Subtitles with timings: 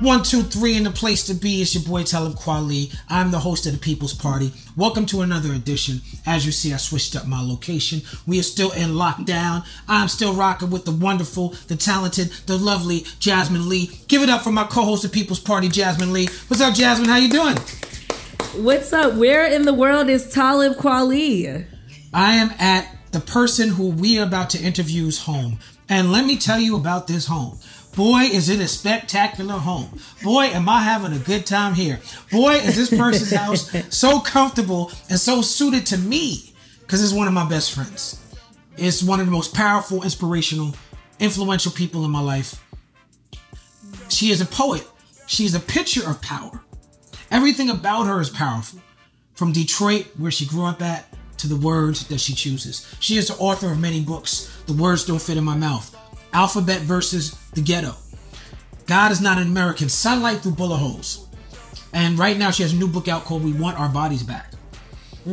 [0.00, 2.96] One, two, three, and the place to be is your boy Talib Kweli.
[3.08, 4.52] I'm the host of the People's Party.
[4.76, 6.02] Welcome to another edition.
[6.24, 8.02] As you see, I switched up my location.
[8.24, 9.66] We are still in lockdown.
[9.88, 13.90] I'm still rocking with the wonderful, the talented, the lovely Jasmine Lee.
[14.06, 16.28] Give it up for my co-host of People's Party, Jasmine Lee.
[16.46, 17.08] What's up, Jasmine?
[17.08, 17.56] How you doing?
[18.64, 19.14] What's up?
[19.14, 21.66] Where in the world is Talib Kweli?
[22.14, 25.58] I am at the person who we are about to interview's home.
[25.88, 27.58] And let me tell you about this home.
[27.98, 29.98] Boy, is it a spectacular home.
[30.22, 31.98] Boy, am I having a good time here.
[32.30, 37.26] Boy, is this person's house so comfortable and so suited to me because it's one
[37.26, 38.24] of my best friends.
[38.76, 40.76] It's one of the most powerful, inspirational,
[41.18, 42.64] influential people in my life.
[44.08, 44.86] She is a poet.
[45.26, 46.62] She is a picture of power.
[47.32, 48.78] Everything about her is powerful.
[49.34, 52.88] From Detroit, where she grew up at, to the words that she chooses.
[53.00, 54.56] She is the author of many books.
[54.66, 55.97] The words don't fit in my mouth.
[56.32, 57.94] Alphabet versus the ghetto.
[58.86, 59.88] God is not an American.
[59.88, 61.26] Sunlight through bullet holes.
[61.92, 64.52] And right now she has a new book out called We Want Our Bodies Back.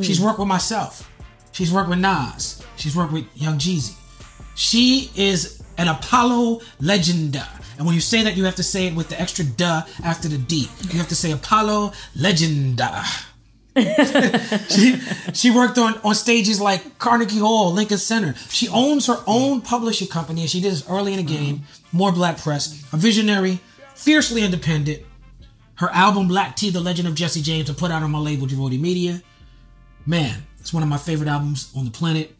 [0.01, 1.09] She's worked with myself.
[1.51, 2.61] She's worked with Nas.
[2.75, 3.95] She's worked with Young Jeezy.
[4.55, 7.41] She is an Apollo legend.
[7.77, 10.27] And when you say that, you have to say it with the extra duh after
[10.27, 10.69] the D.
[10.89, 12.81] You have to say Apollo legend.
[14.69, 14.99] She
[15.33, 18.35] she worked on on stages like Carnegie Hall, Lincoln Center.
[18.49, 21.63] She owns her own publishing company, and she did this early in the game.
[21.91, 23.59] More Black Press, a visionary,
[23.95, 25.01] fiercely independent.
[25.75, 28.47] Her album Black Tea, The Legend of Jesse James, and put out on my label
[28.47, 29.21] Javotti Media.
[30.05, 32.33] Man, it's one of my favorite albums on the planet.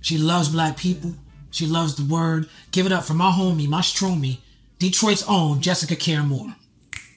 [0.00, 1.14] She loves black people.
[1.50, 2.48] She loves the word.
[2.70, 4.38] Give it up for my homie, my stromie,
[4.78, 6.54] Detroit's own Jessica Care Moore.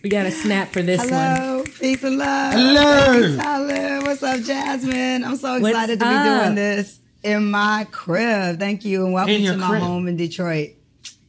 [0.03, 1.55] We got a snap for this one.
[1.78, 2.53] Hello, peace and love.
[2.53, 3.22] Hello.
[3.22, 4.00] Thank Tyler.
[4.02, 5.24] What's up, Jasmine?
[5.24, 6.44] I'm so What's excited to be up?
[6.44, 8.59] doing this in my crib.
[8.59, 9.81] Thank you, and welcome to my crib.
[9.81, 10.72] home in Detroit.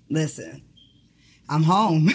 [0.08, 0.62] Listen,
[1.48, 2.06] I'm home,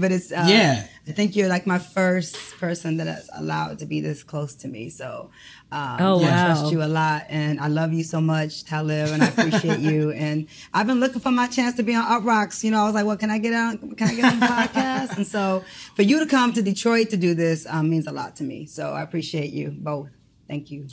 [0.00, 0.86] but it's uh, Yeah.
[1.06, 4.68] I think you're like my first person that is allowed to be this close to
[4.68, 4.88] me.
[4.88, 5.30] So,
[5.72, 6.46] um, Oh, I wow.
[6.46, 10.12] trust you a lot, and I love you so much, Talib, and I appreciate you.
[10.22, 12.62] And I've been looking for my chance to be on Uproxx.
[12.62, 13.78] You know, I was like, well, can I get on?
[13.96, 15.16] Can I get on the podcast?
[15.16, 15.64] And so,
[15.96, 18.66] for you to come to Detroit to do this um, means a lot to me.
[18.66, 20.08] So I appreciate you both.
[20.48, 20.86] Thank you.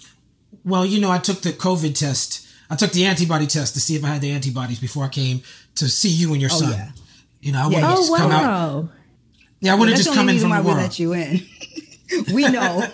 [0.66, 2.48] Well, you know, I took the COVID test.
[2.70, 5.42] I took the antibody test to see if I had the antibodies before I came
[5.76, 6.72] to see you and your son.
[6.72, 6.92] yeah.
[7.42, 7.96] You know, I wouldn't yeah.
[7.96, 8.90] just Oh come out.
[9.62, 11.42] Yeah, I wouldn't just come in from why the we let you in.
[12.34, 12.86] we know.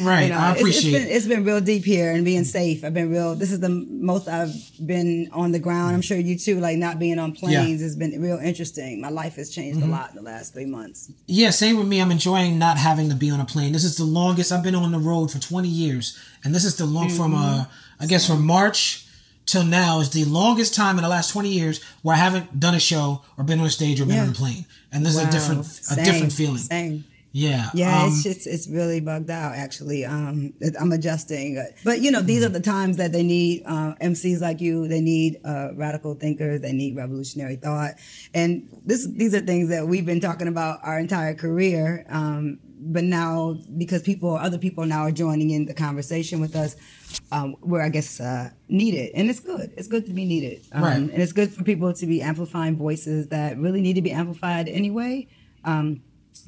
[0.00, 0.24] Right.
[0.24, 2.84] You know, I appreciate it's been, it's been real deep here and being safe.
[2.84, 3.34] I've been real.
[3.34, 4.54] This is the most I've
[4.84, 5.94] been on the ground.
[5.94, 6.60] I'm sure you too.
[6.60, 7.64] Like not being on planes Yeah.
[7.64, 7.82] Mm-hmm.
[7.82, 9.00] has been real interesting.
[9.00, 11.10] My life has changed a lot in the last three months.
[11.26, 12.00] Yeah, same with me.
[12.00, 13.72] I'm enjoying not having to be on a plane.
[13.72, 16.76] This is the longest I've been on the road for 20 years, and this is
[16.76, 17.64] the long from uh,
[17.98, 19.04] I guess from March
[19.48, 22.74] till now is the longest time in the last 20 years where I haven't done
[22.74, 24.22] a show or been on a stage or been Yeah.
[24.24, 26.58] on a plane, and this is a different a Same, different feeling.
[26.58, 27.04] Same.
[27.32, 27.68] Yeah.
[27.74, 29.54] Yeah, um, it's just it's really bugged out.
[29.54, 33.94] Actually, um, I'm adjusting, but you know, these are the times that they need uh,
[34.00, 34.88] MCs like you.
[34.88, 36.62] They need uh, radical thinkers.
[36.62, 37.92] They need revolutionary thought,
[38.34, 42.06] and this these are things that we've been talking about our entire career.
[42.08, 46.76] Um, but now, because people, other people now are joining in the conversation with us,
[47.32, 49.72] um, we're I guess uh, needed, and it's good.
[49.76, 50.96] It's good to be needed, um, Right.
[50.96, 54.68] and it's good for people to be amplifying voices that really need to be amplified
[54.68, 55.26] anyway.
[55.64, 56.02] Um,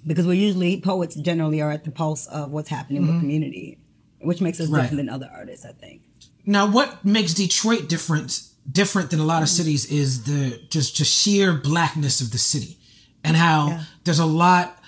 [0.07, 3.79] because we're usually poets generally are at the pulse of what's happening with the community,
[4.21, 4.75] which makes us Mm-hmm.
[4.77, 4.83] Right.
[4.83, 6.03] different than other artists, I think.
[6.47, 11.13] Now, what makes Detroit different different than a lot of cities is the just just
[11.13, 12.79] sheer blackness of the city,
[13.25, 13.83] and how Yeah.
[14.05, 14.79] there's a lot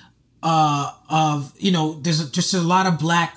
[0.42, 3.36] uh, of you know there's just a lot of black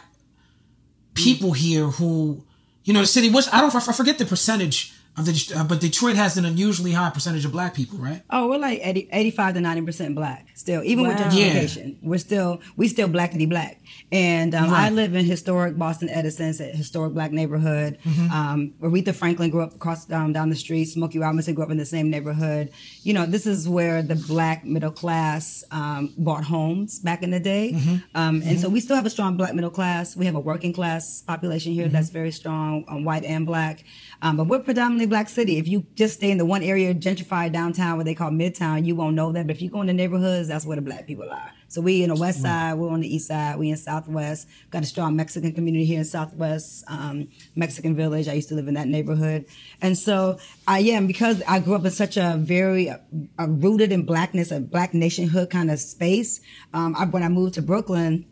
[1.13, 2.43] people here who
[2.83, 3.29] you know the city.
[3.29, 6.91] was I don't I forget the percentage of the, uh, but Detroit has an unusually
[6.91, 8.21] high percentage of black people, right?
[8.29, 10.83] Oh, we're like 80, 85 to 90% black still.
[10.83, 11.29] Even with Wow.
[11.29, 13.79] gentrification, we're still, we still blackity black.
[14.11, 17.97] And um, I live in historic Boston Edison's a historic black neighborhood.
[18.03, 18.31] Mm-hmm.
[18.31, 20.85] Um, Aretha Franklin grew up across um, down the street.
[20.85, 22.71] Smokey Robinson grew up in the same neighborhood.
[23.03, 27.39] You know, this is where the black middle class um, bought homes back in the
[27.39, 27.73] day.
[27.75, 27.95] Mm-hmm.
[28.15, 30.15] Um, and so we still have a strong black middle class.
[30.15, 31.93] We have a working class population here Mm-hmm.
[31.93, 33.83] that's very strong, um, white and black.
[34.23, 35.57] Um, but we're predominantly predominantly black city.
[35.57, 38.95] If you just stay in the one area gentrified downtown, what they call Midtown, you
[38.95, 39.47] won't know that.
[39.47, 41.51] But if you go in the neighborhoods, that's where the black people are.
[41.75, 44.47] So we in the west side, we're on the east side, we in southwest.
[44.71, 48.29] Got a strong Mexican community here in southwest, um, Mexican village.
[48.29, 49.43] I used to live in that neighborhood.
[49.81, 50.39] And so
[50.69, 52.99] I am, because I grew up in such a very uh,
[53.37, 56.39] uh, rooted in blackness, a black nationhood kind of space.
[56.73, 58.25] Um, I, when I moved to Brooklyn,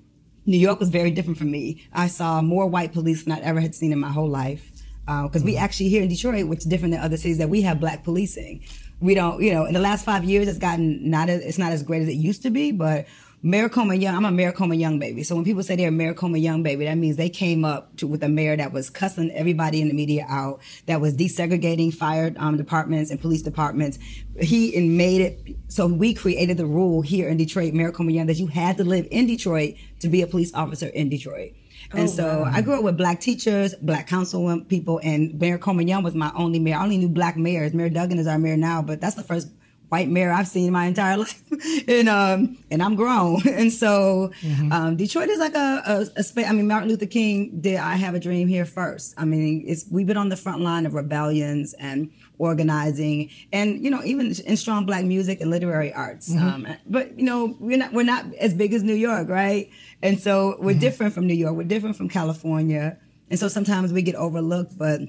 [0.45, 1.85] New York was very different for me.
[1.91, 4.71] I saw more white police than I ever had seen in my whole life.
[5.05, 7.81] Because we actually here in Detroit, which is different than other cities, that we have
[7.81, 8.63] black policing.
[9.01, 11.73] We don't, you know, in the last five years, it's gotten not as, it's not
[11.73, 13.05] as great as it used to be, but
[13.45, 15.21] Mayor Coleman Young, I'm a Mayor Coleman Young baby.
[15.21, 17.93] So when people say they're a Mayor Coleman Young baby, that means they came up
[17.97, 21.93] to, with a mayor that was cussing everybody in the media out, that was desegregating
[21.93, 23.99] fire um, departments and police departments.
[24.39, 28.27] He and made it so we created the rule here in Detroit, Mayor Coleman Young,
[28.27, 31.51] that you had to live in Detroit to be a police officer in Detroit.
[31.91, 36.01] And so I grew up with black teachers, black council people, and Mayor Coleman Young
[36.01, 36.77] was my only mayor.
[36.77, 37.73] I only knew black mayors.
[37.73, 39.49] Mayor Duggan is our mayor now, but that's the first
[39.93, 41.41] white mayor I've seen in my entire life.
[41.87, 43.41] and um and I'm grown.
[43.61, 44.31] And so
[44.75, 46.47] um Detroit is like a, a, a space.
[46.49, 49.13] I mean, Martin Luther King did I Have a Dream here first.
[49.21, 52.09] I mean, it's we've been on the front line of rebellions and
[52.39, 57.23] organizing and you know even in strong black music and literary arts um, but you
[57.29, 59.69] know we're not we're not as big as new york right
[60.01, 62.97] and so we're different from new york we're different from california
[63.29, 64.99] and so sometimes we get overlooked but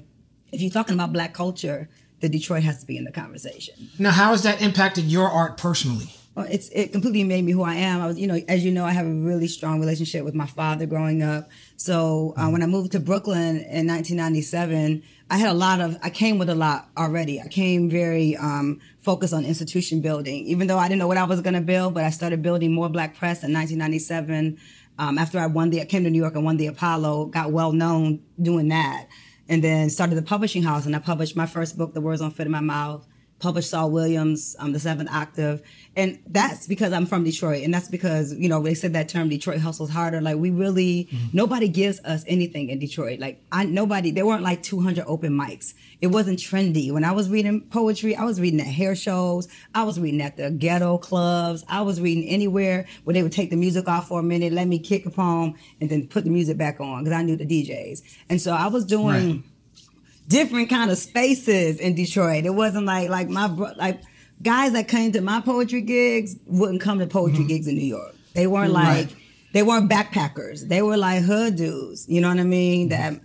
[0.51, 1.89] if you're talking about black culture
[2.25, 3.75] the detroit has to be in the conversation
[4.05, 6.09] Now, how has that impacted your art personally?
[6.35, 8.01] well, it's it completely made me who I am.
[8.03, 10.47] I was, you know, as you know, I have a really strong relationship with my
[10.59, 11.43] father growing up.
[11.77, 11.95] So
[12.35, 15.97] uh, when I moved to Brooklyn in 1997, I had a lot of.
[16.03, 17.35] I came with a lot already.
[17.41, 18.67] I came very um,
[18.99, 21.93] focused on institution building, even though I didn't know what I was going to build.
[21.93, 24.57] But I started building more Black Press in 1997.
[24.97, 27.51] Um, after I won the, I came to New York and won the Apollo, got
[27.51, 29.07] well known doing that,
[29.47, 30.85] and then started the publishing house.
[30.85, 33.07] And I published my first book, The Words Don't Fit in My Mouth
[33.39, 35.61] published Saul Williams, um, the seventh octave.
[35.97, 37.63] And that's because I'm from Detroit.
[37.63, 40.19] And that's because, you know, they said that term, Detroit hustles harder.
[40.21, 43.19] Like we really, nobody gives us anything in Detroit.
[43.19, 45.73] Like I, nobody, there weren't like 200 open mics.
[46.01, 46.91] It wasn't trendy.
[46.91, 49.47] When I was reading poetry, I was reading at hair shows.
[49.73, 51.63] I was reading at the ghetto clubs.
[51.69, 54.67] I was reading anywhere where they would take the music off for a minute, let
[54.67, 57.45] me kick a poem and then put the music back on because I knew the
[57.45, 58.01] DJs.
[58.29, 59.43] And so I was doing, Right.
[60.27, 62.45] Different kind of spaces in Detroit.
[62.45, 64.01] It wasn't like like my bro- like
[64.41, 67.47] guys that came to my poetry gigs wouldn't come to poetry mm-hmm.
[67.47, 68.15] gigs in New York.
[68.33, 69.15] They weren't like Right.
[69.53, 70.67] they weren't backpackers.
[70.67, 72.07] They were like hood dudes.
[72.09, 72.89] You know what I mean?
[72.89, 73.01] Mm-hmm.
[73.01, 73.21] That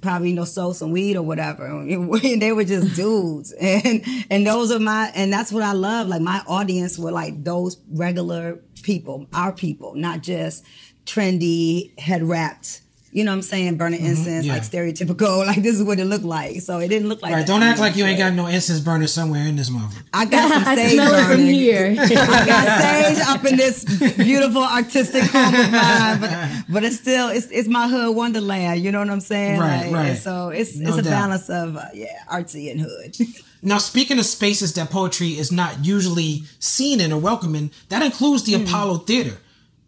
[0.00, 1.84] probably you know sold some weed or whatever.
[2.22, 6.08] they were just dudes, and and those are my and that's what I love.
[6.08, 10.64] Like my audience were like those regular people, our people, not just
[11.06, 12.82] trendy head wrapped.
[13.14, 13.76] You know what I'm saying?
[13.76, 14.54] Burning incense, yeah.
[14.54, 15.46] like stereotypical.
[15.54, 16.60] Like this is what it looked like.
[16.62, 17.32] So it didn't look like.
[17.32, 19.94] Right, that don't act like you ain't got no incense burner somewhere in this mother.
[20.12, 21.94] I got some I sage smell it from here.
[22.00, 23.84] I got sage up in this
[24.16, 28.80] beautiful artistic home of mine, but but it's still it's it's my hood wonderland.
[28.80, 29.60] You know what I'm saying?
[29.60, 30.16] Right, Like, right.
[30.18, 31.10] So it's No it's a doubt.
[31.10, 33.16] balance of uh, yeah, artsy and hood.
[33.62, 38.42] Now, speaking of spaces that poetry is not usually seen in or welcoming, that includes
[38.42, 39.38] the Apollo Theater.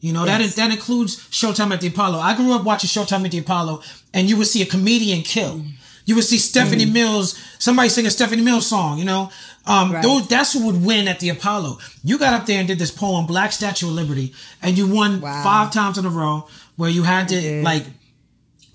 [0.06, 0.54] You know, that Yes.
[0.54, 2.20] that includes Showtime at the Apollo.
[2.20, 3.82] I grew up watching Showtime at the Apollo,
[4.14, 5.62] and you would see a comedian kill.
[6.04, 9.30] You would see Stephanie Mills, somebody sing a Stephanie Mills song, you know?
[9.66, 10.02] Um, Right.
[10.04, 11.78] those, that's who would win at the Apollo.
[12.04, 14.32] You got up there and did this poem, Black Statue of Liberty,
[14.62, 15.42] and you won Wow.
[15.42, 16.46] five times in a row
[16.76, 17.84] where you had to, like,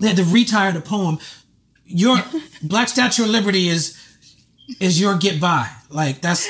[0.00, 1.18] they had to retire the poem.
[1.86, 2.22] Your
[2.62, 3.94] Black Statue of Liberty is
[4.80, 5.68] is your get by.
[5.90, 6.46] Like that's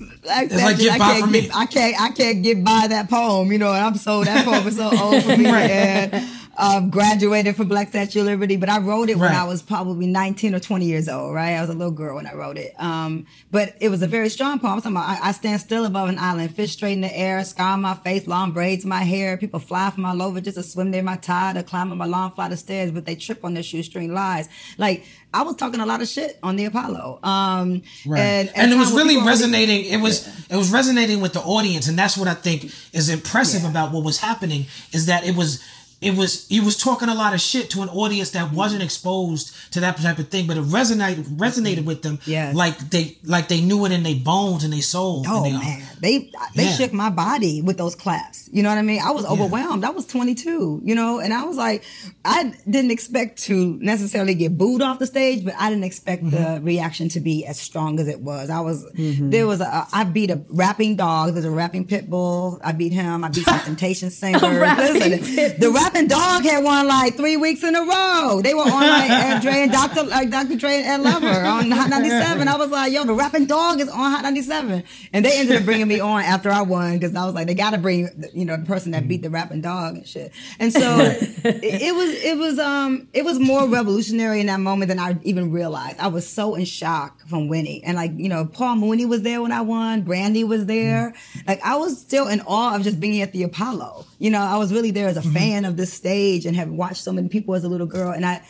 [0.00, 1.50] like, It's like get I can't get, me.
[1.54, 4.66] I can't I can't get by that poem, you know, and I'm so that poem
[4.66, 5.44] is so old for me.
[5.48, 5.70] Right.
[5.70, 9.62] And um, graduated from Black Statue of Liberty, but I wrote it when I was
[9.62, 11.54] probably 19 or 20 years old, right?
[11.54, 12.74] I was a little girl when I wrote it.
[12.78, 14.72] Um, but it was a very strong poem.
[14.74, 17.42] I'm talking about I, I stand still above an island, fish straight in the air,
[17.44, 19.36] scar on my face, long braids my hair.
[19.36, 22.06] People fly from all over just to swim near my tide or climb up my
[22.06, 24.48] long flight of stairs, but they trip on their shoestring lies.
[24.78, 27.20] Like I was talking a lot of shit on the Apollo.
[27.22, 28.20] Um, Right.
[28.20, 29.84] and, And, at it was really people already- resonating.
[29.84, 33.64] It was it was resonating with the audience, and that's what I think is impressive
[33.64, 35.62] about what was happening is that it was
[36.00, 39.72] it was he was talking a lot of shit to an audience that wasn't exposed
[39.72, 42.18] to that type of thing, but it resonated resonated with them.
[42.24, 45.24] Yeah, like they like they knew it in their bones and their soul.
[45.26, 46.18] Oh and they, man, they
[46.54, 46.72] they Yeah.
[46.76, 48.48] shook my body with those claps.
[48.52, 49.00] You know what I mean?
[49.04, 49.84] I was overwhelmed.
[49.84, 51.82] I was 22, you know, and I was like,
[52.24, 56.54] I didn't expect to necessarily get booed off the stage, but I didn't expect Mm-hmm.
[56.54, 58.50] the reaction to be as strong as it was.
[58.50, 61.32] I was there was a I beat a rapping dog.
[61.34, 62.58] There's a rapping pit bull.
[62.64, 63.24] I beat him.
[63.24, 64.38] I beat some Temptation singer.
[64.38, 68.42] Listen, the Rapping Dog had won like three weeks in a row.
[68.42, 70.02] They were on like Dre and Dr.
[70.02, 70.56] like Dr.
[70.56, 72.46] Dre and Ed Lover on Hot 97.
[72.46, 74.84] I was like, yo, the Rapping Dog is on Hot 97.
[75.14, 77.54] And they ended up bringing me on after I won because I was like, they
[77.54, 80.30] got to bring, you know, the person that beat the Rapping Dog and shit.
[80.58, 84.90] And so it, it was, it was, um, it was more revolutionary in that moment
[84.90, 85.98] than I even realized.
[86.00, 87.82] I was so in shock from winning.
[87.84, 90.02] And like, you know, Paul Mooney was there when I won.
[90.02, 91.14] Brandy was there.
[91.46, 94.04] Like I was still in awe of just being at the Apollo.
[94.18, 97.02] You know, I was really there as a fan of this stage and have watched
[97.02, 98.10] so many people as a little girl.
[98.12, 98.42] And I,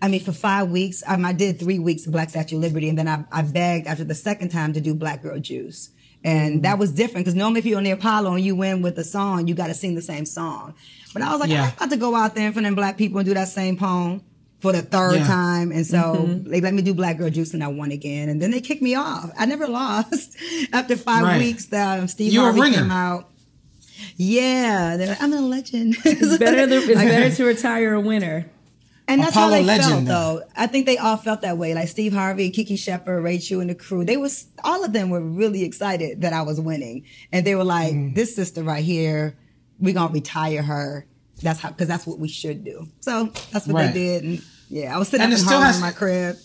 [0.00, 2.88] I mean, for five weeks, um, I did three weeks of Black Statue of Liberty,
[2.88, 5.90] and then I, I begged after the second time to do Black Girl Juice.
[6.24, 8.98] And that was different because normally if you're on the Apollo and you win with
[8.98, 10.74] a song, you got to sing the same song.
[11.12, 11.66] But I was like, Yeah.
[11.66, 13.76] I'm about to go out there in front of black people and do that same
[13.76, 14.22] poem
[14.58, 15.26] for the third Yeah.
[15.26, 15.70] time.
[15.70, 18.28] And so they let me do Black Girl Juice and I won again.
[18.28, 19.30] And then they kicked me off.
[19.38, 20.36] I never lost.
[20.72, 21.38] After five Right.
[21.38, 23.30] weeks, the, um, Steve You Harvey came out.
[24.16, 25.96] Yeah, they're like, I'm a legend.
[26.04, 28.46] It's better, to, it's better to retire a winner.
[29.08, 30.10] And that's Apollo how they legend felt, now.
[30.36, 30.42] though.
[30.56, 31.74] I think they all felt that way.
[31.74, 34.04] Like Steve Harvey, Kiki Shepard, Ray Chew, and the crew.
[34.04, 37.62] They was all of them were really excited that I was winning, and they were
[37.62, 38.14] like, Mm.
[38.16, 39.36] "This sister right here,
[39.78, 41.06] we gonna retire her.
[41.40, 43.94] That's how, because that's what we should do." So that's what Right.
[43.94, 45.92] they did, and yeah, I was sitting And up it in still has- in my
[45.92, 46.36] crib.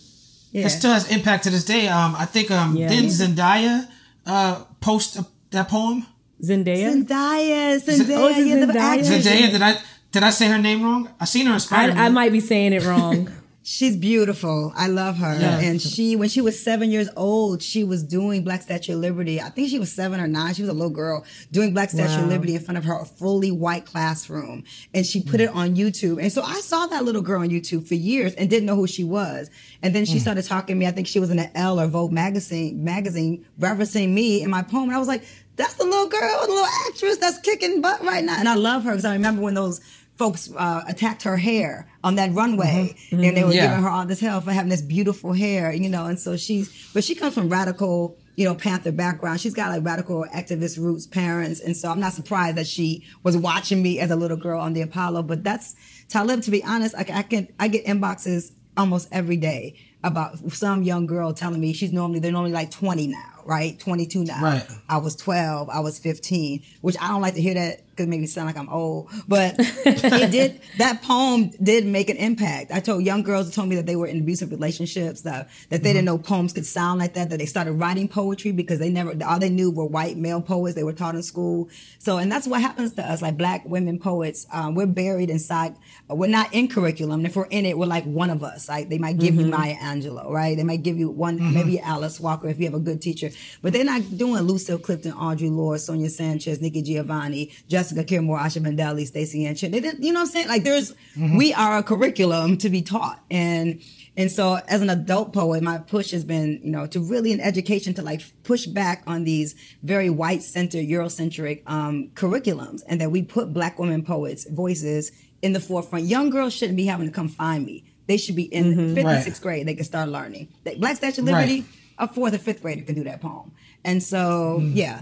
[0.52, 1.88] Yeah, It still has impact to this day.
[1.88, 2.90] Um, I think um, Yeah.
[2.90, 3.88] didn't Zendaya
[4.28, 6.06] uh, post uh, that poem?
[6.42, 7.06] Zendaya?
[7.06, 8.76] Zendaya, oh, Zendaya, oh, yeah, the Zendaya?
[8.76, 9.28] actress.
[9.28, 9.78] Zendaya, did I
[10.12, 11.10] did I say her name wrong?
[11.20, 13.30] I seen her in Spider I, I might be saying it wrong.
[13.64, 14.74] She's beautiful.
[14.76, 15.40] I love her.
[15.40, 15.60] Yeah.
[15.60, 19.40] And she, when she was seven years old, she was doing Black Statue of Liberty.
[19.40, 20.56] I think she was seven or nine.
[20.56, 23.52] She was a little girl doing Black Statue of Liberty in front of her fully
[23.52, 24.64] white classroom.
[24.96, 25.56] And she put it mm.
[25.56, 26.20] on YouTube.
[26.20, 28.88] And so I saw that little girl on YouTube for years and didn't know who
[28.88, 29.52] she was.
[29.84, 30.22] And then she mm.
[30.22, 30.88] started talking to me.
[30.88, 34.64] I think she was in an Elle or Vogue magazine, magazine referencing me in my
[34.64, 34.86] poem.
[34.86, 35.24] And I was like,
[35.62, 38.38] that's the little girl, the little actress that's kicking butt right now.
[38.40, 39.80] And I love her because I remember when those
[40.18, 43.68] folks uh, attacked her hair on that runway and they were Yeah.
[43.68, 46.06] giving her all this hell for having this beautiful hair, you know.
[46.06, 49.42] And so she's, but she comes from radical, you know, Panther background.
[49.42, 53.36] She's got like radical activist roots, parents, and so I'm not surprised that she was
[53.36, 55.24] watching me as a little girl on the Apollo.
[55.24, 55.76] But that's
[56.08, 56.42] Talib.
[56.44, 61.06] To be honest, I, I can I get inboxes almost every day about some young
[61.08, 63.80] girl telling me she's normally they're normally like 20 now, right?
[63.80, 64.42] 22 now.
[64.42, 64.68] Right.
[64.90, 68.26] I was 12, I was 15, which I don't like to hear that because me
[68.26, 69.10] sound like I'm old.
[69.28, 72.72] But it did, that poem did make an impact.
[72.72, 75.84] I told young girls who told me that they were in abusive relationships, that, that
[75.84, 76.18] they didn't mm-hmm.
[76.18, 79.40] know poems could sound like that, that they started writing poetry because they never, all
[79.40, 81.70] they knew were white male poets they were taught in school.
[82.00, 84.48] So, and that's what happens to us, like black women poets.
[84.52, 85.76] Um, we're buried inside,
[86.10, 87.26] we're not in curriculum.
[87.26, 88.70] If we're in it, we're like one of us.
[88.70, 89.52] Like they might give you mm-hmm.
[89.52, 90.56] Maya Angelou, right?
[90.56, 91.54] They might give you one, mm-hmm.
[91.54, 93.30] maybe Alice Walker if you have a good teacher,
[93.62, 98.38] but they're not doing Lucille Clifton, Audre Lorde, Sonia Sanchez, Nikki Giovanni, Jessica Care Moore,
[98.38, 99.72] Asha Bandele, Stacey Ann Chin.
[99.72, 100.48] They didn't, you know what I'm saying?
[100.48, 101.36] Like there's, mm-hmm.
[101.36, 103.20] we are a curriculum to be taught.
[103.32, 103.82] And,
[104.16, 107.40] and so as an adult poet, my push has been, you know, to really in
[107.40, 113.10] education to like push back on these very white center, Eurocentric, um, curriculums and that
[113.10, 115.12] we put black women poets voices
[115.42, 116.06] in the forefront.
[116.06, 117.84] Young girls shouldn't be having to come find me.
[118.06, 118.94] They should be in mm-hmm.
[118.94, 119.68] fifth and sixth grade.
[119.68, 120.50] They can start learning.
[120.78, 121.70] Black Statue of Liberty, Right.
[121.98, 123.54] a fourth or fifth grader can do that poem.
[123.84, 124.78] And so, mm-hmm.
[124.78, 125.02] yeah.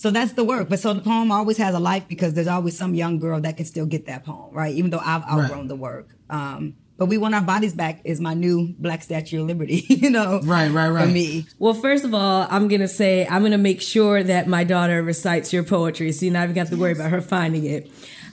[0.00, 0.70] So that's the work.
[0.70, 3.58] But so the poem always has a life because there's always some young girl that
[3.58, 4.74] can still get that poem, right?
[4.74, 6.08] Even though I've outgrown the work.
[6.30, 10.08] Um, but we want our bodies back is my new Black Statue of Liberty, you
[10.08, 10.40] know?
[10.42, 11.06] Right, right, right.
[11.06, 11.44] For me.
[11.58, 15.52] Well, first of all, I'm gonna say I'm gonna make sure that my daughter recites
[15.52, 17.90] your poetry, so you not even have to worry about her finding it.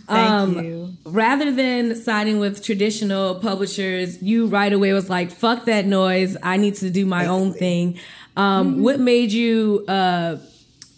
[0.07, 0.93] Um, Thank you.
[1.03, 6.37] Rather than signing with traditional publishers, you right away was like, "Fuck that noise!
[6.41, 7.99] I need to do my own thing."
[8.37, 9.83] Um, What made you?
[9.85, 10.37] Uh,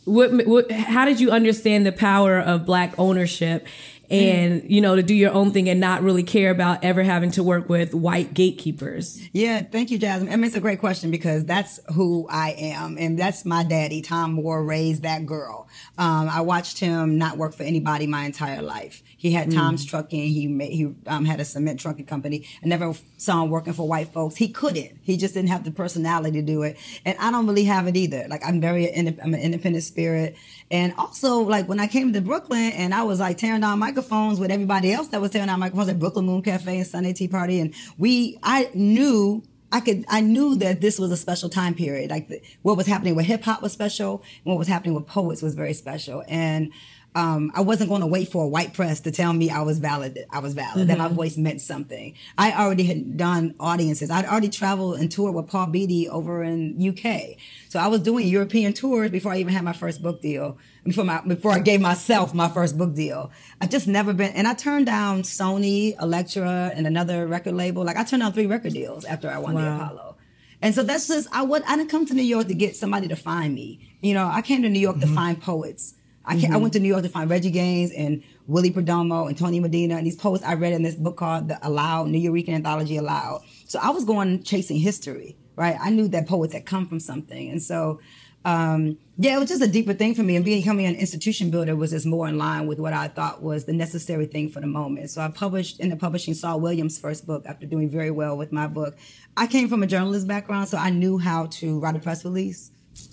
[0.06, 0.72] what, what?
[0.72, 3.68] How did you understand the power of black ownership?
[4.12, 7.30] And you know to do your own thing and not really care about ever having
[7.32, 9.22] to work with white gatekeepers.
[9.34, 10.34] Yeah, thank you, Jasmine.
[10.34, 14.02] I mean, it's a great question because that's who I am, and that's my daddy.
[14.02, 15.68] Tom Moore raised that girl.
[16.00, 19.04] Um, I watched him not work for anybody my entire life.
[19.20, 20.30] He had Tom's Trucking.
[20.30, 22.48] He made, he um, had a cement trucking company.
[22.64, 24.38] I never saw him working for white folks.
[24.38, 24.98] He couldn't.
[25.04, 27.98] He just didn't have the personality to do it, and I don't really have it
[27.98, 28.28] either.
[28.30, 30.38] Like I'm very, I'm an independent spirit,
[30.72, 34.40] and also like when I came to Brooklyn and I was like tearing down microphones
[34.40, 37.28] with everybody else that was tearing down microphones at Brooklyn Moon Cafe and Sunday Tea
[37.28, 41.76] Party, and we, I knew I could, I knew that this was a special time
[41.76, 42.10] period.
[42.10, 45.08] Like the, what was happening with hip hop was special, and what was happening with
[45.08, 46.24] poets was very special.
[46.28, 46.72] And
[47.16, 49.80] um, I wasn't going to wait for a white press to tell me I was
[49.80, 50.26] valid.
[50.30, 50.88] I was valid.
[50.88, 52.14] That my voice meant something.
[52.38, 54.12] I already had done audiences.
[54.12, 57.38] I'd already traveled and toured with Paul Beatty over in UK.
[57.68, 60.58] So I was doing European tours before I even had my first book deal.
[60.84, 63.32] Before my before I gave myself my first book deal.
[63.60, 64.32] I just never been.
[64.34, 67.84] And I turned down Sony, Elektra, and another record label.
[67.84, 70.16] Like I turned down three record deals after I won the Apollo.
[70.62, 73.08] And so that's just I would I didn't come to New York to get somebody
[73.08, 73.96] to find me.
[74.02, 75.96] You know, I came to New York to find poets.
[76.30, 79.38] I ca I went to New York to find Reggie Gaines and Willie Perdomo and
[79.38, 82.98] Tony Medina and these poets I read in this book called The Aloud, Nuyorican Anthology
[82.98, 83.42] Aloud.
[83.66, 85.76] So I was going chasing history, right?
[85.82, 87.50] I knew that poets had come from something.
[87.50, 88.00] And so
[88.46, 90.36] um, yeah, it was just a deeper thing for me.
[90.36, 93.66] And becoming an institution builder was just more in line with what I thought was
[93.66, 95.10] the necessary thing for the moment.
[95.10, 98.52] So I published in the publishing Saul Williams' first book after doing very well with
[98.52, 98.98] my book.
[99.36, 102.72] I came from a journalist background, so I knew how to write a press release.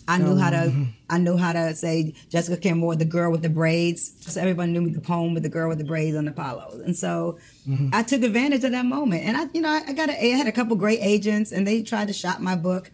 [0.08, 3.48] I knew how to I knew how to say Jessica Campbell, the girl with the
[3.48, 4.12] braids.
[4.32, 6.80] So everyone knew me the poem with the girl with the braids on Apollo.
[6.84, 7.38] And so
[7.92, 9.24] I took advantage of that moment.
[9.24, 11.66] And I, you know, I, I got a, I had a couple great agents and
[11.66, 12.90] they tried to shop my book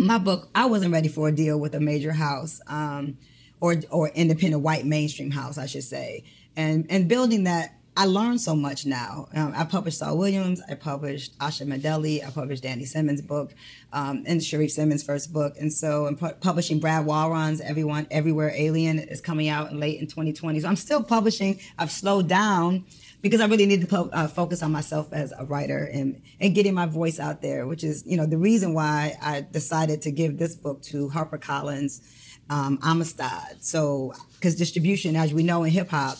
[0.00, 3.18] my book, I wasn't ready for a deal with a major house, um,
[3.60, 6.24] or or independent white mainstream house, I should say.
[6.56, 9.28] And and building that, I learned so much now.
[9.34, 13.52] Um, I published Saul Williams, I published Asha Bandele, I published Danny Simmons' book,
[13.92, 15.56] um, and Sharif Simmons' first book.
[15.58, 20.06] And so I'm pu- publishing Brad Walrond's Everyone Everywhere Alien is coming out late in
[20.06, 20.60] 2020.
[20.60, 21.58] So I'm still publishing.
[21.78, 22.84] I've slowed down
[23.22, 26.54] because I really need to po- uh, focus on myself as a writer and, and
[26.54, 30.12] getting my voice out there, which is, you know, the reason why I decided to
[30.12, 32.00] give this book to HarperCollins,
[32.48, 33.62] um, Amistad.
[33.62, 36.18] So, because distribution, as we know in hip hop,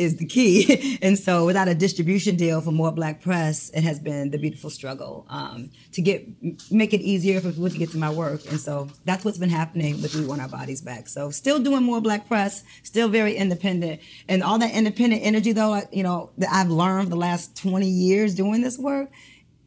[0.00, 0.98] is the key.
[1.02, 4.70] and so without a distribution deal for more black press, it has been the beautiful
[4.70, 6.26] struggle um, to get
[6.72, 8.40] make it easier for people to get to my work.
[8.50, 11.06] And so that's what's been happening with We Want Our Bodies Back.
[11.08, 14.00] So still doing more black press, still very independent.
[14.26, 18.34] And all that independent energy though, you know, that I've learned the last 20 years
[18.34, 19.10] doing this work,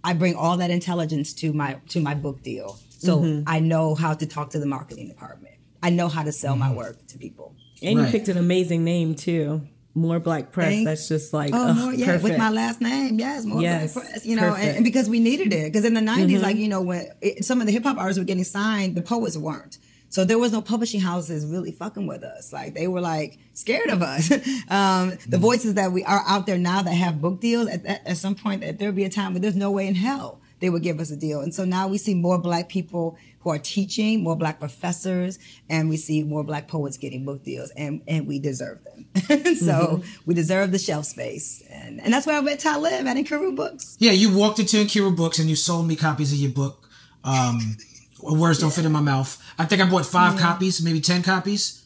[0.04, 2.80] I bring all that intelligence to my to my book deal.
[2.98, 5.56] So I know how to talk to the marketing department.
[5.84, 7.54] I know how to sell my work to people.
[7.84, 9.68] And you picked an amazing name too.
[9.96, 10.70] More Black Press.
[10.70, 10.86] Thanks.
[10.86, 12.24] That's just like Oh, more, yeah, perfect.
[12.24, 15.20] with my last name, yes, more Yes, Black press, you know, and, and because we
[15.20, 17.84] needed it, because in the 90s like you know, when it, some of the hip
[17.84, 19.78] hop artists were getting signed, the poets weren't.
[20.10, 22.54] So there was no publishing houses really fucking with us.
[22.54, 24.32] Like they were like scared of us.
[24.70, 28.06] um, the voices that we are out there now that have book deals at, at,
[28.06, 30.70] at some point, that there'll be a time where there's no way in hell they
[30.70, 31.42] would give us a deal.
[31.42, 35.38] And so now we see more black people who are teaching, more black professors,
[35.70, 39.56] and we see more black poets getting book deals, and, and we deserve them.
[39.58, 41.62] so we deserve the shelf space.
[41.70, 43.98] And, and that's where I met Talib at Nkiru Books.
[44.00, 46.88] Yeah, you walked into Nkiru Books and you sold me copies of your book.
[47.26, 47.76] Um,
[48.22, 49.38] words don't fit in my mouth.
[49.60, 51.84] I think I bought five copies, maybe ten copies.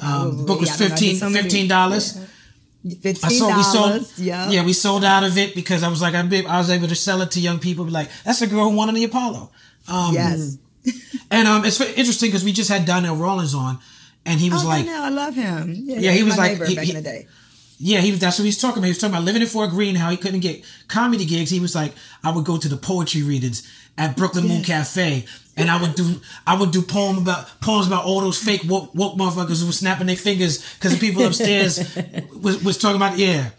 [0.00, 1.68] Um, the book was Yeah, I don't know, I did 15
[2.00, 2.20] so
[2.84, 3.02] $15.
[3.02, 3.20] dollars.
[3.20, 3.24] $15.
[3.24, 4.50] I sold, we sold, yeah.
[4.50, 6.94] yeah, we sold out of it because I was like, I'm I was able to
[6.94, 7.84] sell it to young people.
[7.84, 9.50] Be like, that's the girl who won on the Apollo.
[9.88, 10.58] Um, Yes.
[11.30, 13.78] And um, it's interesting because we just had Donnell Rawlings on,
[14.24, 15.74] and he was oh, like, Donnell, I love him.
[15.76, 17.26] Yeah, Yeah, he was like- he- back he- in the day.
[17.80, 18.18] Yeah, he was.
[18.18, 18.86] That's what he was talking about.
[18.86, 21.48] He was talking about living in Fort Greene, how he couldn't get comedy gigs.
[21.50, 21.92] He was like,
[22.24, 23.62] I would go to the poetry readings
[23.96, 25.26] at Brooklyn Moon Cafe,
[25.58, 28.94] and I would do, I would do poem about poems about all those fake woke,
[28.94, 31.78] woke motherfuckers who were snapping their fingers because the people upstairs
[32.42, 33.50] was, was talking about yeah,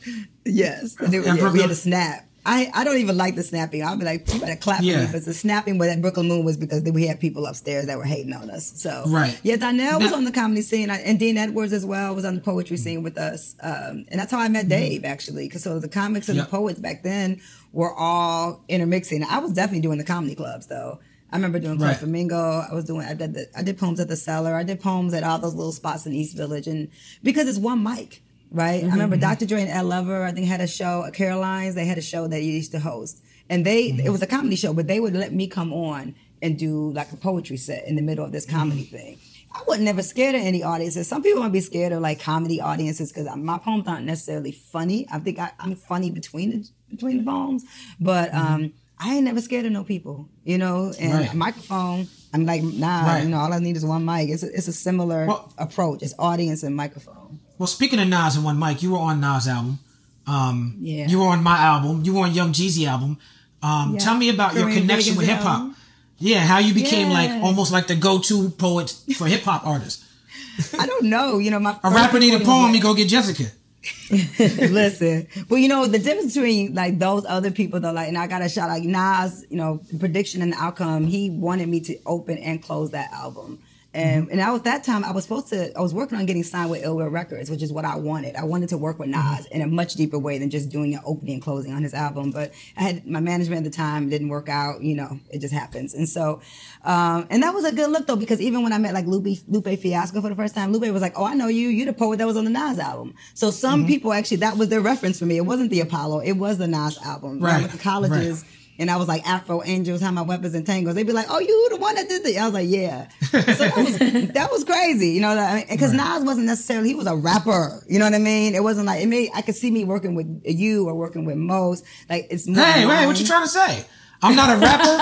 [0.45, 2.25] Yes, and it- Yeah, yeah, we had a snap.
[2.45, 3.83] I, I don't even like the snapping.
[3.83, 5.01] I'll be like, you better clap Yeah.
[5.01, 5.11] for me.
[5.19, 8.05] But the snapping with that Brooklyn Moon was because we had people upstairs that were
[8.05, 8.71] hating on us.
[8.81, 9.37] So Right.
[9.43, 12.41] yeah, Donnell was on the comedy scene, and Dean Edwards as well was on the
[12.41, 13.55] poetry scene with us.
[13.61, 16.45] Um, and that's how I met Dave actually, because so the comics and Yep.
[16.45, 17.39] the poets back then
[17.73, 19.23] were all intermixing.
[19.25, 20.99] I was definitely doing the comedy clubs though.
[21.31, 21.95] I remember doing Right.
[21.95, 22.65] Flamingo.
[22.69, 24.55] I was doing I did the, I did poems at the cellar.
[24.55, 26.89] I did poems at all those little spots in East Village, and
[27.23, 28.83] because it's one mic, right?
[28.83, 29.21] I remember mm-hmm.
[29.21, 29.45] Dr.
[29.45, 30.23] Dre and Ed Lover.
[30.23, 31.75] I think had a show at Caroline's.
[31.75, 34.07] They had a show that you used to host, and they mm-hmm.
[34.07, 37.11] it was a comedy show, but they would let me come on and do like
[37.11, 38.57] a poetry set in the middle of this mm-hmm.
[38.57, 39.19] comedy thing.
[39.51, 41.07] I wasn't never scared of any audiences.
[41.07, 45.07] Some people might be scared of like comedy audiences because my poems aren't necessarily funny.
[45.11, 47.65] I think I, I'm funny between the between the poems,
[47.99, 50.93] but um, I ain't never scared of no people, you know.
[50.99, 51.33] And Right.
[51.33, 53.23] a microphone, I'm like, nah, Right.
[53.23, 54.29] you know, all I need is one mic.
[54.29, 56.01] It's a, it's a similar Well- approach.
[56.03, 57.39] It's audience and microphone.
[57.57, 59.79] Well, speaking of Nas and one mic, you were on Nas album.
[60.27, 61.07] Um, Yeah.
[61.07, 62.03] You were on my album.
[62.03, 63.17] You were on Young Jeezy album.
[63.63, 63.99] Um, Yeah.
[63.99, 65.71] Tell me about your Korean connection with hip hop.
[66.17, 70.03] Yeah, how you became like almost like the go-to poet for hip hop artists.
[70.77, 73.45] I don't know, you know, my A rapper need a poem, you go get Jessica.
[74.39, 78.27] Listen, well, you know the difference between like those other people though, like, and I
[78.27, 79.45] got a shout out Nas.
[79.49, 81.07] You know, prediction and outcome.
[81.07, 84.31] He wanted me to open and close that album, And Mm-hmm.
[84.33, 86.69] and I was that time I was supposed to I was working on getting signed
[86.69, 88.35] with Ill Will Records, which is what I wanted.
[88.35, 89.35] I wanted to work with Mm-hmm.
[89.37, 91.95] Nas in a much deeper way than just doing an opening and closing on his
[91.95, 92.29] album.
[92.29, 94.83] But I had my management at the time didn't work out.
[94.83, 95.95] You know, it just happens.
[95.95, 96.39] And so,
[96.83, 99.39] um, and that was a good look though because even when I met like Lupe
[99.47, 101.69] Lupe Fiasco for the first time, Lupe was like, "Oh, I know you.
[101.69, 103.87] You the poet that was on the Nas album." So some Mm-hmm.
[103.87, 105.37] people actually that was their reference for me.
[105.37, 106.19] It wasn't the Apollo.
[106.19, 107.39] It was the Nas album.
[107.39, 108.45] Right, went to colleges.
[108.79, 110.95] And I was like Afro Angels, how my weapons and tangles.
[110.95, 113.41] They'd be like, "Oh, you the one that did the?" I was like, "Yeah." So
[113.41, 113.97] that was,
[114.33, 115.61] that was crazy, you know.
[115.69, 117.83] Because Nas wasn't necessarily he was a rapper.
[117.89, 118.55] You know what I mean?
[118.55, 119.29] It wasn't like it made.
[119.35, 121.83] I could see me working with you or working with most.
[122.09, 122.63] Like it's more.
[122.63, 123.85] Hey, wait, what you trying to say?
[124.21, 124.95] I'm not a rapper.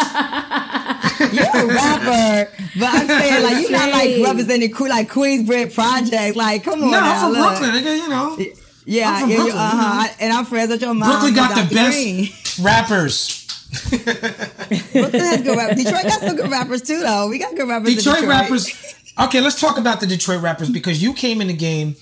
[1.35, 6.35] You're a rapper, but I'm saying like you're not like representing like Queensbridge Project.
[6.35, 7.59] Like, come on, no, now, I'm from look.
[7.59, 7.97] Brooklyn, nigga.
[7.97, 9.55] You know, Yeah, yeah, Brooklyn, uh you know.
[9.57, 10.07] huh.
[10.19, 11.09] And I'm friends with your mom.
[11.09, 13.46] Brooklyn got the best rappers.
[13.71, 15.83] Brooklyn has good rappers.
[15.83, 17.27] Detroit got some good rappers too, though.
[17.29, 17.89] We got good rappers.
[17.89, 18.95] in Detroit rappers.
[19.19, 21.95] Okay, let's talk about the Detroit rappers because you came in the game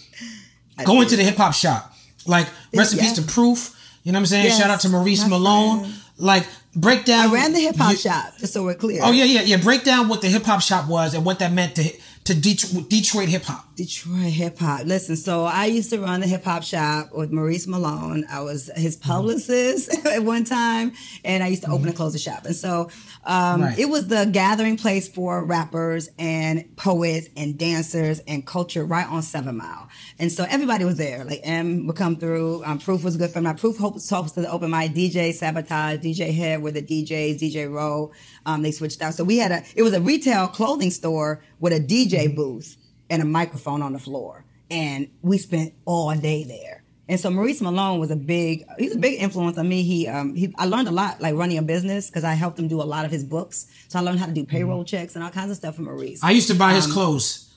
[0.86, 1.94] going to the hip hop shop.
[2.28, 3.06] Like rest in Yeah.
[3.06, 3.72] peace to Proof.
[4.04, 4.46] You know what I'm saying?
[4.46, 5.80] Yes, Shout out to Maurice Malone.
[5.82, 5.94] friend.
[6.18, 7.30] Like break down.
[7.30, 9.02] I ran the hip hop you- shop, just so we're clear.
[9.04, 9.58] Oh yeah, yeah, yeah.
[9.58, 11.92] Break down what the hip hop shop was and what that meant to
[12.26, 13.65] to Detroit, Detroit hip hop.
[13.76, 14.86] Detroit hip hop.
[14.86, 18.26] Listen, so I used to run the hip hop shop with Maurice Malone.
[18.30, 19.10] I was his Mm-hmm.
[19.12, 20.94] publicist at one time,
[21.26, 22.46] and I used to open and close the shop.
[22.46, 22.90] And so
[23.26, 23.78] um, Right.
[23.78, 29.22] it was the gathering place for rappers and poets and dancers and culture right on
[29.22, 29.90] Seven Mile.
[30.20, 31.26] And so everybody was there.
[31.26, 32.64] Like M would come through.
[32.64, 33.44] Um, Proof was good friend.
[33.44, 34.94] My Proof hopes talks to the open mic.
[34.94, 37.40] DJ Sabotage, DJ Head were the DJs.
[37.42, 38.12] DJ Rowe.
[38.46, 39.16] Um, they switched out.
[39.16, 39.64] So we had a.
[39.76, 42.78] It was a retail clothing store with a DJ booth
[43.10, 44.46] and a microphone on the floor.
[44.72, 46.84] And we spent all day there.
[47.08, 49.84] And so Maurice Malone was a big, he's a big influence on me.
[49.84, 52.68] He, um, he, I learned a lot like running a business because I helped him
[52.68, 53.68] do a lot of his books.
[53.90, 56.24] So I learned how to do payroll checks and all kinds of stuff from Maurice.
[56.24, 57.54] I used to buy Um, his clothes.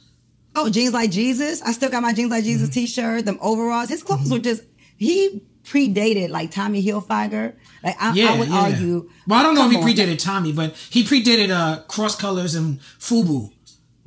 [0.54, 1.62] oh, jeans like Jesus.
[1.62, 2.52] I still got my jeans like Mm-hmm.
[2.52, 3.88] Jesus t-shirt, them overalls.
[3.88, 4.64] His clothes were just,
[4.98, 7.54] he predated like Tommy Hilfiger.
[7.82, 8.60] Like I, Yeah, I would yeah.
[8.60, 9.10] argue.
[9.26, 9.90] Well, I don't know if he come on.
[9.90, 13.50] predated Tommy, but he predated uh Cross Colors and Fubu.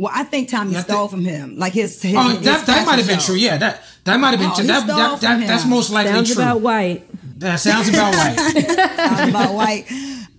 [0.01, 1.57] Well, I think Tommy Yeah, stole think- from him.
[1.57, 3.35] Like his, his Oh, his that that might have been true.
[3.35, 4.63] Yeah, that that might have been Oh, true.
[4.63, 6.41] he That, stole that, that from that's most likely Sounds true.
[6.43, 7.39] about white.
[7.39, 8.37] That sounds about right.
[8.39, 9.85] Sounds about white.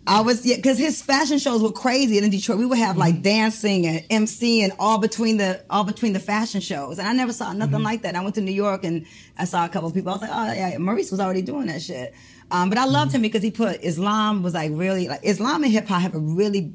[0.04, 2.58] I was yeah, because his fashion shows were crazy and in Detroit.
[2.58, 3.22] We would have like Mm-hmm.
[3.22, 7.32] dancing and MC and all between the all between the fashion shows, and I never
[7.32, 7.84] saw nothing Mm-hmm.
[7.84, 8.16] like that.
[8.16, 9.06] I went to New York and
[9.38, 10.10] I saw a couple of people.
[10.10, 12.14] I was like, oh yeah, Maurice was already doing that shit.
[12.50, 13.16] Um, but I loved Mm-hmm.
[13.16, 16.18] him because he put Islam was like really like Islam and hip hop have a
[16.18, 16.72] really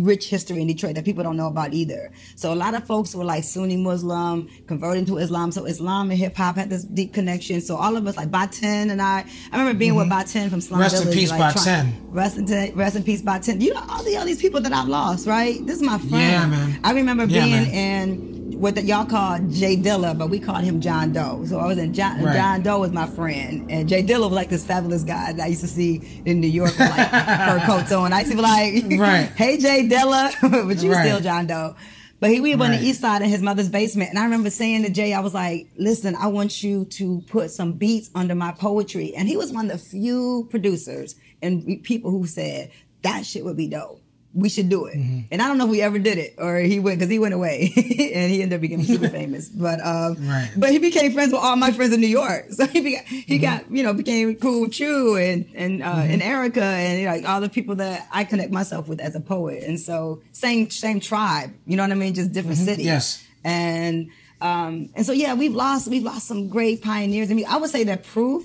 [0.00, 2.12] rich history in Detroit that people don't know about either.
[2.36, 5.52] So a lot of folks were like Sunni Muslim, converting to Islam.
[5.52, 7.60] So Islam and hip hop had this deep connection.
[7.60, 10.80] So all of us, like Baatin and I, I remember being with Baatin from Slum
[10.80, 10.82] Mm-hmm.
[10.82, 11.18] Rest in Village.
[11.18, 11.64] peace, like, Baatin.
[11.64, 13.60] trying- Rest in, rest in peace, Baatin.
[13.60, 15.64] You know all, the, all these people that I've lost, right?
[15.66, 16.12] This is my friend.
[16.12, 16.80] Yeah, man.
[16.84, 18.06] I remember Yeah, being man.
[18.06, 21.44] in what the, y'all call Jay Dilla, but we called him John Doe.
[21.46, 22.34] So I was in John, Right.
[22.36, 25.46] John Doe was my friend, and Jay Dilla was like this fabulous guy that I
[25.48, 28.12] used to see in New York with like fur coats on.
[28.12, 29.30] I used to be like, Right.
[29.36, 30.32] "Hey Jay Dilla,"
[30.66, 31.06] but you Right.
[31.06, 31.76] still John Doe.
[32.20, 34.50] But he we were on the east side in his mother's basement, and I remember
[34.50, 38.34] saying to Jay, I was like, "Listen, I want you to put some beats under
[38.34, 42.70] my poetry." And he was one of the few producers and people who said
[43.02, 43.99] that shit would be dope.
[44.32, 44.96] We should do it.
[44.96, 45.20] Mm-hmm.
[45.32, 47.34] And I don't know if we ever did it or he went because he went
[47.34, 49.48] away and he ended up becoming super famous.
[49.48, 50.48] But um, Right.
[50.56, 52.46] but he became friends with all my friends in New York.
[52.52, 53.42] So he beca- he Mm-hmm.
[53.42, 57.12] got you know became cool with Chu and and uh, and Erica and you know,
[57.16, 59.64] like all the people that I connect myself with as a poet.
[59.64, 61.50] And so same same tribe.
[61.66, 62.14] You know what I mean?
[62.14, 62.86] Just different cities.
[62.86, 62.94] Mm-hmm.
[62.94, 63.24] Yes.
[63.42, 67.32] And um and so yeah, we've lost we've lost some great pioneers.
[67.32, 68.44] I mean, I would say that proof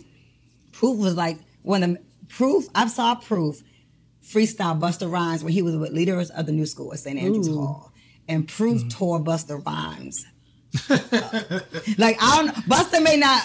[0.72, 2.66] proof was like one of the proof.
[2.74, 3.62] I've saw proof
[4.34, 7.18] freestyle Busta Rhymes when he was with leaders of the new school at St.
[7.20, 7.92] Andrews Hall.
[8.28, 8.90] And Proof Mm-hmm.
[8.90, 10.26] tore Busta Rhymes.
[11.98, 13.42] like I don't Busta may not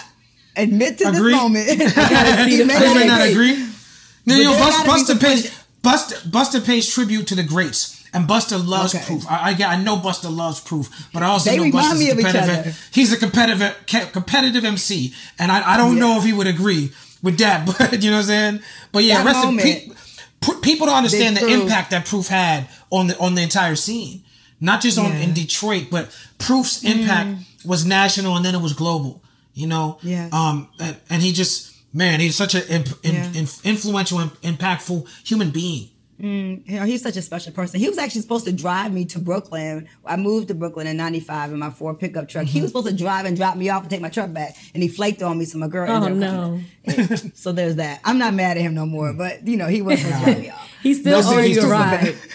[0.55, 1.31] admit to Agree.
[1.33, 1.67] this moment.
[2.49, 3.67] he may They may not agree.
[4.25, 7.43] No, you know, there Busta, gotta be Busta pays Busta Busta pays tribute to the
[7.43, 9.03] greats, and Busta loves Okay.
[9.05, 9.25] proof.
[9.29, 12.89] I, I get, I know Busta loves proof, but I also They know Busta's competitive.
[12.91, 13.75] He's a competitive
[14.11, 16.91] competitive MC, and I, I don't know if he would agree
[17.23, 18.59] with that, but you know what I'm saying.
[18.91, 19.97] But yeah, That rest in moment.
[20.61, 21.61] People don't understand the Proof.
[21.61, 24.23] impact that proof had on the on the entire scene,
[24.59, 25.19] not just on Yeah.
[25.19, 25.23] Mm.
[25.23, 29.21] in Detroit, but proof's impact was national, and then it was global.
[29.53, 30.29] You know, yeah.
[30.31, 33.25] um, and, and he just man, he's such an imp, Yeah.
[33.33, 35.89] in- influential, and impactful human being.
[36.23, 37.79] You know, he's such a special person.
[37.79, 39.89] He was actually supposed to drive me to Brooklyn.
[40.05, 42.45] I moved to Brooklyn in '95 in my Ford pickup truck.
[42.45, 42.51] Mm-hmm.
[42.53, 44.83] He was supposed to drive and drop me off and take my truck back, and
[44.83, 45.45] he flaked on me.
[45.45, 45.89] So my girl.
[45.89, 46.59] Oh, no.
[47.33, 48.01] so there's that.
[48.03, 50.39] I'm not mad at him no more, but you know he was supposed to drive
[50.39, 50.69] me off.
[50.83, 52.15] He still owes you a ride.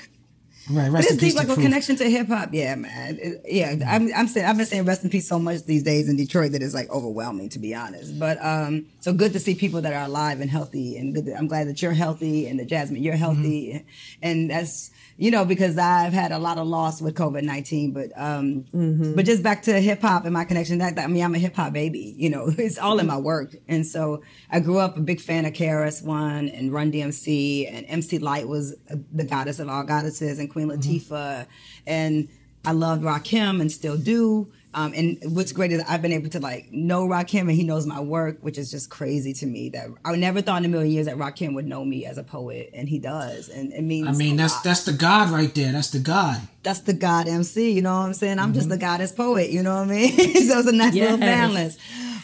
[0.69, 2.49] Right, But rest it's in deep to like a connection to hip hop.
[2.53, 3.19] Yeah, man.
[3.21, 6.09] It- yeah, I'm, I'm saying I've been saying rest in peace so much these days
[6.09, 8.19] in Detroit that it's like overwhelming to be honest.
[8.19, 11.27] But um, so good to see people that are alive and healthy, and good.
[11.27, 13.37] That, I'm glad that you're healthy and that Jasmine, you're healthy,
[13.75, 13.87] Mm-hmm.
[14.23, 17.93] and that's you know because I've had a lot of loss with COVID nineteen.
[17.93, 19.15] But um, Mm-hmm.
[19.15, 20.79] but just back to hip hop and my connection.
[20.79, 22.15] That, that I mean, I'm a hip hop baby.
[22.19, 25.45] You know, it's all in my work, and so I grew up a big fan
[25.45, 29.85] of KRS One and Run DMC, and MC Lyte was uh, the goddess of all
[29.85, 31.47] goddesses, and Queen Latifah,
[31.87, 32.29] and
[32.65, 34.51] I loved Rakim and still do.
[34.73, 37.87] Um, and what's great is I've been able to like know Rakim and he knows
[37.87, 39.69] my work, which is just crazy to me.
[39.71, 42.23] That I never thought in a million years that Rakim would know me as a
[42.23, 44.09] poet, and he does, and it means.
[44.09, 45.73] I mean, that's lot that's the God right there.
[45.73, 46.41] That's the God.
[46.63, 47.73] that's the God MC.
[47.73, 48.39] You know what I'm saying?
[48.39, 48.55] I'm Mm-hmm.
[48.55, 49.51] just the goddess poet.
[49.51, 50.17] You know what I mean?
[50.17, 51.21] so it's a nice little Yes.
[51.21, 51.79] balance.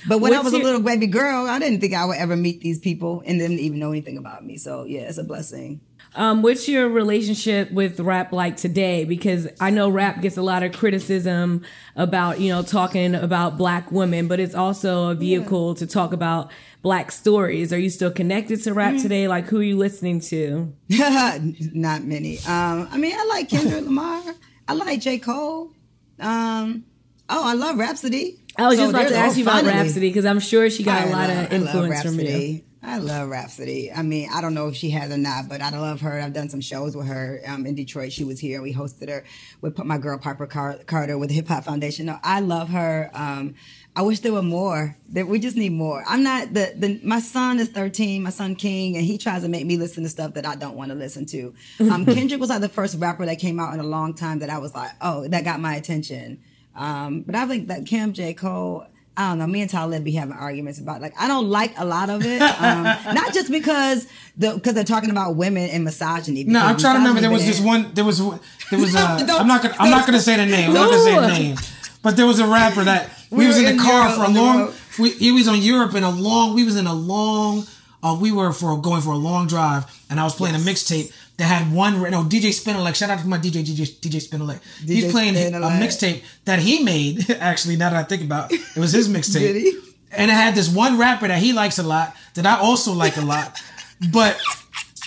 [0.08, 2.34] But when I was your- a little baby girl, I didn't think I would ever
[2.36, 4.56] meet these people and didn't even know anything about me.
[4.56, 5.80] So yeah, it's a blessing.
[6.14, 9.04] Um, what's your relationship with rap like today?
[9.04, 11.62] Because I know rap gets a lot of criticism
[11.96, 16.50] about, you know, talking about black women, but it's also a vehicle to talk about
[16.82, 17.72] black stories.
[17.72, 19.02] Are you still connected to rap Mm-hmm.
[19.02, 19.26] today?
[19.28, 20.74] Like, who are you listening to?
[20.90, 22.38] Not many.
[22.40, 24.22] Um, I mean, I like Kendrick Lamar.
[24.68, 25.18] I like J.
[25.18, 25.72] Cole.
[26.20, 26.84] Um,
[27.30, 28.38] oh, I love Rapsody.
[28.58, 29.64] I was So just about to ask you about.
[29.64, 32.60] Rapsody because I'm sure she got a I lot love- of influence from you.
[32.84, 33.92] I love Rapsody.
[33.92, 36.20] I mean, I don't know if she has or not, but I love her.
[36.20, 38.12] I've done some shows with her um, in Detroit.
[38.12, 38.60] She was here.
[38.60, 39.24] We hosted her
[39.60, 42.06] with my girl Piper Car- Carter with the Hip Hop Foundation.
[42.06, 43.08] No, I love her.
[43.14, 43.54] Um,
[43.94, 44.96] I wish there were more.
[45.10, 46.02] That we just need more.
[46.08, 47.00] I'm not the the.
[47.04, 48.20] My son is 13.
[48.20, 50.74] My son King, and he tries to make me listen to stuff that I don't
[50.74, 51.54] want to listen to.
[51.92, 54.48] Um, Kendrick was like the first rapper that came out in a long time that
[54.48, 56.40] I was like, oh, that got my attention.
[56.74, 58.86] Um, but I think that Kim J Cole.
[59.16, 59.46] I don't know.
[59.46, 62.40] Me and Talib be having arguments about like I don't like a lot of it.
[62.62, 66.44] Um, not just because the because they're talking about women and misogyny.
[66.44, 67.20] No, I'm trying to remember.
[67.20, 67.92] There was this one.
[67.92, 68.94] There was one- there was.
[68.94, 69.74] Uh, I'm not gonna.
[69.78, 70.68] I'm not gonna say the name.
[70.68, 71.56] I'm not gonna say the name.
[72.02, 74.34] But there was a rapper that we, We was in the car Europe for a
[74.34, 74.72] long.
[74.98, 76.54] We, he was on Europe in a long.
[76.54, 77.66] We was in a long.
[78.02, 81.12] Uh, we were for going for a long drive, and I was playing a mixtape
[81.42, 82.00] that had one.
[82.10, 82.94] No, DJ Spinelli.
[82.94, 84.60] Shout out to my DJ, DJ, DJ Spinelli.
[84.86, 87.28] He's DJ playing a mixtape that he made.
[87.40, 89.72] Actually, now that I think about, it, it was his mixtape.
[90.12, 93.16] And it had this one rapper that he likes a lot that I also like
[93.16, 93.60] a lot,
[94.12, 94.40] but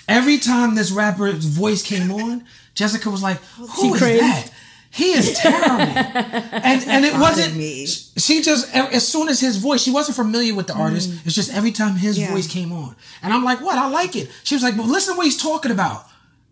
[0.07, 2.43] every time this rapper's voice came on,
[2.73, 3.37] Jessica was like,
[3.77, 4.51] "Who is that?
[4.89, 7.55] He is terrible." and and it wasn't.
[7.55, 7.85] me.
[7.85, 11.11] She just as soon as his voice, she wasn't familiar with the artist.
[11.25, 12.21] It's just every time his Mm.
[12.21, 12.31] Yeah.
[12.31, 13.77] voice came on, and I'm like, "What?
[13.77, 16.07] I like it." She was like, "But listen to what he's talking about,"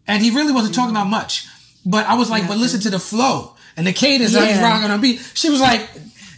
[0.07, 1.45] and he really wasn't talking about much.
[1.85, 4.63] But I was like, "But listen to the flow and the cadence that he's Yeah.
[4.71, 5.81] rocking on beat." She was like,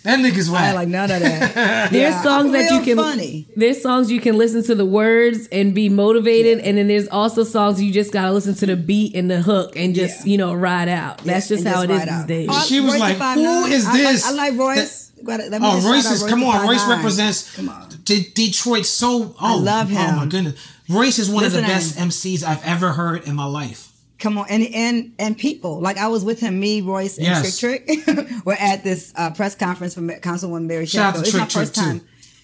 [0.03, 1.89] "That nigga's I whack." like none of that.
[1.91, 3.45] There's Yeah, songs that you can funny.
[3.55, 7.43] there's songs you can listen to the words and be motivated, and then there's also
[7.43, 10.31] songs you just gotta listen to the beat and the hook and just Yeah.
[10.31, 11.19] you know ride out.
[11.23, 12.49] That's Yeah, just and how it is ride these days.
[12.51, 13.71] Oh, She was Royce like, the Five "Who Nine.
[13.71, 15.01] is I like- this?" I like Royce.
[15.23, 16.67] Gotta- let me Oh, Royce shout out is come on.
[16.67, 16.97] Royce Nine.
[16.97, 17.87] represents Come on.
[18.03, 19.33] De- Detroit so.
[19.41, 20.07] Oh, love him.
[20.13, 20.53] Oh my goodness,
[20.89, 23.91] Royce is one of the Listen, best MCs I've ever heard in my life.
[24.19, 27.59] Come on, and and and people like I was with him, me, Royce, and Yes.
[27.59, 28.29] Trick Trick.
[28.45, 31.25] We're at this uh, press conference for Councilwoman Mary Shout out Sheffield.
[31.27, 31.81] It's my Trick Trick, first too.
[31.81, 32.01] time.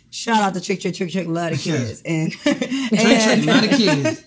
[0.10, 1.27] Shout out to Trick Trick Trick Trick.
[1.27, 4.17] Love the kids and Trick Trick, and, not a kid.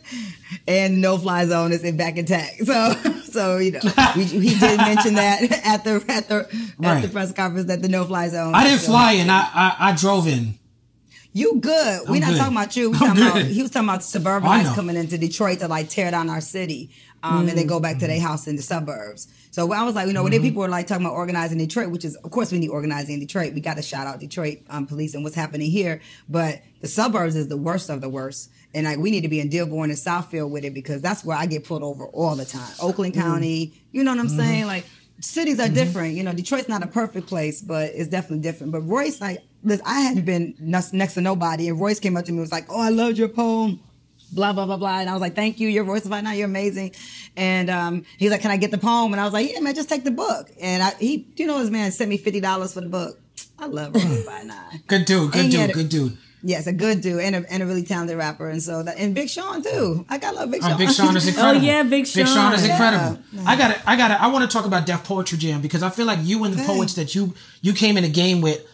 [0.66, 2.54] and no fly zone is in back intact.
[2.64, 3.80] So so you know
[4.16, 6.48] we, he did mention that at the at the
[6.82, 8.54] at the press conference that the no fly zone.
[8.54, 9.28] I didn't fly in.
[9.28, 10.54] I, I I drove in.
[11.36, 12.08] You good?
[12.08, 12.38] We're not good.
[12.38, 12.90] talking about you.
[12.92, 16.30] We talking about he was talking about suburbanites coming into Detroit to like tear down
[16.30, 16.90] our city,
[17.24, 19.26] um, and then go back to their house in the suburbs.
[19.50, 20.42] So I was like, you know, when Mm-hmm.
[20.42, 23.14] they people were like talking about organizing Detroit, which is of course we need organizing
[23.14, 23.52] in Detroit.
[23.52, 27.34] We got to shout out Detroit um, police and what's happening here, but the suburbs
[27.34, 28.50] is the worst of the worst.
[28.72, 31.36] And like we need to be in Dearborn and Southfield with it because that's where
[31.36, 32.72] I get pulled over all the time.
[32.80, 34.36] Oakland County, you know what I'm Mm-hmm.
[34.38, 34.66] saying?
[34.66, 34.86] Like
[35.20, 36.14] cities are different.
[36.14, 38.72] You know, Detroit's not a perfect place, but it's definitely different.
[38.72, 39.38] But Royce, like,
[39.84, 42.66] I hadn't been next, to nobody, and Royce came up to me and was like,
[42.68, 43.80] "Oh, I loved your poem."
[44.32, 46.32] Blah blah blah blah, and I was like, "Thank you, your voice is fine now.
[46.32, 46.92] You're amazing."
[47.36, 49.74] And um, he's like, "Can I get the poem?" And I was like, "Yeah, man,
[49.74, 52.74] just take the book." And I, he, you know, this man sent me fifty dollars
[52.74, 53.20] for the book.
[53.58, 54.82] I love Royce by nine.
[54.88, 55.30] Good dude.
[55.32, 55.70] Good dude.
[55.70, 56.18] a- Good dude.
[56.46, 59.14] Yes, a good dude and a, and a really talented rapper, and so that and
[59.14, 60.04] Big Sean too.
[60.10, 60.72] I got love Big Sean.
[60.72, 61.60] Oh, Big Sean is incredible.
[61.64, 63.18] Oh yeah, Big Big Sean is incredible.
[63.32, 63.44] Yeah.
[63.46, 63.78] I got it.
[63.86, 64.20] I got it.
[64.20, 66.58] I want to talk about Def Poetry Jam because I feel like you and the
[66.62, 66.66] Okay.
[66.66, 68.66] poets that you you came in the game with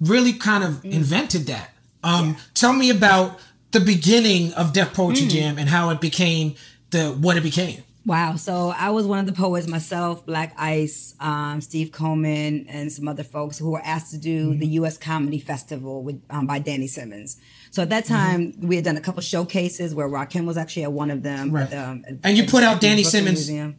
[0.00, 0.92] really kind of Mm.
[0.92, 1.70] invented that.
[2.04, 3.38] Um, Tell me about
[3.72, 5.30] the beginning of Def Poetry Mm.
[5.30, 6.54] Jam and how it became
[6.90, 7.82] the what it became.
[8.06, 8.36] Wow.
[8.36, 13.06] So I was one of the poets myself, Black Ice, um, Steve Colman, and some
[13.06, 14.60] other folks who were asked to do Mm-hmm.
[14.60, 14.96] the U.S.
[14.96, 17.36] Comedy Festival with um, by Danny Simmons.
[17.70, 18.14] So at that Mm-hmm.
[18.14, 21.50] time, we had done a couple showcases where Rakim was actually at one of them.
[21.50, 21.70] Right.
[21.74, 23.76] um, And you put out Danny Brooklyn Simmons- Museum.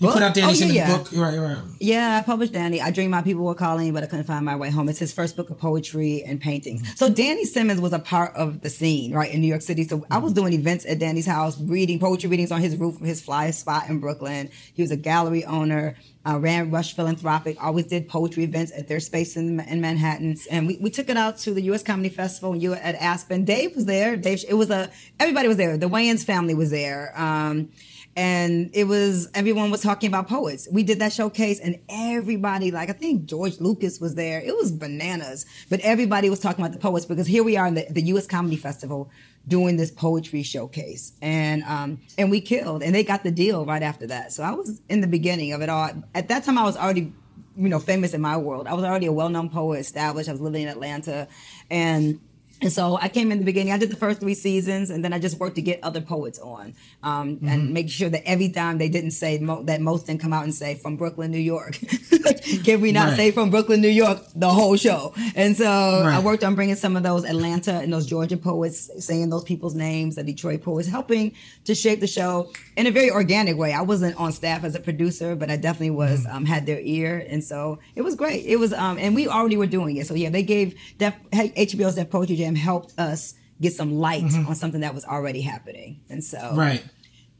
[0.00, 0.22] You put Book?
[0.22, 0.96] out Danny's Oh, yeah, yeah.
[0.96, 1.08] book.
[1.12, 1.58] Right, right.
[1.78, 2.80] Yeah, I published Danny.
[2.80, 4.88] I dreamed my people were calling me, but I couldn't find my way home.
[4.88, 6.82] It's his first book of poetry and paintings.
[6.98, 9.84] So Danny Simmons was a part of the scene, right, in New York City.
[9.86, 13.06] So I was doing events at Danny's house, reading poetry readings on his roof of
[13.06, 14.48] his fly spot in Brooklyn.
[14.72, 15.96] He was a gallery owner.
[16.26, 20.36] Uh, ran Rush Philanthropic, always did poetry events at their space in, in Manhattan.
[20.50, 21.82] And we, we took it out to the U.S.
[21.82, 23.46] Comedy Festival and you were at Aspen.
[23.46, 24.16] Dave was there.
[24.16, 25.78] Dave, it was a, everybody was there.
[25.78, 27.14] The Wayans family was there.
[27.18, 27.70] Um,
[28.16, 30.68] and it was everyone was talking about poets.
[30.70, 34.40] We did that showcase, and everybody, like I think George Lucas was there.
[34.40, 37.74] It was bananas, but everybody was talking about the poets because here we are in
[37.74, 38.26] the, the U.S.
[38.26, 39.10] Comedy Festival
[39.46, 43.82] doing this poetry showcase, and um, and we killed, and they got the deal right
[43.82, 44.32] after that.
[44.32, 45.90] So I was in the beginning of it all.
[46.14, 47.12] At that time, I was already,
[47.56, 48.66] you know, famous in my world.
[48.66, 50.28] I was already a well-known poet, established.
[50.28, 51.28] I was living in Atlanta,
[51.70, 52.20] and.
[52.62, 53.72] And so I came in the beginning.
[53.72, 56.38] I did the first three seasons, and then I just worked to get other poets
[56.38, 60.20] on, um, and make sure that every time they didn't say mo- that most didn't
[60.20, 61.78] come out and say from Brooklyn, New York.
[62.64, 63.16] Can we not Right.
[63.16, 65.14] say from Brooklyn, New York the whole show?
[65.34, 69.30] And so I worked on bringing some of those Atlanta and those Georgia poets, saying
[69.30, 71.32] those people's names, the Detroit poets, helping
[71.64, 73.72] to shape the show in a very organic way.
[73.72, 77.24] I wasn't on staff as a producer, but I definitely was um, had their ear,
[77.28, 78.44] and so it was great.
[78.44, 80.06] It was, um, and we already were doing it.
[80.06, 84.54] So yeah, they gave Def, HBO's Def Poetry Jam helped us get some light on
[84.54, 86.82] something that was already happening, and so Right.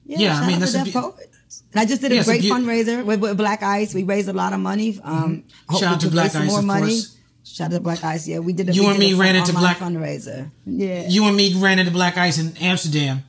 [0.04, 0.92] yeah, Yeah, I mean, that's a be-.
[0.92, 3.92] And I just did a Yeah, a great beau- fundraiser with, with Black Ice.
[3.94, 4.98] We raised a lot of money.
[5.02, 6.86] Um, hope Shout out we to Black Ice, more of money.
[6.92, 7.16] course.
[7.44, 8.28] Shout out to Black Ice.
[8.28, 8.68] Yeah, we did.
[8.68, 10.50] A, You and me ran into Black- fundraiser.
[10.66, 13.24] Yeah, You and me ran into Black Ice in Amsterdam.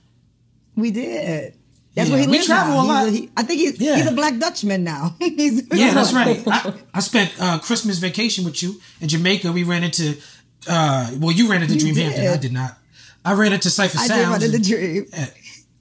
[0.76, 1.54] we did.
[1.96, 2.84] That's Yeah, where he we lives travel now.
[2.84, 3.10] a lot.
[3.10, 3.96] He's he- I think he's, Yeah.
[3.98, 5.15] he's a Black Dutchman now.
[5.20, 6.41] He's- Yeah, that's right.
[6.48, 9.52] I, I spent uh, Christmas vacation with you in Jamaica.
[9.52, 10.17] We ran into,
[10.67, 12.19] uh, well, you ran into You Dreamhampton.
[12.19, 12.41] I did.
[12.41, 12.78] did not.
[13.24, 14.30] I ran into Cipha I did Sounds.
[14.32, 15.06] run into Dream.
[15.13, 15.32] and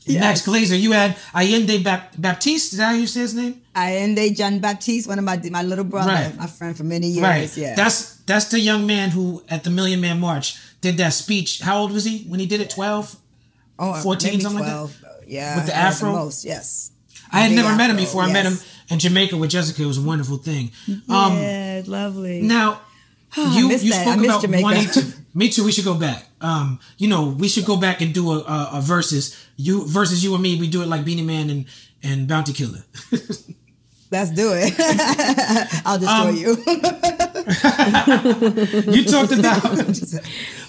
[0.07, 0.21] Yes.
[0.21, 0.81] Max Glazer.
[0.81, 2.73] You had Ayinde Bap- Baptiste.
[2.73, 3.61] Is that how you say his name?
[3.77, 6.37] Ayinde John Baptiste, one of my my little brother, Right.
[6.37, 7.23] my friend for many years.
[7.23, 7.57] Right.
[7.57, 11.61] Yeah, That's that's the young man who at the Million Man March did that speech.
[11.61, 12.71] How old was he when he did it?
[12.71, 13.14] Twelve.
[13.79, 14.90] oh, 14, maybe something like that?
[15.29, 16.12] Yeah, With the afro?
[16.12, 16.90] most, yes.
[17.31, 18.23] I had never met him afro, before.
[18.25, 19.83] I met him in Jamaica with Jessica.
[19.83, 20.73] It was a wonderful thing.
[21.09, 22.43] Um, yeah, lovely.
[22.43, 22.81] Now,
[23.37, 24.01] I you miss you that.
[24.07, 24.62] I spoke miss about Jamaica.
[24.62, 25.05] wanting to.
[25.35, 25.64] Me too.
[25.64, 26.25] We should go back.
[26.40, 30.25] Um, you know, we should go back and do a, a, a versus you versus
[30.25, 30.59] you and me.
[30.59, 31.66] We do it like Beenie Man and
[32.03, 32.83] and Bounty Killer.
[34.11, 34.75] Let's do it.
[35.87, 36.57] I'll Um, destroy you.
[38.93, 39.64] you talked about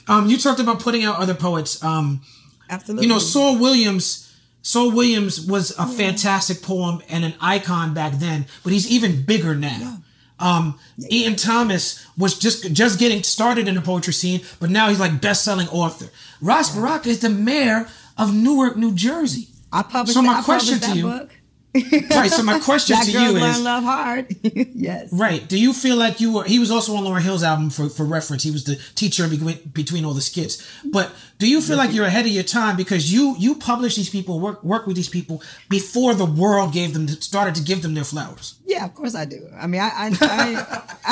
[0.07, 1.83] um, you talked about putting out other poets.
[1.83, 2.21] Um,
[2.69, 3.07] Absolutely.
[3.07, 4.27] you know, Saul Williams.
[4.63, 9.55] Saul Williams was a fantastic poem and an icon back then, but he's even bigger
[9.55, 9.97] now.
[10.41, 10.79] Um,
[11.11, 15.21] Ian Thomas was just just getting started in the poetry scene, but now he's like
[15.21, 16.07] best-selling author.
[16.41, 19.47] Ras Baraka is the mayor of Newark, New Jersey.
[19.71, 20.13] I published.
[20.15, 21.29] So my I question to you- book.
[21.73, 22.29] Right.
[22.29, 24.35] So my question Black to girls you learn is, love hard.
[24.43, 25.07] yes.
[25.13, 25.47] right?
[25.47, 26.43] Do you feel like you were?
[26.43, 28.43] He was also on Lauryn Hill's album for for reference.
[28.43, 30.61] He was the teacher between between all the skits.
[30.83, 34.11] But do you feel like you're ahead of your time because you you publish these
[34.17, 37.93] people, work work with these people before the world gave them started to give them
[37.95, 38.47] their flowers?
[38.73, 39.39] Yeah, of course I do.
[39.63, 40.43] I mean, I I, I,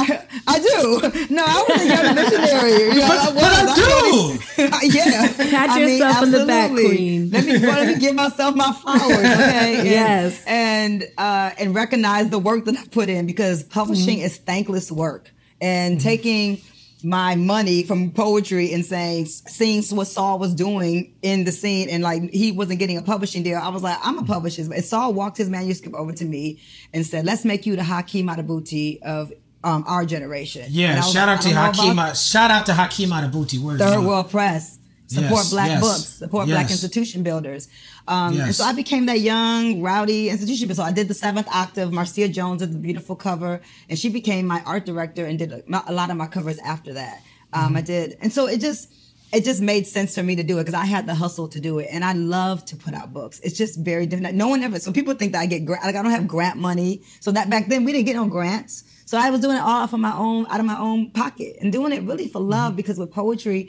[0.01, 0.03] I,
[0.53, 0.79] I do.
[1.37, 2.77] No, I was a young missionary.
[2.93, 5.49] You know, But- but I can't even- yeah.
[5.53, 6.95] Pat I mean, yourself in the back, absolutely.
[6.97, 7.29] queen.
[7.31, 9.77] Let me let me give myself my flowers, okay?
[9.79, 10.43] And, Yes.
[10.45, 14.25] and uh, and recognize the work that I put in because publishing Mm-hmm.
[14.25, 16.61] is thankless work, and taking
[17.03, 22.03] my money from poetry and saying seeing what Saul was doing in the scene and
[22.03, 23.57] like he wasn't getting a publishing deal.
[23.57, 24.61] I was like, I'm a publisher.
[24.61, 26.59] And Saul walked his manuscript over to me
[26.93, 29.31] and said, "Let's make you the Haki Madhubuti of
[29.63, 31.01] um, our generation." Yeah.
[31.01, 31.91] Shout like, out to Haki.
[31.91, 33.77] about Shout out to Haki Madhubuti.
[33.77, 34.77] Third World Press.
[35.07, 37.67] Support Yes, black yes, books, support black institution builders.
[38.09, 40.73] Um, And so I became that young, rowdy institution.
[40.73, 41.91] So I did the seventh octave.
[41.93, 45.61] Marcia Jones did the beautiful cover, and she became my art director and did a,
[45.87, 47.17] a lot of my covers after that.
[47.53, 47.77] Um, Mm-hmm.
[47.77, 48.81] I did, and so it just
[49.31, 51.59] it just made sense for me to do it because I had the hustle to
[51.59, 53.39] do it, and I love to put out books.
[53.45, 54.35] It's just very different.
[54.35, 54.79] No one ever.
[54.79, 57.03] So people think that I get grant, like I don't have grant money.
[57.19, 58.83] So that back then we didn't get no grants.
[59.05, 61.71] So I was doing it all from my own, out of my own pocket, and
[61.71, 63.61] doing it really for love because with poetry.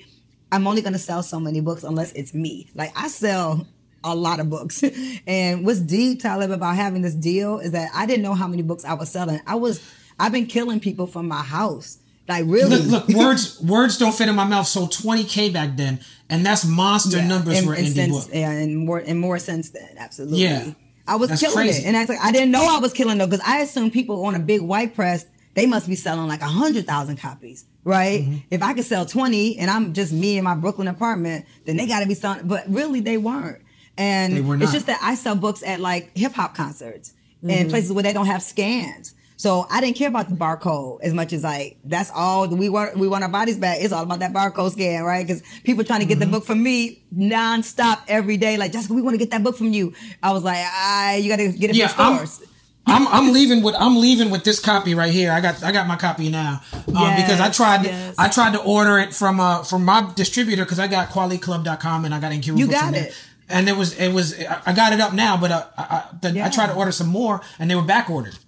[0.52, 2.68] I'm only going to sell so many books unless it's me.
[2.74, 3.68] Like I sell
[4.04, 4.82] a lot of books.
[5.26, 8.62] And what's deep, Talib, about having this deal is that I didn't know how many
[8.62, 9.40] books I was selling.
[9.46, 9.80] I was,
[10.18, 11.98] I've been killing people from my house.
[12.28, 12.76] Like really.
[12.78, 14.66] Look, look, words words don't fit in my mouth.
[14.66, 18.28] So 20k back then, and that's monster Yeah, numbers in- for an in indie book.
[18.32, 20.42] Yeah, and more and more since then, absolutely.
[20.42, 20.72] Yeah.
[21.06, 21.82] I was That's killing crazy.
[21.82, 23.92] it, and I was like, I didn't know I was killing though because I assumed
[23.92, 27.64] people on a big white press they must be selling like a hundred thousand copies,
[27.82, 28.20] right?
[28.22, 28.36] Mm-hmm.
[28.52, 31.88] If I could sell twenty, and I'm just me in my Brooklyn apartment, then they
[31.88, 32.46] got to be selling.
[32.46, 33.60] But really, they weren't.
[34.00, 37.12] And They were it's just that I sell books at like hip hop concerts.
[37.46, 39.14] and places where they don't have scans.
[39.36, 42.96] So I didn't care about the barcode as much as like that's all we want.
[42.96, 43.78] We want our bodies back.
[43.80, 45.26] It's all about that barcode scan, right?
[45.26, 48.56] Because people trying to get the book from me nonstop every day.
[48.58, 49.94] Like Jessica, we want to get that book from you.
[50.22, 52.48] I was like, ah, you got to get it Yeah, from I'm- stores.
[52.86, 55.30] I'm I'm leaving with I'm leaving with this copy right here.
[55.32, 58.14] I got I got my copy now um, because I tried yes.
[58.18, 62.14] I tried to order it from uh from my distributor because I got qualityclub.com and
[62.14, 63.10] I got Incurable You got in there.
[63.50, 66.44] And it was it was I got it up now, but uh, I I, the,
[66.44, 68.38] I tried to order some more and they were back ordered.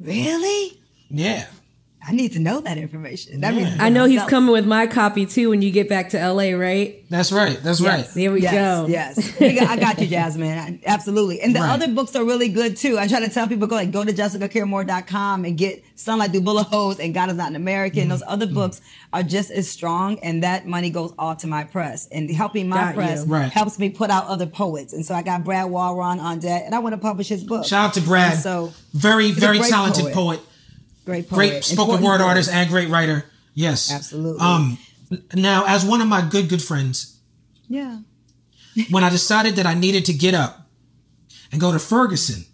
[0.00, 0.80] Really?
[1.10, 1.46] Yeah.
[2.06, 3.42] I need to know that information.
[3.42, 3.64] That Yeah.
[3.64, 6.52] means I know he's coming with my copy too when you get back to LA,
[6.54, 7.04] right?
[7.10, 7.62] That's right.
[7.62, 8.06] That's right.
[8.14, 8.86] There we yes, go.
[8.88, 10.58] Yes, I got you, Jasmine.
[10.58, 11.40] I- Absolutely.
[11.42, 11.70] And the Right.
[11.70, 12.98] other books are really good too.
[12.98, 16.64] I try to tell people go like go to jessicacaremore.com and get Sunlight Through Bullet
[16.68, 18.08] Holes and God is Not an American.
[18.08, 18.54] Those other Mm-hmm.
[18.54, 18.80] books
[19.12, 22.08] are just as strong, and that money goes all to my press.
[22.10, 23.26] And helping my Got press.
[23.26, 23.50] Right.
[23.52, 24.92] helps me put out other poets.
[24.92, 27.66] And so I got Brad Walrond on deck, and I want to publish his book.
[27.66, 28.32] Shout out to Brad.
[28.34, 30.14] And so very very talented poet.
[30.14, 30.40] poet.
[31.10, 32.28] Great poet, great spoken important word poet.
[32.28, 33.24] artist and great writer.
[33.54, 33.92] Yes.
[33.92, 34.40] Absolutely.
[34.40, 34.78] Um
[35.34, 37.18] now as one of my good good friends,
[37.68, 37.98] Yeah.
[38.90, 40.68] when I decided that I needed to get up
[41.50, 42.44] and go to Ferguson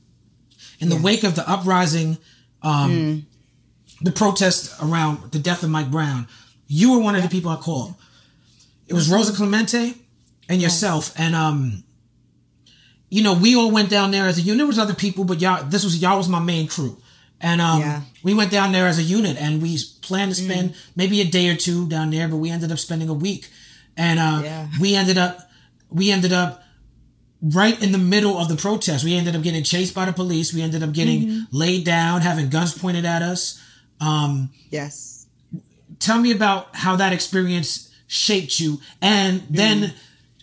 [0.81, 2.17] in the wake of the uprising,
[2.63, 3.27] um,
[4.01, 6.27] the protest around the death of Mike Brown,
[6.67, 7.95] you were one of the people I called.
[8.89, 9.95] It was Rosa Clemente
[10.49, 11.85] and yourself, and um,
[13.11, 14.59] you know, we all went down there as a unit.
[14.59, 16.97] There was other people, but y'all, this was y'all was my main crew,
[17.41, 18.03] and um, Yeah.
[18.22, 21.49] we went down there as a unit, and we planned to spend maybe a day
[21.49, 23.49] or two down there, but we ended up spending a week,
[23.97, 24.68] and uh, Yeah.
[24.80, 25.39] we ended up,
[25.91, 26.62] we ended up
[27.43, 29.05] right in the middle of the protest.
[29.05, 30.53] We ended up getting chased by the police.
[30.55, 33.61] We ended up getting laid down, having guns pointed at us.
[34.01, 35.26] Um, Yes.
[35.99, 39.93] tell me about how that experience shaped you, and then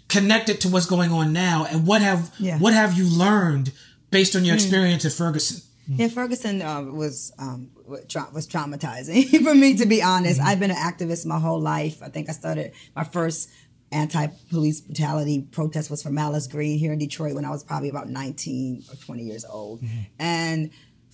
[0.09, 2.59] connect it to what's going on now, and what have Yeah.
[2.59, 3.71] what have you learned
[4.11, 5.61] based on your experience at Ferguson?
[5.87, 7.71] Yeah, Ferguson uh, was um,
[8.07, 10.39] tra- was traumatizing for me to be honest.
[10.39, 12.01] I've been an activist my whole life.
[12.01, 13.49] I think I started my first
[13.91, 18.09] anti-police brutality protest was for Malice Green here in Detroit when I was probably about
[18.09, 19.81] 19 or 20 years old,
[20.19, 20.71] and.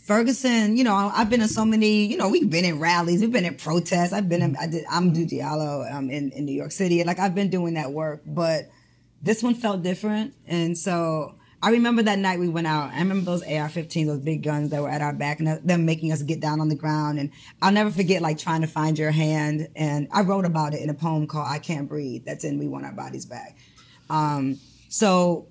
[0.09, 3.31] Ferguson, you know, I've been in so many, you know, we've been in rallies, we've
[3.31, 4.11] been in protests.
[4.11, 7.03] I've been in, I did, Amadou Diallo um, in, in New York City.
[7.03, 8.71] Like I've been doing that work, but
[9.21, 10.33] this one felt different.
[10.47, 12.91] And so I remember that night we went out.
[12.91, 16.11] I remember those AR-15s, those big guns that were at our back, and them making
[16.11, 17.19] us get down on the ground.
[17.19, 17.31] And
[17.61, 19.67] I'll never forget like trying to find your hand.
[19.75, 22.67] And I wrote about it in a poem called "I Can't Breathe." That's in "We
[22.67, 23.57] Want Our Bodies Back."
[24.09, 24.57] Um,
[24.87, 25.47] so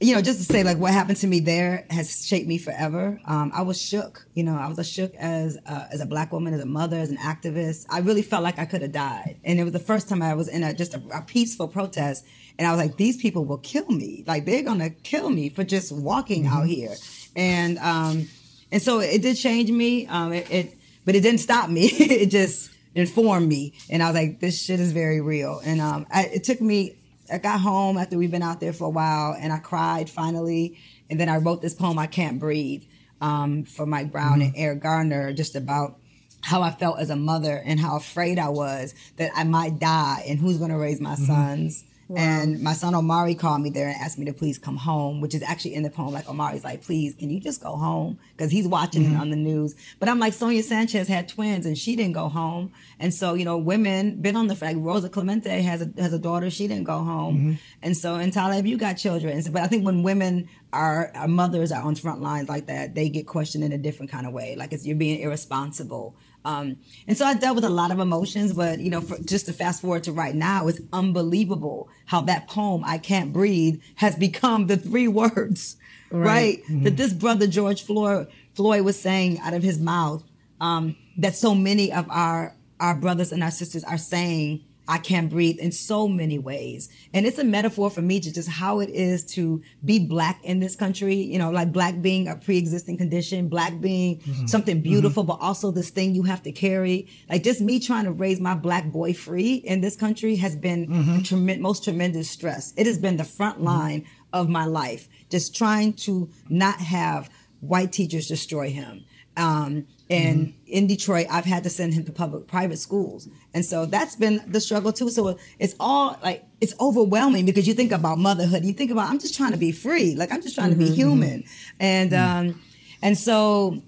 [0.00, 3.20] you know, just to say like what happened to me there has shaped me forever.
[3.26, 4.26] Um, I was shook.
[4.34, 6.96] You know, I was a shook as uh, as a black woman, as a mother,
[6.96, 7.84] as an activist.
[7.90, 10.34] I really felt like I could have died, and it was the first time I
[10.34, 12.24] was in a just a, a peaceful protest,
[12.60, 14.22] and I was like, these people will kill me.
[14.26, 16.94] Like they're gonna kill me for just walking out here,
[17.34, 18.28] and um,
[18.70, 20.06] and so it did change me.
[20.06, 21.86] Um, it, it but it didn't stop me.
[21.92, 25.60] it just informed me, and I was like, this shit is very real.
[25.64, 26.96] And um, I, it took me
[27.32, 30.78] I got home after we've been out there for a while and I cried finally.
[31.08, 32.82] And then I wrote this poem, I Can't Breathe,
[33.20, 35.98] um, for Mike Brown and Eric Garner, just about
[36.42, 40.24] how I felt as a mother and how afraid I was that I might die
[40.26, 41.84] and who's going to raise my sons.
[42.16, 45.34] And my son Omari called me there and asked me to please come home, which
[45.34, 46.12] is actually in the poem.
[46.12, 48.18] Like Omari's like, please, can you just go home?
[48.36, 49.20] Because he's watching it mm-hmm.
[49.20, 49.76] on the news.
[49.98, 52.72] But I'm like, Sonia Sanchez had twins and she didn't go home.
[52.98, 56.18] And so, you know, women been on the like Rosa Clemente has a has a
[56.18, 57.36] daughter, she didn't go home.
[57.36, 57.52] Mm-hmm.
[57.82, 59.34] And so, and Talib, you got children.
[59.34, 62.66] And so, but I think when women are, our mothers are on front lines like
[62.66, 64.56] that, they get questioned in a different kind of way.
[64.56, 66.14] Like it's you're being irresponsible.
[66.44, 66.76] Um,
[67.06, 69.52] and so I dealt with a lot of emotions, but you know, for, just to
[69.52, 74.66] fast forward to right now, it's unbelievable how that poem "I Can't Breathe" has become
[74.66, 75.76] the three words,
[76.10, 76.62] right?
[76.68, 80.24] That this brother George Floyd Floyd was saying out of his mouth
[80.60, 85.30] um, that so many of our our brothers and our sisters are saying I can't
[85.30, 86.88] breathe in so many ways.
[87.14, 90.58] And it's a metaphor for me to just how it is to be black in
[90.58, 94.46] this country, you know, like black being a pre-existing condition, black being mm-hmm.
[94.46, 94.82] something mm-hmm.
[94.82, 97.06] beautiful, but also this thing you have to carry.
[97.28, 100.88] Like just me trying to raise my black boy free in this country has been
[100.88, 101.16] mm-hmm.
[101.18, 102.74] the tremen- most tremendous stress.
[102.76, 107.30] It has been the front line of my life, just trying to not have
[107.60, 109.04] white teachers destroy him.
[109.36, 110.60] Um, and mm-hmm.
[110.66, 113.28] in Detroit, I've had to send him to public private schools.
[113.54, 115.08] And so that's been the struggle too.
[115.08, 118.64] So it's all like, it's overwhelming because you think about motherhood.
[118.64, 120.16] You think about, I'm just trying to be free.
[120.16, 121.00] Like I'm just trying to be mm-hmm, mm-hmm.
[121.00, 121.44] human.
[121.78, 122.18] And, mm.
[122.18, 122.62] um,
[123.02, 123.80] and so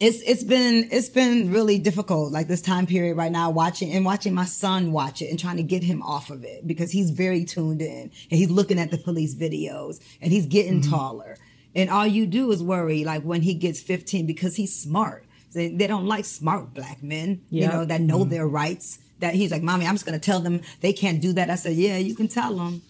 [0.00, 4.04] it's, it's been, it's been really difficult, like this time period right now, watching and
[4.04, 7.10] watching my son watch it and trying to get him off of it because he's
[7.10, 11.36] very tuned in and he's looking at the police videos and he's getting taller.
[11.74, 15.24] And all you do is worry like when he gets 15 because he's smart.
[15.52, 18.30] They, they don't like smart black men, you know, that know mm-hmm.
[18.30, 18.98] their rights.
[19.18, 21.50] That he's like, mommy, I'm just gonna tell them they can't do that.
[21.50, 22.82] I said, yeah, you can tell them,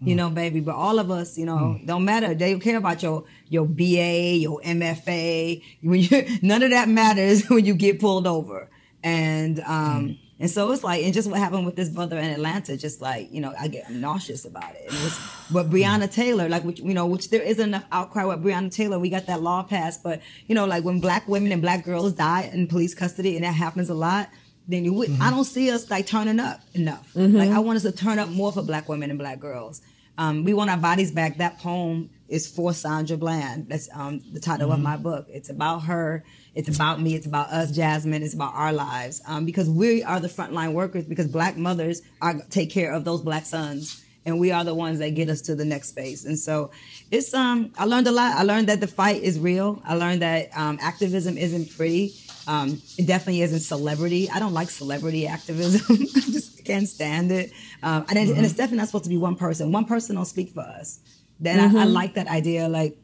[0.00, 0.16] you mm.
[0.16, 0.60] know, baby.
[0.60, 1.86] But all of us, you know, mm.
[1.86, 2.34] don't matter.
[2.34, 5.62] They don't care about your your BA, your MFA.
[5.82, 8.68] When you, none of that matters when you get pulled over.
[9.04, 10.18] And um, mm.
[10.38, 13.32] And so it's like, and just what happened with this brother in Atlanta, just like
[13.32, 14.84] you know, I get nauseous about it.
[14.88, 15.18] And it was,
[15.50, 18.98] but Breonna Taylor, like which you know, which there isn't enough outcry with Breonna Taylor.
[18.98, 22.12] We got that law passed, but you know, like when black women and black girls
[22.12, 24.28] die in police custody, and that happens a lot.
[24.68, 27.12] Then you, would I don't see us like turning up enough.
[27.14, 29.80] Like I want us to turn up more for black women and black girls.
[30.18, 31.38] Um, we want our bodies back.
[31.38, 33.68] That poem is for Sandra Bland.
[33.68, 35.26] That's um, the title of my book.
[35.28, 36.24] It's about her.
[36.56, 37.14] It's about me.
[37.14, 38.22] It's about us, Jasmine.
[38.22, 41.04] It's about our lives um, because we are the frontline workers.
[41.04, 44.98] Because black mothers are take care of those black sons, and we are the ones
[45.00, 46.24] that get us to the next space.
[46.24, 46.70] And so,
[47.10, 47.72] it's um.
[47.78, 48.36] I learned a lot.
[48.36, 49.82] I learned that the fight is real.
[49.84, 52.14] I learned that um, activism isn't pretty.
[52.48, 54.30] Um, it definitely isn't celebrity.
[54.30, 55.96] I don't like celebrity activism.
[56.16, 57.52] I just can't stand it.
[57.82, 59.72] Um, and, it- and it's definitely not supposed to be one person.
[59.72, 61.00] One person don't speak for us.
[61.40, 62.68] Then I, I like that idea.
[62.68, 62.96] Like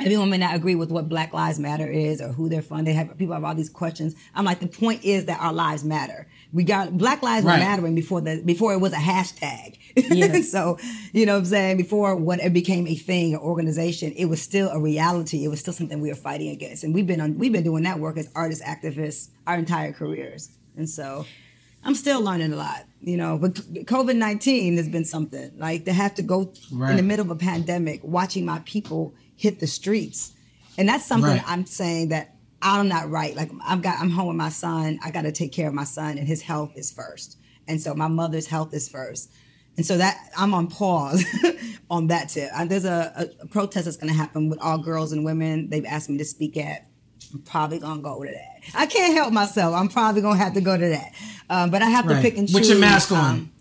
[0.00, 2.86] everyone may not agree with what Black Lives Matter is or who they're from.
[2.86, 4.14] Have people have all these questions.
[4.34, 6.28] I'm like, the point is that our lives matter.
[6.52, 9.78] We got Black Lives were mattering before the before it was a hashtag.
[9.96, 10.50] Yes.
[10.52, 10.78] so
[11.12, 14.40] you know what I'm saying before when it became a thing, an organization, it was
[14.40, 15.44] still a reality.
[15.44, 17.84] It was still something we were fighting against, and we've been on we've been doing
[17.84, 20.50] that work as artists, activists, our entire careers.
[20.76, 21.26] And so
[21.84, 23.38] I'm still learning a lot, you know.
[23.38, 27.30] But COVID 19 has been something like to have to go in the middle of
[27.30, 30.34] a pandemic, watching my people hit the streets,
[30.76, 31.42] and that's something Right.
[31.46, 33.34] I'm saying that I'm not right.
[33.34, 34.98] Like I've got, I'm home with my son.
[35.02, 37.38] I got to take care of my son, and his health is first.
[37.66, 39.30] And so my mother's health is first.
[39.76, 41.24] And so that I'm on pause
[41.90, 42.50] on that tip.
[42.66, 45.70] There's a, a, protest that's going to happen with all girls and women.
[45.70, 46.86] They've asked me to speak at.
[47.32, 48.62] I'm probably gonna go to that.
[48.74, 49.74] I can't help myself.
[49.74, 51.12] I'm probably gonna have to go to that.
[51.50, 52.54] Um, but I have to pick and choose.
[52.54, 53.18] With your mask on.
[53.18, 53.52] um,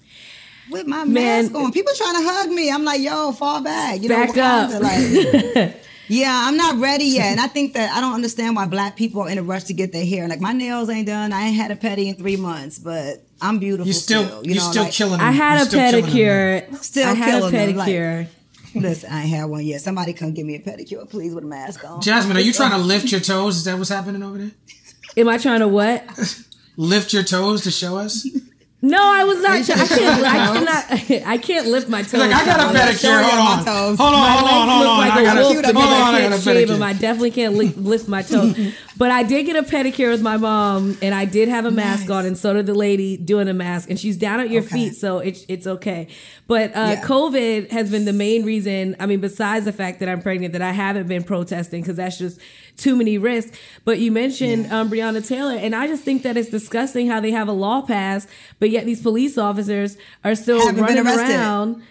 [0.70, 1.13] with my Man.
[1.45, 2.72] mask on, people trying to hug me.
[2.72, 4.01] I'm like, yo, fall back.
[4.01, 4.70] You know, Back up.
[4.72, 5.76] Wakanda, Like,
[6.07, 9.22] yeah, I'm not ready yet, and I think that I don't understand why black people
[9.22, 10.28] are in a rush to get their hair.
[10.28, 11.34] Like my nails ain't done.
[11.34, 13.88] I ain't had a pedi in three months, but I'm beautiful.
[13.88, 15.18] You still, still, you are know, still like, killing.
[15.20, 15.28] Them.
[15.28, 16.84] I had You're a still killing them, pedicure.
[16.84, 18.28] Still I had a killing them, like- pedicure.
[18.76, 19.82] Listen, I ain't had one yet.
[19.82, 21.99] Somebody come give me a pedicure, please, with a mask on.
[21.99, 23.57] Jasmine, are you trying to lift your toes?
[23.57, 24.51] Is that what's happening over there?
[25.15, 26.03] Am I trying to what?
[26.80, 28.28] Lift your toes to show us?
[28.80, 29.53] No, I was not.
[29.53, 30.23] I can't.
[30.23, 31.28] I cannot.
[31.28, 32.13] I can't lift my toes.
[32.21, 32.80] Like I got a Tyler.
[32.80, 32.99] pedicure.
[32.99, 33.65] show me Hold on.
[33.65, 33.97] Hold on.
[33.97, 34.67] Hold on.
[34.69, 34.97] Hold on.
[34.99, 35.39] like I a gotta.
[35.41, 35.93] wolf Hold because on.
[35.93, 36.80] I I can't gotta shave them.
[36.80, 36.84] pedicure.
[36.84, 38.55] I definitely can't lift my toes.
[38.97, 42.03] but I did get a pedicure with my mom, and I did have a mask
[42.03, 42.09] Nice.
[42.09, 44.75] on, and so did the lady doing a mask, and she's down at your Okay.
[44.89, 46.07] feet, so it's it's okay.
[46.47, 47.01] But uh, Yeah.
[47.03, 48.95] COVID has been the main reason.
[48.99, 52.17] I mean, besides the fact that I'm pregnant, that I haven't been protesting because that's
[52.17, 52.39] just
[52.77, 53.57] too many risks.
[53.85, 57.31] But you mentioned um, Breonna Taylor, and I just think that it's disgusting how they
[57.31, 58.27] have a law passed,
[58.59, 61.81] but yet these police officers are still running around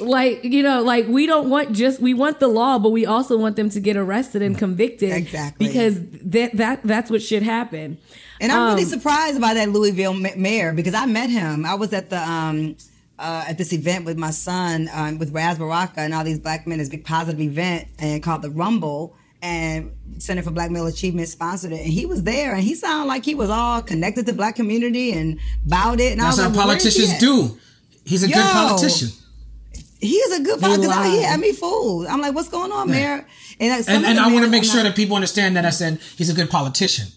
[0.00, 3.36] like you know like we don't want just we want the law but we also
[3.36, 5.66] want them to get arrested and convicted Exactly.
[5.66, 7.98] because that that that's what should happen
[8.40, 11.64] And I'm really Um, surprised by that Louisville mayor because I met him.
[11.64, 12.76] I was at the um
[13.16, 16.66] uh, at this event with my son um, with Ras Baraka and all these black
[16.66, 16.78] men.
[16.78, 19.14] This big positive event and called the Rumble.
[19.40, 23.06] And Center for Black Male Achievement sponsored it, and he was there, and he sounded
[23.06, 26.12] like he was all connected to black community and about it.
[26.12, 27.58] And I That's was how like, "Where is he politicians do.
[28.06, 29.10] He's a good politician.
[30.04, 30.90] He is a good politician.
[30.90, 31.10] lied.
[31.12, 32.06] He had me fooled.
[32.06, 33.26] I'm like, what's going on, Mayor?
[33.58, 35.64] And, uh, some And, and I want to make sure not- that people understand that
[35.64, 37.08] I said he's a good politician.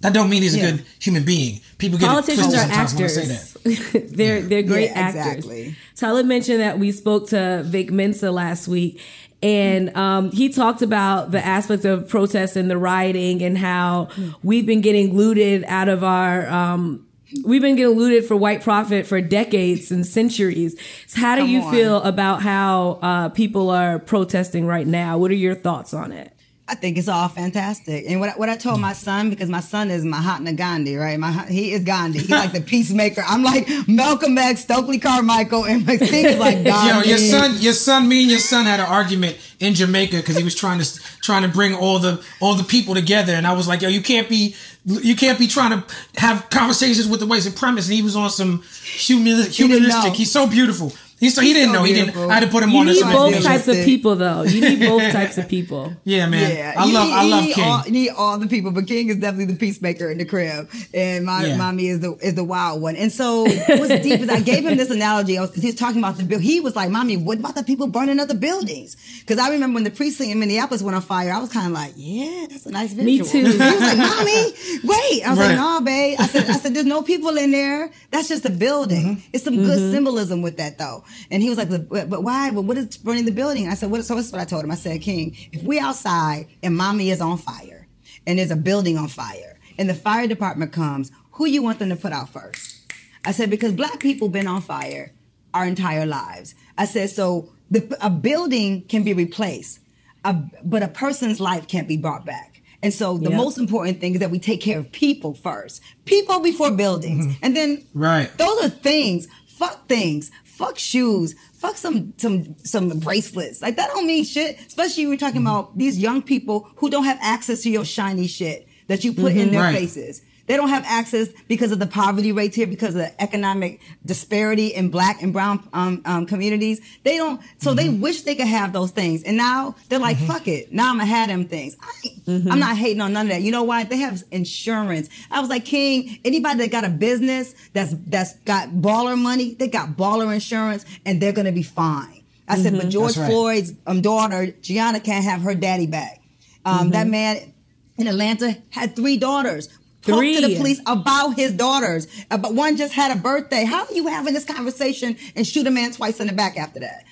[0.00, 1.60] That don't mean he's a good human being.
[1.78, 3.52] People get politicians twisted are sometimes when I say actors
[3.92, 4.10] that.
[4.16, 5.76] they're they're great Yeah, actors exactly.
[5.96, 9.00] Tyler mentioned that we spoke to Vic Mensa last week
[9.42, 14.08] and um, he talked about the aspects of protests and the rioting and how
[14.44, 17.06] we've been getting looted out of our um,
[17.44, 20.78] we've been getting looted for white profit for decades and centuries.
[21.06, 21.72] So how do Come you on.
[21.72, 25.18] feel about how uh, people are protesting right now?
[25.18, 26.32] What are your thoughts on it?
[26.70, 28.04] I think it's all fantastic.
[28.08, 31.18] And what, I- what I told my son, because my son is Mahatma Gandhi, right?
[31.18, 32.18] My, he is Gandhi.
[32.18, 33.22] He's like the peacemaker.
[33.26, 37.72] I'm like Malcolm X, Stokely Carmichael, and my thing is like Yo, your son, your
[37.72, 41.00] son, me and your son had an argument in Jamaica because he was trying to
[41.22, 44.02] trying to bring all the all the people together, and I was like, yo, you
[44.02, 44.54] can't be
[44.84, 45.84] you can't be trying to
[46.20, 47.86] have conversations with the white supremacists.
[47.86, 50.14] And he was on some humanistic.
[50.14, 50.92] He's so beautiful.
[51.20, 51.84] He so he didn't so know.
[51.84, 52.16] He didn't.
[52.16, 52.86] I had to put him You on.
[52.86, 54.42] You need some both types of people, though.
[54.42, 55.92] You need both types of people.
[56.04, 56.50] Yeah, man.
[56.56, 57.06] Yeah, I you love.
[57.08, 57.64] need- I love need King.
[57.64, 60.70] All, you need all the people, but King is definitely the peacemaker in the crib,
[60.94, 61.56] and my Yeah.
[61.56, 62.94] mommy is the is the wild one.
[62.96, 66.16] And so, what's deep is I gave him this analogy because he was talking about
[66.18, 66.38] the bill.
[66.38, 69.84] He was like, "Mommy, what about the people burning other buildings?" Because I remember when
[69.84, 72.70] the precinct in Minneapolis went on fire, I was kind of like, "Yeah, that's a
[72.70, 73.38] nice visual." Me too.
[73.38, 74.52] He was like, "Mommy,
[74.84, 75.48] wait." I was Right.
[75.48, 77.90] like, "Nah, babe." I said, "I said there's no people in there.
[78.12, 79.16] That's just a building.
[79.16, 79.20] Mm-hmm.
[79.32, 82.50] It's some good symbolism with that, though." And he was like, "But, but why?
[82.50, 84.70] But what is burning the building?" I said, "What?" So that's what I told him.
[84.70, 87.86] I said, "King, if we outside and mommy is on fire
[88.26, 91.88] and there's a building on fire and the fire department comes, who you want them
[91.90, 92.76] to put out first?
[93.24, 95.12] I said because black people been on fire
[95.54, 96.54] our entire lives.
[96.76, 99.80] I said so the, a building can be replaced,
[100.24, 100.34] a,
[100.64, 102.62] but a person's life can't be brought back.
[102.82, 103.36] And so the Yep.
[103.36, 105.82] most important thing is that we take care of people first.
[106.04, 107.26] People before buildings.
[107.26, 107.44] Mm-hmm.
[107.44, 108.30] And then Right.
[108.38, 109.26] those are things.
[109.48, 110.30] Fuck things.
[110.58, 111.36] Fuck shoes.
[111.52, 113.62] Fuck some some some bracelets.
[113.62, 114.58] Like that don't mean shit.
[114.66, 115.46] Especially when you're talking mm-hmm.
[115.46, 119.32] about these young people who don't have access to your shiny shit that you put
[119.32, 119.50] in mm-hmm.
[119.52, 119.76] their Right.
[119.76, 120.20] faces.
[120.48, 124.68] They don't have access because of the poverty rates here, because of the economic disparity
[124.68, 126.80] in black and brown um, um, communities.
[127.04, 129.22] They don't, so they wish they could have those things.
[129.22, 130.72] And now they're like, fuck it.
[130.72, 131.76] Now I'm gonna have them things.
[131.80, 133.42] I, ain't- I'm not hating on none of that.
[133.42, 133.84] You know why?
[133.84, 135.08] They have insurance.
[135.30, 139.68] I was like, King, anybody that got a business that's, that's got baller money, they
[139.68, 142.22] got baller insurance and they're gonna be fine.
[142.48, 143.30] I said, but George right.
[143.30, 146.22] Floyd's um, daughter, Gianna, can't have her daddy back.
[146.64, 147.52] Um, That man
[147.98, 149.68] in Atlanta had three daughters.
[150.02, 152.06] Talk to the police about his daughters.
[152.30, 153.64] But one just had a birthday.
[153.64, 156.80] How are you having this conversation and shoot a man twice in the back after
[156.80, 157.04] that?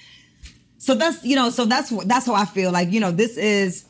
[0.78, 2.70] So that's you know, so that's what that's how I feel.
[2.70, 3.86] Like you know, this is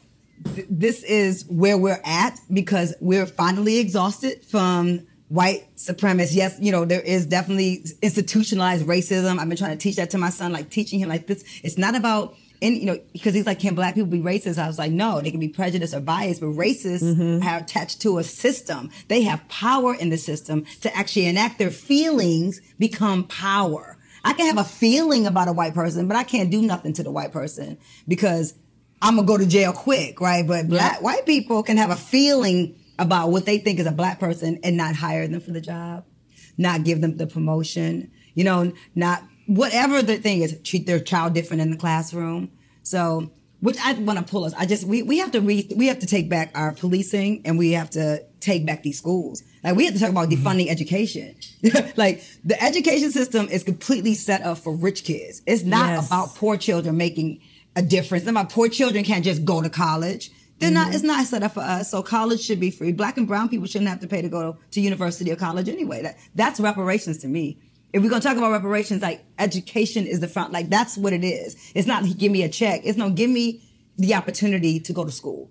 [0.71, 6.35] this is where we're at because we're finally exhausted from white supremacists.
[6.35, 9.39] Yes, you know, there is definitely institutionalized racism.
[9.39, 11.45] I've been trying to teach that to my son, like teaching him like this.
[11.63, 14.59] It's not about and you know, because he's like, can black people be racist?
[14.59, 17.47] I was like, no, they can be prejudiced or biased, but racists mm-hmm.
[17.47, 18.91] are attached to a system.
[19.09, 23.99] They have power in the system to actually enact their feelings become power.
[24.25, 27.03] I can have a feeling about a white person, but I can't do nothing to
[27.03, 27.79] the white person
[28.09, 28.55] because
[29.01, 30.47] I'm gonna go to jail quick, right?
[30.47, 34.19] But black white people can have a feeling about what they think is a black
[34.19, 36.05] person and not hire them for the job,
[36.57, 41.35] not give them the promotion, you know, not whatever the thing is, treat their child
[41.35, 42.51] different in the classroom.
[42.83, 43.31] So,
[43.61, 44.53] which I want to pull us.
[44.55, 47.59] I just we, we have to re, we have to take back our policing and
[47.59, 49.43] we have to take back these schools.
[49.65, 50.47] Like we have to talk about mm-hmm.
[50.47, 51.35] defunding education.
[51.97, 55.43] like the education system is completely set up for rich kids.
[55.47, 56.07] It's not Yes.
[56.07, 57.41] about poor children making
[57.75, 58.25] a difference.
[58.25, 60.31] Not about poor children can't just go to college.
[60.59, 60.87] They're not.
[60.87, 60.95] Mm-hmm.
[60.95, 61.91] It's not set up for us.
[61.91, 62.93] So college should be free.
[62.93, 66.03] Black and brown people shouldn't have to pay to go to university or college anyway.
[66.03, 67.59] That that's reparations to me.
[67.97, 70.53] If we're gonna talk about reparations, like education is the front.
[70.53, 71.57] Like that's what it is.
[71.75, 72.83] It's not give me a check.
[72.85, 73.63] It's no give me
[73.97, 75.51] the opportunity to go to school.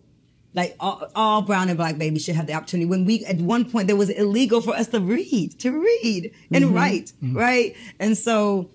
[0.54, 2.88] Like all, all brown and black babies should have the opportunity.
[2.88, 6.66] When we at one point there was illegal for us to read, to read and
[6.66, 6.76] mm-hmm.
[6.76, 7.36] write, mm-hmm.
[7.36, 7.76] right?
[8.00, 8.70] And so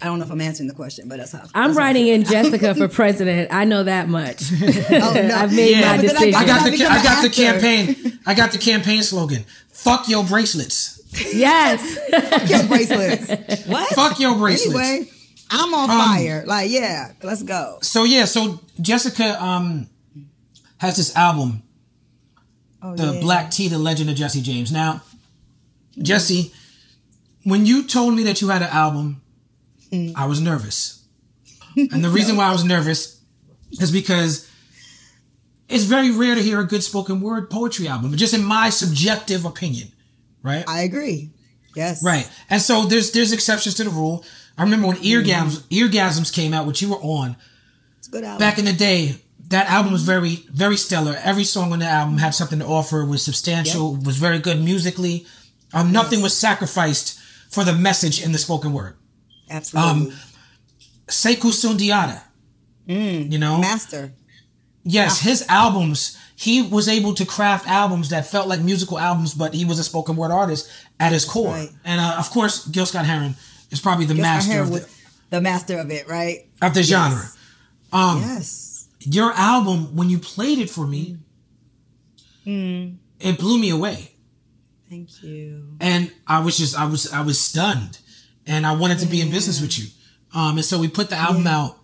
[0.00, 2.14] I don't know if I'm answering the question, but that's how I'm that's writing feel.
[2.14, 3.52] in Jessica for president.
[3.52, 4.44] I know that much.
[4.90, 5.34] Oh, no.
[5.34, 5.80] I've made Yeah.
[5.80, 6.34] my But then I- decision.
[6.34, 8.18] I got the become I got the campaign.
[8.24, 9.44] I got the campaign slogan.
[9.68, 10.97] Fuck your bracelets.
[11.12, 11.98] Yes.
[12.10, 13.66] Fuck your bracelets.
[13.66, 13.88] What?
[13.94, 14.78] Fuck your bracelets.
[14.78, 15.10] Anyway,
[15.50, 16.44] I'm on Um, fire.
[16.46, 17.78] Like, yeah, let's go.
[17.82, 19.88] So yeah, so Jessica um
[20.78, 21.62] has this album,
[22.82, 23.20] Oh, The yeah.
[23.20, 24.70] Black Tea, The Legend of Jesse James.
[24.70, 25.02] Now,
[26.00, 26.52] Jesse,
[27.42, 29.22] when you told me that you had an album,
[29.90, 30.12] Mm.
[30.14, 31.02] I was nervous.
[31.74, 33.18] And the reason why I was nervous
[33.80, 34.46] is because
[35.66, 39.46] it's very rare to hear a good spoken word poetry album, just in my subjective
[39.46, 39.88] opinion,
[40.48, 40.64] right?
[40.68, 41.30] I agree.
[41.76, 42.02] Yes.
[42.02, 42.28] Right.
[42.50, 44.24] And so there's there's exceptions to the rule.
[44.56, 47.36] I remember when Eargasms Eargasms came out, which you were on
[47.98, 48.38] It's a good album.
[48.40, 49.16] back in the day.
[49.50, 51.16] That album was very very stellar.
[51.22, 53.04] Every song on the album had something to offer.
[53.04, 53.94] Was substantial.
[53.96, 55.26] Was very good musically.
[55.72, 57.18] Um, nothing was sacrificed
[57.50, 58.96] for the message in the spoken word.
[59.48, 60.12] Absolutely.
[60.12, 60.18] Um,
[61.06, 62.22] Sekou Sundiata.
[62.86, 64.12] You know, Master.
[64.82, 66.17] yes, his albums.
[66.40, 69.84] He was able to craft albums that felt like musical albums, but he was a
[69.84, 70.70] spoken word artist
[71.00, 71.52] at his core.
[71.52, 71.70] Right.
[71.84, 73.34] And uh, of course, Gil Scott Heron
[73.72, 74.88] is probably the my master of the,
[75.30, 76.46] the master of it, right?
[76.62, 77.24] of the genre.
[77.92, 78.88] Um, Yes.
[79.00, 81.16] Your album, when you played it for me,
[82.46, 84.12] it blew me away,
[84.88, 85.76] Thank you.
[85.80, 87.98] and I was just I was I was stunned,
[88.46, 89.86] and I wanted to be in business with you.
[90.34, 91.77] Um, and so we put the album out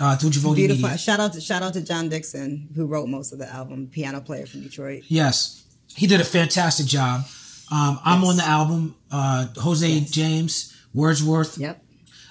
[0.00, 0.52] uh, Beautiful.
[0.54, 0.96] Media.
[0.98, 4.20] Shout out to shout out to John Dixon, who wrote most of the album, piano
[4.20, 5.02] player from Detroit.
[5.08, 7.22] Yes, he did a fantastic job.
[7.70, 8.94] Um, I'm on the album.
[9.10, 11.58] Uh, Jose James Wordsworth.
[11.58, 11.82] Yep.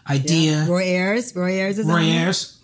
[0.09, 1.35] Idea, Roy Ayers.
[1.35, 2.11] Roy Ayers is Roy on it.
[2.21, 2.57] Ayers,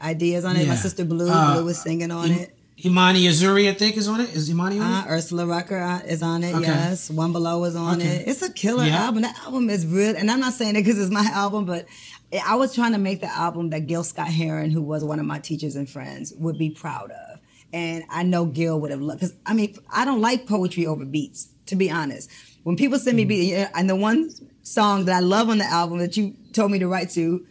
[0.00, 0.68] Ideas on it.
[0.68, 1.28] My sister Blue.
[1.28, 2.54] Uh, Blue was singing on Im- it.
[2.84, 4.32] Imani Uzuri, I think, is on it.
[4.32, 5.10] Is Imani on Uh, it?
[5.10, 6.54] Ursula Rucker uh, is on it.
[6.54, 6.66] Okay.
[6.68, 8.18] Yes, One Below is on Okay.
[8.18, 8.28] it.
[8.28, 9.06] It's a killer Yeah.
[9.06, 9.22] album.
[9.22, 11.86] That album is real, and I'm not saying it because it's my album, but
[12.32, 15.26] I was trying to make the album that Gil Scott Heron, who was one of
[15.26, 17.40] my teachers and friends, would be proud of.
[17.72, 21.04] And I know Gil would have loved because I mean I don't like poetry over
[21.04, 22.30] beats, to be honest.
[22.64, 23.28] When people send me Mm-hmm.
[23.28, 24.30] beats, and the one
[24.62, 27.46] song that I love on the album that you told me to write to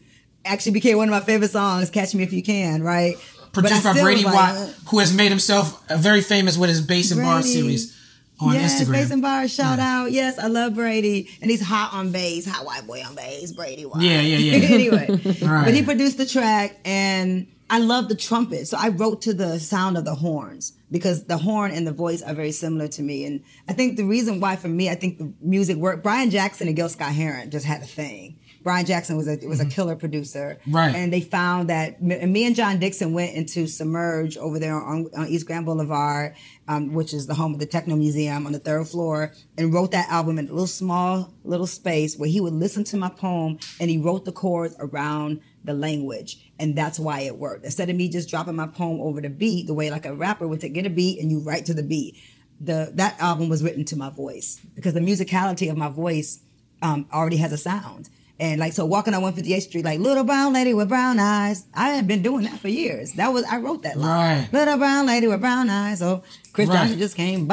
[0.46, 3.16] actually became one of my favorite songs, "Catch Me If You Can." Right.
[3.54, 7.22] Produced by Brady was Watt, who has made himself very famous with his Bass and
[7.22, 7.97] Bar series
[8.40, 8.92] on yes, Instagram.
[8.92, 10.12] Bass and Bar, shout out.
[10.12, 11.30] Yes, I love Brady.
[11.42, 14.02] And he's hot on bass, hot white boy on bass, Brady White.
[14.04, 14.68] Yeah, yeah, yeah.
[14.68, 15.08] anyway,
[15.42, 15.66] Right.
[15.66, 18.68] but he produced the track and I love the trumpet.
[18.68, 22.22] So I wrote to the sound of the horns because the horn and the voice
[22.22, 23.26] are very similar to me.
[23.26, 26.04] And I think the reason why for me, I think the music worked.
[26.04, 28.40] Brian Jackson and Gil Scott Heron just had a thing.
[28.68, 30.76] Brian Jackson was a was a killer producer, Mm-hmm.
[30.76, 30.94] Right.
[30.94, 35.28] And they found that me and John Dixon went into Submerge over there on, on
[35.30, 36.36] East Grand Boulevard,
[36.68, 39.92] um, which is the home of the Techno Museum on the third floor, and wrote
[39.92, 43.58] that album in a little small little space where he would listen to my poem
[43.80, 47.64] and he wrote the chords around the language, and that's why it worked.
[47.64, 50.46] Instead of me just dropping my poem over the beat, the way like a rapper
[50.46, 52.18] would take, get a beat and you write to the beat.
[52.60, 56.42] The that album was written to my voice because the musicality of my voice
[56.82, 58.10] um, already has a sound.
[58.40, 61.66] And like so, walking on 158th Street, like little brown lady with brown eyes.
[61.74, 63.14] I had been doing that for years.
[63.14, 64.42] That was I wrote that line.
[64.42, 64.54] Right.
[64.54, 66.00] Little brown lady with brown eyes.
[66.00, 66.24] So
[66.54, 66.78] Chris Right.
[66.82, 67.50] Johnson just came.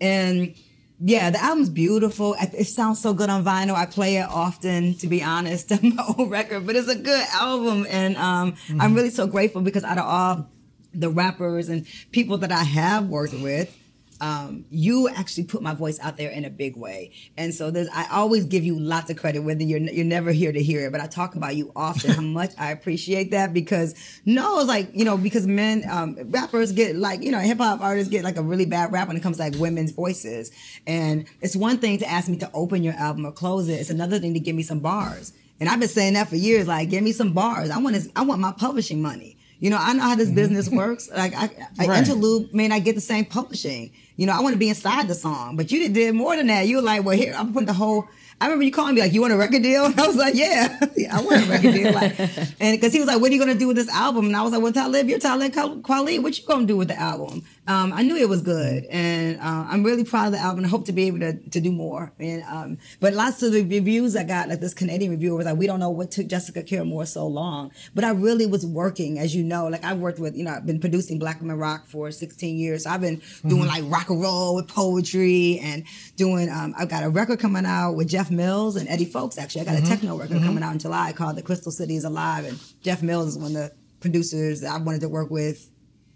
[0.00, 0.54] And
[0.98, 2.36] yeah, the album's beautiful.
[2.40, 3.74] It sounds so good on vinyl.
[3.74, 6.66] I play it often, to be honest, on my old record.
[6.66, 10.50] But it's a good album, and um, I'm really so grateful because out of all
[10.94, 13.76] the rappers and people that I have worked with,
[14.20, 17.12] um, you actually put my voice out there in a big way.
[17.36, 20.52] And so there's, I always give you lots of credit, whether you're, you're never here
[20.52, 23.94] to hear it, but I talk about you often, how much I appreciate that because
[24.24, 27.80] no, it's like, you know, because men, um, rappers get like, you know, hip hop
[27.80, 30.50] artists get like a really bad rap when it comes to like women's voices.
[30.86, 33.74] And it's one thing to ask me to open your album or close it.
[33.74, 35.32] It's another thing to give me some bars.
[35.58, 37.70] And I've been saying that for years, like, give me some bars.
[37.70, 39.35] I want to, I want my publishing money.
[39.58, 40.36] You know, I know how this mm-hmm.
[40.36, 41.08] business works.
[41.10, 41.98] Like, I, I Right.
[41.98, 43.90] interlude may not get the same publishing.
[44.16, 46.66] You know, I want to be inside the song, but you did- more than that.
[46.66, 48.06] You were like, well, here, I'm putting the whole.
[48.38, 49.84] I remember you calling me like, you want a record deal?
[49.86, 51.92] And I was like, yeah, yeah I want a record deal.
[51.92, 52.18] Like,
[52.60, 54.26] and because he was like, what are you gonna do with this album?
[54.26, 56.22] And I was like, well, Talib, you're Talib Kweli.
[56.22, 57.44] What you gonna do with the album?
[57.68, 60.64] Um, I knew it was good, and uh, I'm really proud of the album.
[60.64, 62.12] I hope to be able to, to do more.
[62.20, 65.56] And um, but lots of the reviews I got, like this Canadian reviewer was like,
[65.56, 69.18] we don't know what took Jessica Care Moore so long, but I really was working,
[69.18, 69.66] as you know.
[69.66, 72.84] Like I've worked with, you know, I've been producing Black Women Rock for 16 years.
[72.84, 76.48] So I've been doing like rock and roll with poetry and doing.
[76.48, 79.38] Um, I've got a record coming out with Jeff Mills and Eddie Fowlkes.
[79.38, 82.04] Actually, I got a techno record coming out in July called "The Crystal City Is
[82.04, 85.68] Alive," and Jeff Mills is one of the producers that I wanted to work with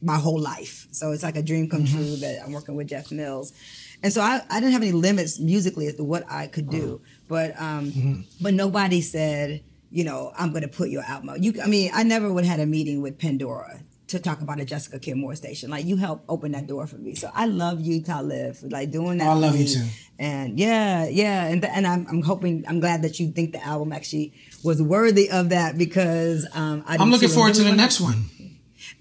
[0.03, 0.87] my whole life.
[0.93, 3.53] So it's like a dream come true that I'm working with Jeff Mills.
[4.03, 7.03] And so I, I didn't have any limits musically as to what I could do.
[7.29, 11.43] But um but nobody said, you know, I'm gonna put your album out.
[11.43, 14.59] You I mean, I never would have had a meeting with Pandora to talk about
[14.59, 15.71] a Jessica Care Moore station.
[15.71, 17.15] Like you helped open that door for me.
[17.15, 19.29] So I love you, Talib, for like doing that.
[19.29, 19.87] Oh, I love you too.
[20.19, 23.65] And yeah, yeah, and th- and I'm, I'm hoping I'm glad that you think the
[23.65, 24.33] album actually
[24.65, 28.25] was worthy of that because um, I I'm looking forward to the next one.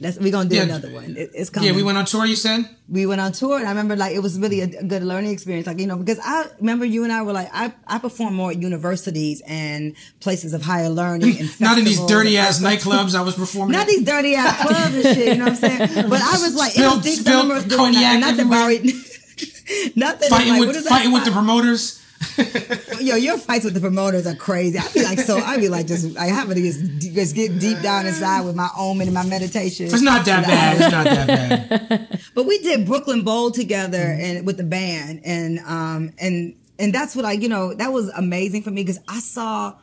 [0.02, 0.64] That's, we're gonna do Yeah.
[0.64, 1.18] another one.
[1.18, 1.70] It, it's coming.
[1.70, 2.26] Yeah, we went on tour.
[2.26, 2.64] You said.
[2.88, 5.68] we went on tour and I remember like it was really a, good learning experience.
[5.68, 8.52] Like, you know, because I remember you and I were like, I, I perform more
[8.52, 13.22] at universities and places of higher learning and Not in these dirty ass nightclubs I
[13.22, 13.74] was performing.
[13.74, 13.88] Not at.
[13.88, 16.10] these dirty ass clubs and shit, you know what I'm saying?
[16.10, 17.20] But I was like, it was deep.
[17.20, 18.22] Spilled remember us doing that.
[18.22, 18.60] cognac not everywhere.
[18.66, 18.94] worry.
[19.96, 21.99] Nothing fighting like, with fighting with the promoters.
[23.00, 24.78] Yo, your fights with the promoters are crazy.
[24.78, 27.80] I be like, so I be like, just I have to just, just get deep
[27.82, 29.86] down inside with my omen and my meditation.
[29.86, 30.82] It's not that bad.
[30.82, 31.28] It's not that
[31.90, 32.20] bad.
[32.36, 34.22] But we did Brooklyn Bowl together Mm-hmm.
[34.38, 38.10] and with the band, and um and and that's what I you know that was
[38.10, 39.76] amazing for me because I saw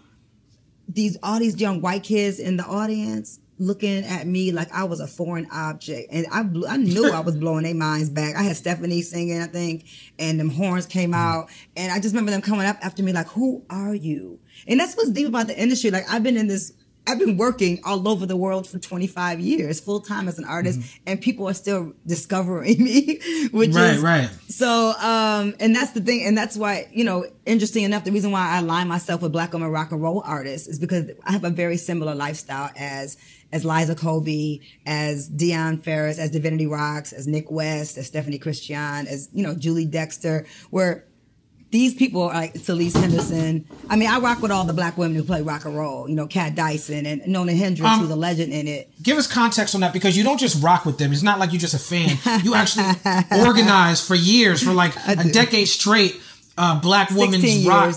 [0.89, 5.01] these all these young white kids in the audience looking at me like I was
[5.01, 8.37] a foreign object, and I blew, I knew I was blowing their minds back.
[8.37, 9.85] I had Stephanie singing, I think,
[10.19, 11.21] and them horns came Mm-hmm.
[11.21, 14.39] out, and I just remember them coming up after me like, "Who are you?"
[14.69, 15.91] And that's what's deep about the industry.
[15.91, 16.73] Like I've been in this.
[17.09, 20.81] I've been working all over the world for 25 years, full time as an artist,
[21.07, 23.21] and people are still discovering me,
[23.53, 23.77] which Mm-hmm.
[23.77, 24.31] Right, is right.
[24.49, 28.33] so, um, and that's the thing, and that's why, you know, interesting enough, the reason
[28.33, 31.45] why I align myself with black women rock and roll artists is because I have
[31.45, 33.17] a very similar lifestyle as,
[33.53, 39.07] as Liza Kobe, as Dion Ferris, as Divinity Roxx, as Nik West, as Stephanie Christian,
[39.07, 41.05] as, you know, Julie Dexter, where
[41.71, 43.67] these people are like Celisse Henderson.
[43.91, 46.09] I mean, I rock with all the black women who play rock and roll.
[46.09, 48.91] You know, Kat Dyson and Nona Hendryx, Um, who's a legend in it.
[49.03, 51.13] Give us context on that because you don't just rock with them.
[51.13, 52.19] It's not like you're just a fan.
[52.45, 52.85] You actually
[53.45, 56.21] organized for years, for like a decade straight,
[56.57, 57.95] uh, Black Women's Rock.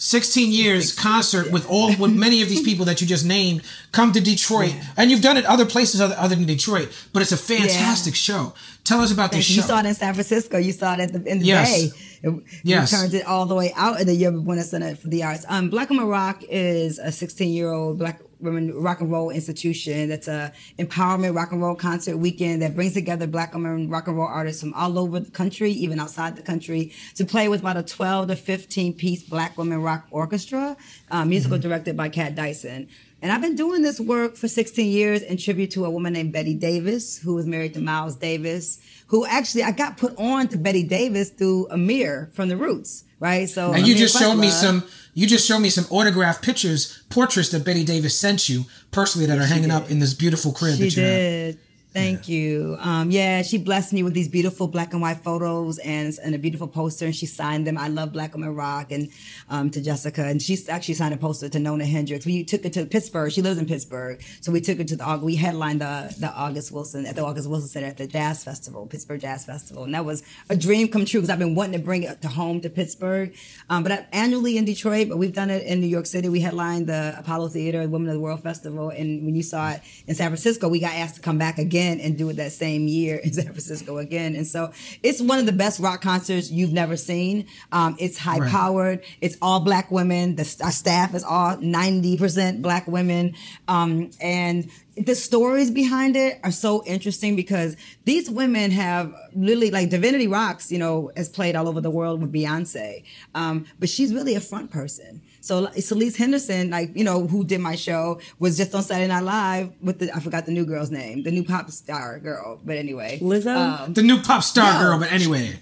[0.00, 0.04] Years.
[0.04, 3.60] 16 years concert with all with many of these people that you just named
[3.92, 7.32] come to Detroit and you've done it other places other, other than Detroit but it's
[7.32, 10.56] a fantastic show tell us about this You show saw it in San Francisco.
[10.56, 11.68] You saw it at the, in the Yes.
[11.70, 11.98] Bay.
[12.22, 12.92] It, Yes.
[12.92, 15.44] You turned it all the way out in the Yerba Buena Center for the Arts.
[15.48, 20.08] Um, Black Women Rock is a 16 year old Black women rock and roll institution.
[20.08, 24.16] That's a empowerment rock and roll concert weekend that brings together Black women rock and
[24.16, 27.76] roll artists from all over the country, even outside the country, to play with about
[27.76, 30.76] a 12 to 15 piece Black women rock orchestra,
[31.10, 31.68] uh, musical Mm-hmm.
[31.68, 32.88] directed by Kat Dyson.
[33.22, 36.32] And I've been doing this work for 16 years in tribute to a woman named
[36.32, 38.78] Betty Davis, who was married to Miles Davis,
[39.08, 43.46] who actually I got put on to Betty Davis through Amir from The Roots, right?
[43.48, 44.84] So and you Amir just showed me some
[45.14, 49.38] you just showed me some autographed pictures portraits that Betty Davis sent you personally that
[49.38, 51.56] are hanging up in this beautiful crib She that you have
[51.92, 52.76] Thank you.
[52.78, 56.38] Um, yeah, she blessed me with these beautiful black and white photos and, and a
[56.38, 57.76] beautiful poster, and she signed them.
[57.76, 59.08] I love Black Women Rock and
[59.48, 62.24] um, to Jessica, and she actually signed a poster to Nona Hendryx.
[62.24, 63.32] We took it to Pittsburgh.
[63.32, 66.70] She lives in Pittsburgh, so we took her to the we headlined the the August
[66.70, 70.04] Wilson at the August Wilson Center at the Jazz Festival, Pittsburgh Jazz Festival, and that
[70.04, 72.70] was a dream come true because I've been wanting to bring it to home to
[72.70, 73.34] Pittsburgh,
[73.68, 75.08] um, but I, annually in Detroit.
[75.08, 76.28] But we've done it in New York City.
[76.28, 79.80] We headlined the Apollo Theater, Women of the World Festival, and when you saw it
[80.06, 82.86] in San Francisco, we got asked to come back again and do it that same
[82.86, 84.34] year in San Francisco again.
[84.34, 84.72] And so
[85.02, 87.46] it's one of the best rock concerts you've never seen.
[87.72, 89.02] Um, it's high powered.
[89.20, 90.36] It's all black women.
[90.36, 93.34] The our staff is all ninety percent black women,
[93.68, 99.88] um, and the stories behind it are so interesting because these women have really like
[99.88, 103.04] Divinity Roxx, you know, has played all over the world with Beyonce,
[103.34, 105.22] um, but she's really a front person.
[105.42, 109.08] So like, Celisse Henderson, like you know, who did my show, was just on Saturday
[109.08, 112.60] Night Live with the I forgot the new girl's name, the new pop star girl.
[112.64, 113.56] But anyway, Lizzo?
[113.56, 114.78] Um, the new pop star No.
[114.80, 115.58] girl but anyway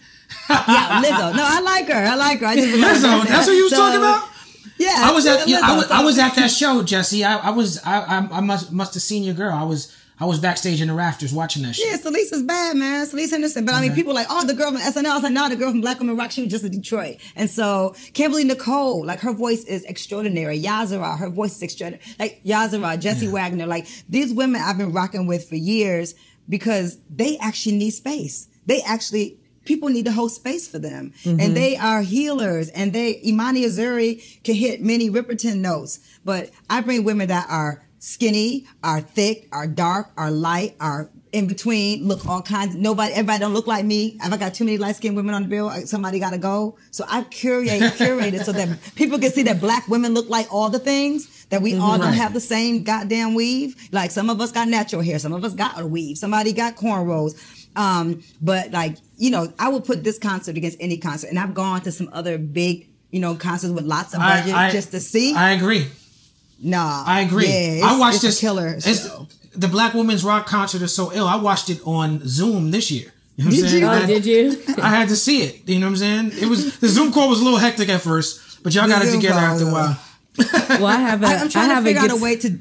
[0.51, 1.35] yeah, Lizzo.
[1.37, 1.95] No, I like her.
[1.95, 2.47] I like her.
[2.47, 4.29] I just Lizzo that's what you was So, talking about
[4.79, 7.51] Yeah, I was at yeah, I was I was at that show Jesse I, I
[7.51, 10.81] was I, I I must must have seen your girl I was I was backstage
[10.81, 13.07] in the rafters watching that shit Yeah, Celisse is bad, man.
[13.07, 13.65] Celisse Henderson.
[13.65, 15.07] But I mean, people like, oh, the girl from SNL.
[15.07, 17.19] I was like, no, the girl from Black Women Rock, she was just in Detroit.
[17.37, 20.61] And so Kimberly Nicole, like her voice is extraordinary.
[20.61, 22.05] Yazara, her voice is extraordinary.
[22.19, 26.15] Like Yazara, Jesse Wagner, like these women I've been rocking with for years
[26.49, 28.49] because they actually need space.
[28.67, 31.13] They actually people need to hold space for them.
[31.25, 31.55] And mm-hmm.
[31.55, 36.01] they are healers and they Imani Uzuri can hit Minnie Riperton notes.
[36.25, 41.47] But I bring women that are skinny, are thick, are dark, are light, are in
[41.47, 42.75] between, look all kinds.
[42.75, 44.17] Nobody, everybody don't look like me.
[44.23, 46.79] If I got too many light skinned women on the bill, somebody got to go.
[46.91, 50.71] So I curate, curated so that people can see that black women look like all
[50.71, 52.15] the things that we all don't Right.
[52.15, 53.77] have the same goddamn weave.
[53.93, 56.77] Like some of us got natural hair, some of us got a weave, somebody got
[56.77, 57.37] cornrows.
[57.77, 61.29] Um, but like, you know, I would put this concert against any concert.
[61.29, 64.69] And I've gone to some other big, you know, concerts with lots of budget I,
[64.69, 65.35] I, just to see.
[65.35, 65.89] I agree
[66.61, 67.05] nah.
[67.07, 67.47] I agree.
[67.49, 68.69] Yeah, I watched it's a this killer.
[68.69, 69.11] it's-
[69.55, 71.27] the Black Women's Rock concert is so ill.
[71.27, 73.13] I watched it on Zoom this year.
[73.37, 73.87] You know what oh, Did you?
[73.87, 74.63] I Oh, had- did you?
[74.83, 75.69] I had to see it.
[75.69, 76.33] You know what I'm saying?
[76.41, 79.05] It was the Zoom call was a little hectic at first, but y'all The got
[79.05, 79.99] it together call, after a while.
[80.81, 82.37] Well, I have a, I, I'm trying I to have figure out a good- way
[82.37, 82.59] to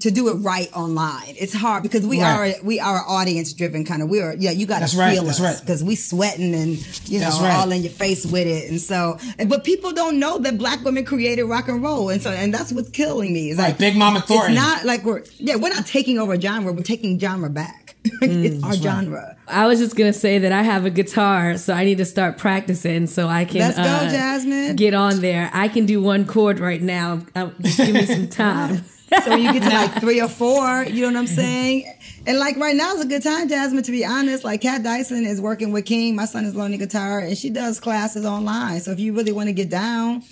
[0.00, 1.34] to do it right online.
[1.38, 2.56] It's hard because we Right.
[2.60, 4.08] are we are audience driven kind of.
[4.08, 4.50] We are yeah.
[4.50, 5.60] You got to That's right, feel that's us right.
[5.60, 6.70] because we sweating and
[7.08, 7.54] you know That's right.
[7.54, 8.68] all in your face with it.
[8.70, 12.30] And so, but people don't know that black women created rock and roll, and so
[12.32, 13.50] and that's what's killing me.
[13.50, 14.52] It's Right, like Big Mama Thornton.
[14.52, 16.72] It's not like we're yeah we're not taking over genre.
[16.72, 17.94] We're taking genre back.
[18.22, 19.36] it's our genre.
[19.48, 22.38] I was just gonna say that I have a guitar, so I need to start
[22.38, 23.60] practicing so I can.
[23.60, 24.76] Let's go, uh, Jasmine.
[24.76, 25.50] Get on there.
[25.52, 27.20] I can do one chord right now.
[27.34, 28.84] Uh, Just give me some time.
[29.24, 31.92] So when you get to like three or four, you know what I'm saying?
[32.26, 34.42] And like right now is a good time, Jasmine, to be honest.
[34.44, 36.16] Like Kat Dyson is working with King.
[36.16, 38.80] My son is learning guitar and she does classes online.
[38.80, 40.24] So if you really want to get down,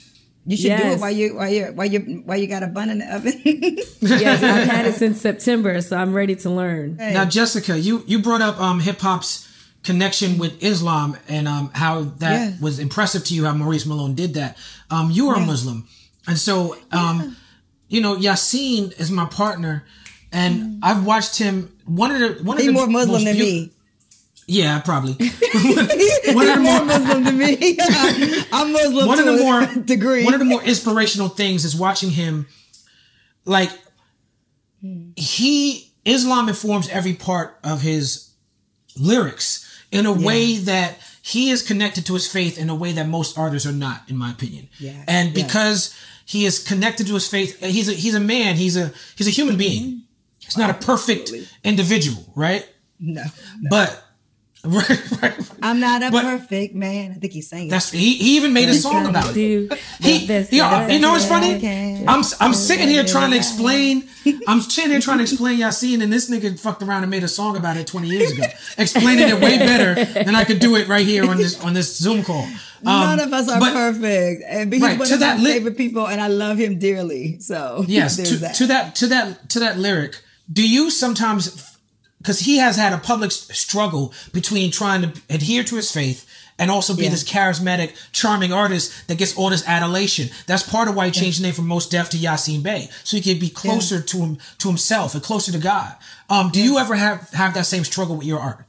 [0.46, 2.90] you should do it while you while you while you while you got a bun
[2.90, 3.40] in the oven.
[3.44, 6.96] yes, I've had it since September, so I'm ready to learn.
[6.96, 9.48] Now, Jessica, you you brought up um, hip hop's
[9.84, 12.52] connection with Islam and um, how that Yeah.
[12.60, 13.44] was impressive to you.
[13.44, 14.56] How Maurice Malone did that.
[14.90, 15.86] Um, you are a Muslim,
[16.26, 17.36] and so um,
[17.88, 19.84] you know Yasiin is my partner,
[20.32, 20.78] and mm.
[20.82, 21.76] I've watched him.
[21.84, 23.70] One of the one of the more Muslim than beau- me.
[24.46, 25.12] Yeah, probably.
[26.34, 27.78] one of the more Muslim than me.
[28.52, 30.24] I'm Muslim one of the more degree.
[30.24, 32.46] one of the more inspirational things is watching him
[33.44, 33.70] like
[34.80, 35.10] hmm.
[35.16, 38.30] he Islam informs every part of his
[38.98, 39.60] lyrics
[39.90, 43.38] in a way that he is connected to his faith in a way that most
[43.38, 44.68] artists are not, in my opinion.
[44.78, 45.04] Yeah.
[45.08, 45.88] And Yeah.
[46.24, 48.56] He is connected to his faith, he's a he's a man.
[48.56, 49.82] He's a he's a human being.
[49.82, 49.98] Mm-hmm.
[50.38, 51.32] He's not a perfect
[51.64, 52.68] individual, right?
[53.00, 53.24] No,
[53.70, 54.03] But
[54.68, 55.34] right, right.
[55.62, 57.12] I'm not a But- perfect man.
[57.12, 58.14] I think he's saying That's he.
[58.14, 59.78] He even made a song about it.
[60.00, 61.54] He, this, he- you know what's funny?
[62.08, 64.08] I'm I'm sitting here trying to explain.
[64.48, 67.28] I'm sitting here trying to explain Yasiin, and this nigga fucked around and made a
[67.28, 68.44] song about it 20 years ago,
[68.78, 71.96] explaining it way better than I could do it right here on this on this
[71.98, 72.44] Zoom call.
[72.44, 75.38] Um, None of us are but- perfect, and but he's Right, one to of that
[75.38, 77.38] my li- favorite people, and I love him dearly.
[77.40, 78.54] So Yes, there's to, that.
[78.56, 80.16] to that to that to that lyric.
[80.52, 81.73] Do you sometimes
[82.24, 86.24] because he has had a public struggle between trying to adhere to his faith
[86.58, 87.10] and also be Yeah.
[87.10, 90.30] this charismatic, charming artist that gets all this adulation.
[90.46, 93.18] That's part of why he changed the name from Mos Def to Yasiin Bey, so
[93.18, 95.94] he could be closer to him to himself and closer to God.
[96.30, 98.64] Um, do you ever have have that same struggle with your art?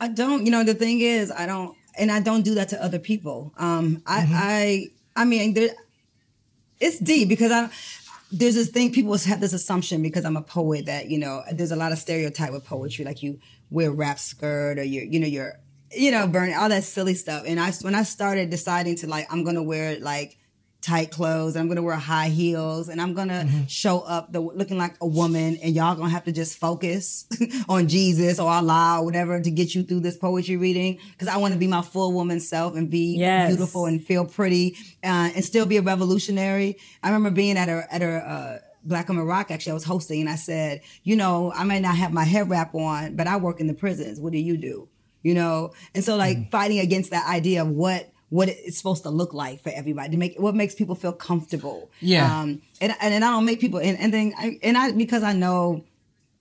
[0.00, 0.44] I don't.
[0.46, 3.52] You know, the thing is, I don't, and I don't do that to other people.
[3.58, 4.34] Um, I, Mm-hmm.
[4.36, 5.70] I, I mean, there,
[6.80, 7.70] it's deep because I.
[8.32, 11.70] There's this thing people have this assumption because I'm a poet that you know there's
[11.70, 13.38] a lot of stereotype with poetry like you
[13.70, 15.60] wear wrap skirt or you're you know you're
[15.92, 17.44] you know burn all that silly stuff.
[17.46, 20.38] And I when I started deciding to like I'm gonna wear like
[20.86, 24.78] tight clothes and I'm gonna wear high heels and I'm gonna show up the looking
[24.78, 27.26] like a woman and y'all gonna have to just focus
[27.68, 31.38] on Jesus or Allah or whatever to get you through this poetry reading because I
[31.38, 33.48] want to be my full woman self and be Yes.
[33.48, 36.76] beautiful and feel pretty uh, and still be a revolutionary.
[37.02, 40.20] I remember being at a at a uh, Black Women Rock actually I was hosting
[40.20, 43.36] and I said, you know, I may not have my head wrap on, but I
[43.38, 44.20] work in the prisons.
[44.20, 44.88] What do you do?
[45.22, 49.10] You know, and so like fighting against that idea of what what it's supposed to
[49.10, 51.90] look like for everybody to make what makes people feel comfortable.
[52.00, 52.40] Yeah.
[52.40, 55.22] Um, and and, and I don't make people and, and then I, and I because
[55.22, 55.84] I know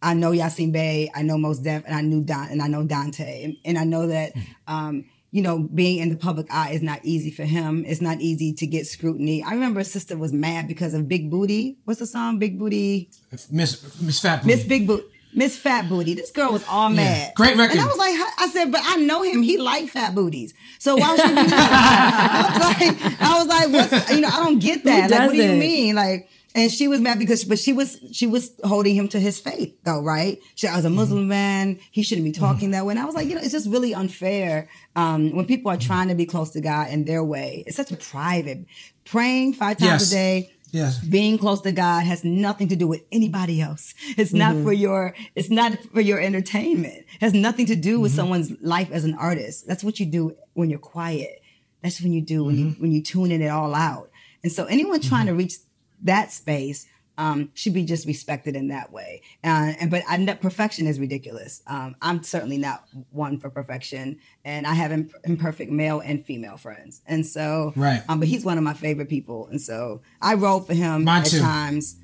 [0.02, 2.84] I know Yasiin Bey, I know Mos Def, and I knew Don, and I know
[2.84, 4.34] Dante, and, and I know that,
[4.68, 7.84] um, you know, being in the public eye is not easy for him.
[7.88, 9.44] It's not easy to get scrutiny.
[9.44, 11.78] I remember his sister was mad because of Big Booty.
[11.86, 12.38] What's the song?
[12.38, 13.10] Big Booty.
[13.32, 13.52] Miss
[14.00, 14.56] Miss Fat Booty.
[14.56, 15.06] Miss Big Booty.
[15.36, 16.14] Miss Fat Booty.
[16.14, 17.34] This girl was all mad.
[17.36, 17.74] Great record.
[17.78, 19.42] And I was like, I said, but I know him.
[19.42, 20.54] He like fat booties.
[20.80, 21.34] So why should he?
[21.38, 25.12] I was like, I was like, what's, you know, I don't get that.
[25.12, 25.96] Like, what do you mean?
[25.96, 29.38] Like, and she was mad because, but she was, she was holding him to his
[29.42, 30.40] faith though, right?
[30.56, 31.80] She, I was a Muslim man.
[31.92, 32.92] He shouldn't be talking that way.
[32.92, 34.70] And I was like, you know, it's just really unfair.
[34.96, 37.92] Um, when people are trying to be close to God in their way, it's such
[37.92, 38.66] a private
[39.04, 40.12] praying five times Yes.
[40.12, 41.00] a day Yes.
[41.00, 43.94] being close to God has nothing to do with anybody else.
[44.18, 44.66] It's not mm-hmm.
[44.66, 46.98] for your it's not for your entertainment.
[46.98, 48.18] It has nothing to do with mm-hmm.
[48.18, 49.68] someone's life as an artist.
[49.68, 51.42] That's what you do when you're quiet.
[51.82, 52.82] That's when you do when you mm-hmm.
[52.82, 54.10] when you tune in it all out.
[54.44, 55.56] And so anyone trying to reach
[56.04, 56.86] that space
[57.18, 59.22] um, should be just respected in that way.
[59.44, 61.62] Uh, and but I perfection is ridiculous.
[61.68, 66.58] Um, I'm certainly not one for perfection, and I have imp- imperfect male and female
[66.58, 67.02] friends.
[67.06, 68.04] And so, Right.
[68.10, 71.22] Um, but he's one of my favorite people, and so I wrote for him Mine
[71.22, 71.40] at too.
[71.40, 71.98] times.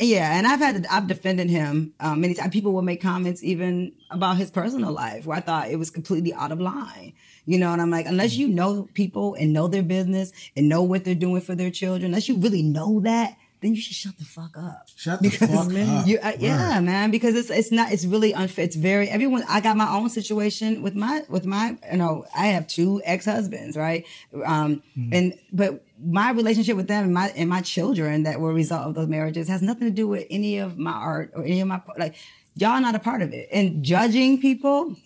[0.00, 2.50] Yeah, and I've had I've defended him um, many times.
[2.50, 6.32] People will make comments even about his personal life where I thought it was completely
[6.32, 7.12] out of line.
[7.44, 10.82] You know, and I'm like, unless you know people and know their business and know
[10.82, 14.18] what they're doing for their children, unless you really know that, then you should shut
[14.18, 14.88] the fuck up.
[14.96, 16.06] Shut the fuck up.
[16.06, 18.64] You, uh, yeah, man, because it's it's not it's really unfair.
[18.64, 19.44] It's very everyone.
[19.48, 23.24] I got my own situation with my with my you know I have two ex
[23.24, 24.04] husbands, right?
[24.44, 24.82] Um,
[25.12, 28.88] and but my relationship with them and my and my children that were a result
[28.88, 31.68] of those marriages has nothing to do with any of my art or any of
[31.68, 32.16] my like
[32.56, 33.48] y'all not a part of it.
[33.52, 34.96] And judging people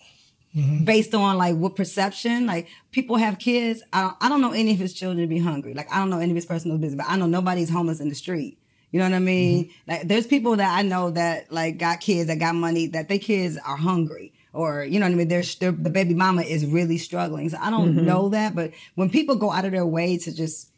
[0.55, 0.85] Mm-hmm.
[0.85, 4.71] based on like what perception like people have kids I don't, I don't know any
[4.71, 5.73] of his children to be hungry.
[5.73, 8.09] Like i don't know any of his personal business but i know nobody's homeless in
[8.09, 8.57] the street.
[8.91, 9.65] You know what i mean?
[9.65, 9.91] Mm-hmm.
[9.91, 13.19] Like there's people that i know that like got kids that got money that their
[13.19, 14.33] kids are hungry.
[14.53, 15.27] Or you know what i mean?
[15.27, 17.49] There's the baby mama is really struggling.
[17.49, 18.05] So i don't mm-hmm.
[18.05, 20.71] know that but when people go out of their way to just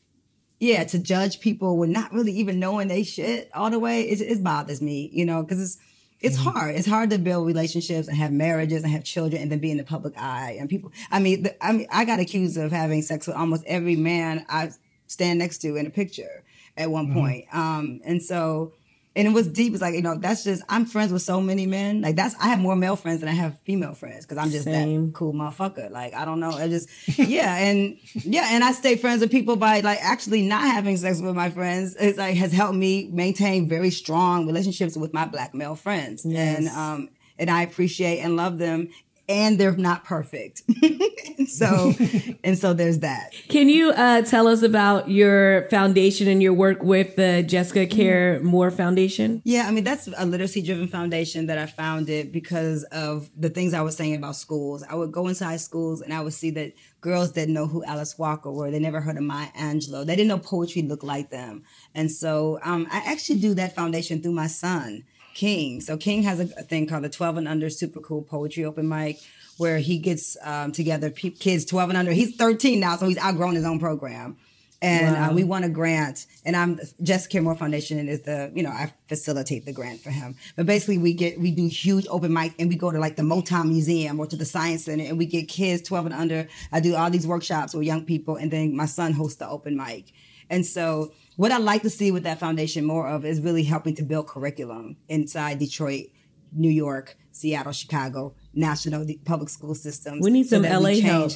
[0.59, 4.19] yeah, to judge people with not really even knowing they shit all the way, it,
[4.19, 5.77] it bothers me, you know, because it's
[6.21, 6.75] it's hard.
[6.75, 9.77] It's hard to build relationships and have marriages and have children and then be in
[9.77, 10.57] the public eye.
[10.59, 13.63] And people, I mean, the, I mean, I got accused of having sex with almost
[13.65, 14.71] every man I
[15.07, 16.43] stand next to in a picture
[16.75, 17.45] at one point.
[17.53, 18.73] Um, and so,
[19.15, 19.73] and it was deep.
[19.73, 22.01] It's like you know, that's just I'm friends with so many men.
[22.01, 24.65] Like that's I have more male friends than I have female friends because I'm just
[24.65, 25.07] Same.
[25.07, 25.89] that cool motherfucker.
[25.89, 29.55] Like I don't know, I just yeah, and yeah, and I stay friends with people
[29.55, 31.95] by like actually not having sex with my friends.
[31.99, 36.67] It's like has helped me maintain very strong relationships with my black male friends, and
[36.69, 38.89] um, and I appreciate and love them
[39.29, 40.63] and they're not perfect.
[40.67, 41.93] and so,
[42.43, 43.31] and so there's that.
[43.47, 48.41] Can you uh, tell us about your foundation and your work with the Jessica Care
[48.41, 49.41] Moore Foundation?
[49.45, 53.73] Yeah, I mean that's a literacy driven foundation that I founded because of the things
[53.75, 54.83] I was saying about schools.
[54.89, 58.17] I would go inside schools and I would see that girls didn't know who Alice
[58.17, 58.71] Walker were.
[58.71, 60.05] They never heard of Maya Angelou.
[60.05, 61.63] They didn't know poetry looked like them.
[61.93, 65.03] And so um, I actually do that foundation through my son.
[65.33, 65.81] King.
[65.81, 69.19] So King has a, thing called the 12 and Under Super Cool Poetry Open Mic,
[69.57, 72.11] where he gets um, together pe- kids 12 and under.
[72.11, 74.37] He's 13 now, so he's outgrown his own program.
[74.81, 78.69] And uh, we won a grant, and I'm Jessica Moore Foundation is the you know
[78.69, 80.37] I facilitate the grant for him.
[80.55, 83.23] But basically, we get we do huge open mic, and we go to like the
[83.23, 86.47] Motown Museum or to the Science Center, and we get kids 12 and under.
[86.71, 89.75] I do all these workshops with young people, and then my son hosts the open
[89.75, 90.05] mic.
[90.49, 93.95] And so what I like to see with that foundation more of is really helping
[93.95, 96.07] to build curriculum inside Detroit,
[96.51, 100.21] New York, Seattle, Chicago, national public school systems.
[100.21, 101.31] We need some that we LA help.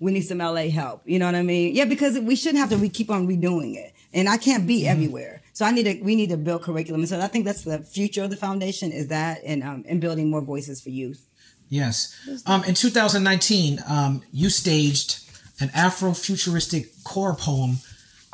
[0.00, 1.02] We need some LA help.
[1.04, 1.72] You know what I mean?
[1.76, 3.92] Yeah, because we shouldn't have to we keep on redoing it.
[4.12, 5.40] And I can't be everywhere.
[5.52, 7.02] So I need to we need to build curriculum.
[7.02, 10.00] And so I think that's the future of the foundation is that and um and
[10.00, 11.28] building more voices for youth.
[11.68, 12.12] Yes.
[12.44, 15.20] Um, in 2019, um, you staged
[15.60, 17.84] an Afro-futuristic choreopoem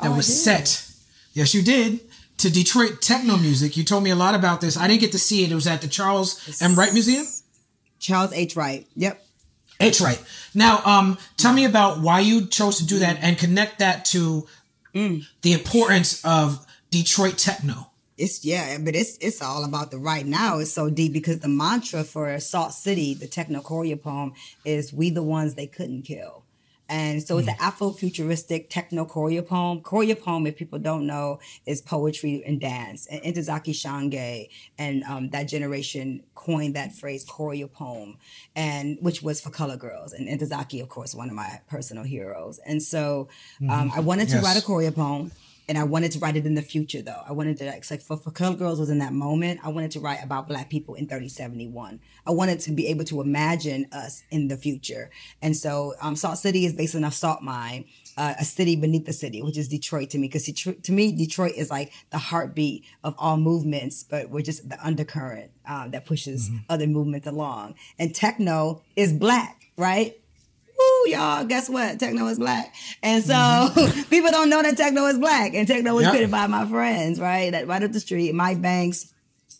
[0.01, 0.85] that Oh, was set.
[1.33, 1.99] Yes, you did.
[2.39, 3.77] To Detroit techno music.
[3.77, 4.75] You told me a lot about this.
[4.75, 5.51] I didn't get to see it.
[5.51, 6.75] It was at the Charles M.
[6.75, 7.25] Wright Museum.
[7.99, 8.55] Charles H.
[8.55, 8.85] Wright.
[8.95, 9.23] Yep.
[9.79, 10.01] H.
[10.01, 10.21] Wright.
[10.53, 14.47] Now, um, tell me about why you chose to do that and connect that to
[14.93, 15.25] Mm.
[15.41, 17.89] the importance of Detroit techno.
[18.15, 20.59] It's yeah, but it's it's all about the right now.
[20.59, 24.33] It's so deep because the mantra for Salt City, the Techno poem,
[24.63, 26.42] is "We the ones they couldn't kill,"
[26.93, 29.81] and so it's an Afro-futuristic Techno choreopoem.
[29.83, 33.07] Korea poem, if people don't know, is poetry and dance.
[33.11, 38.09] And Ntozake Shange and um, that generation coined that phrase choreopoem,
[38.55, 40.13] and which was for color girls.
[40.13, 42.59] And Ntozake, of course, one of my personal heroes.
[42.65, 43.27] And so
[43.69, 44.43] um, I wanted to Yes.
[44.45, 45.31] write a choreopoem
[45.67, 47.21] and I wanted to write it in the future though.
[47.27, 49.59] I wanted to like, for, for Color Girls was in that moment.
[49.63, 51.99] I wanted to write about black people in 3071.
[52.25, 55.09] I wanted to be able to imagine us in the future.
[55.41, 57.85] And so um, Salt City is based on a salt mine,
[58.17, 60.27] uh, a city beneath the city, which is Detroit to me.
[60.27, 64.83] Because to me, Detroit is like the heartbeat of all movements, but we're just the
[64.85, 67.75] undercurrent um, that pushes other movements along.
[67.97, 70.19] And techno is black, right?
[71.03, 71.99] Woo, y'all, guess what?
[71.99, 72.73] Techno is black.
[73.01, 74.01] And so mm-hmm.
[74.09, 75.53] people don't know that techno is black.
[75.53, 76.11] And techno was Yep.
[76.11, 77.51] created by my friends, right?
[77.51, 79.12] That right up the street, Mike Banks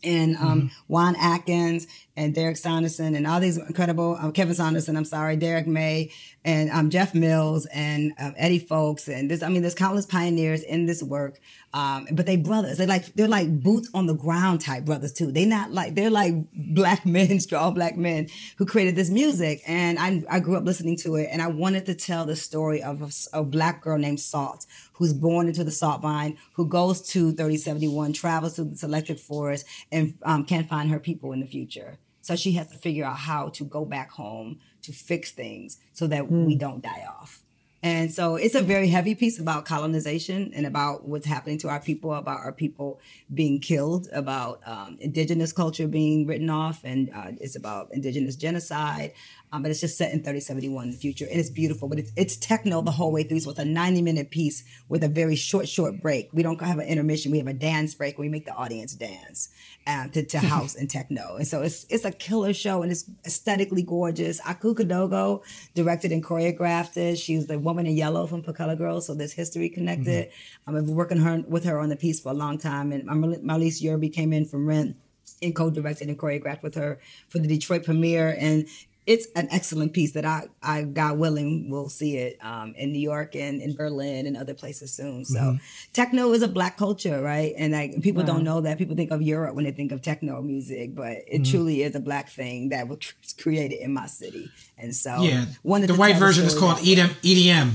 [0.03, 5.05] and um, Juan Atkins and Derek Saunderson and all these incredible, um, Kevin Saunderson, I'm
[5.05, 6.11] sorry, Derrick May
[6.45, 9.07] and um, Jeff Mills and um, Eddie Fowlkes.
[9.07, 11.39] And there's I mean, there's countless pioneers in this work.
[11.73, 12.77] Um, but they brothers.
[12.77, 15.31] They like they're like boots on the ground type brothers too.
[15.31, 18.27] They not like they're like black men, strong black men
[18.57, 19.61] who created this music.
[19.67, 22.83] And I I grew up listening to it, and I wanted to tell the story
[22.83, 24.67] of a black girl named Salt,
[25.03, 29.65] who's born into the salt mine, who goes to 3071, travels to this electric forest,
[29.91, 31.97] and um, can't find her people in the future.
[32.21, 36.07] So she has to figure out how to go back home to fix things so
[36.07, 37.43] that we don't die off.
[37.81, 41.81] And so it's a very heavy piece about colonization and about what's happening to our
[41.81, 43.01] people, about our people
[43.33, 49.11] being killed, about um, indigenous culture being written off, and uh, it's about indigenous genocide.
[49.53, 51.27] Um, but it's just set in 3071 in the future.
[51.29, 53.39] And it's beautiful, but it's, it's techno the whole way through.
[53.41, 56.29] So it's a 90 minute piece with a very short, short break.
[56.33, 57.31] We don't have an intermission.
[57.31, 59.49] We have a dance break where we make the audience dance
[59.85, 61.35] um, to, to house and techno.
[61.35, 64.41] And so it's it's a killer show and it's aesthetically gorgeous.
[64.41, 65.43] Aku Kadogo
[65.75, 67.19] directed and choreographed it.
[67.19, 70.31] She's the woman in yellow from Pakala Girls, so there's history connected.
[70.65, 72.91] I've been working her with her on the piece for a long time.
[72.91, 74.95] And Marlies Yearby came in from Rent
[75.43, 76.99] and co-directed and choreographed with her
[77.29, 78.35] for the Detroit premiere.
[78.39, 78.67] And
[79.05, 82.99] it's an excellent piece that I, I God willing, will see it um, in New
[82.99, 85.25] York and in Berlin and other places soon.
[85.25, 85.57] So
[85.91, 87.53] techno is a black culture, right?
[87.57, 88.77] And like people don't know that.
[88.77, 91.99] People think of Europe when they think of techno music, but it truly is a
[91.99, 92.99] black thing that was
[93.41, 94.49] created in my city.
[94.77, 95.45] And so Yeah.
[95.63, 96.77] wanted The to white version is called.
[96.77, 97.09] EDM.
[97.23, 97.71] EDM.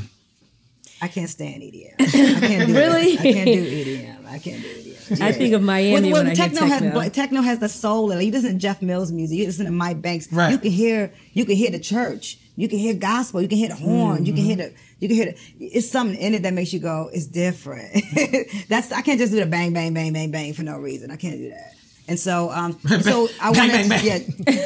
[1.01, 1.95] I can't stand EDM.
[2.01, 3.13] I can't do Really?
[3.13, 3.21] it.
[3.21, 4.18] I can't do EDM.
[4.31, 5.21] I can't do EDM.
[5.21, 7.41] I think of Miami when I hear techno has techno.
[7.43, 8.25] has the soul in it.
[8.25, 9.39] You listen to Jeff Mills music.
[9.39, 10.31] You listen to Mike Banks.
[10.33, 10.53] Right.
[10.53, 12.39] You can hear you can hear the church.
[12.57, 13.41] You can hear gospel.
[13.41, 14.27] You can hear the horn.
[14.27, 15.37] You can hear the you can hear the.
[15.61, 17.09] It's something in it that makes you go.
[17.13, 17.93] It's different.
[18.69, 21.11] That's I can't just do the bang bang bang bang bang for no reason.
[21.11, 21.75] I can't do that.
[22.09, 24.05] And so um so I Bang, wanted bang, to bang.
[24.05, 24.19] yeah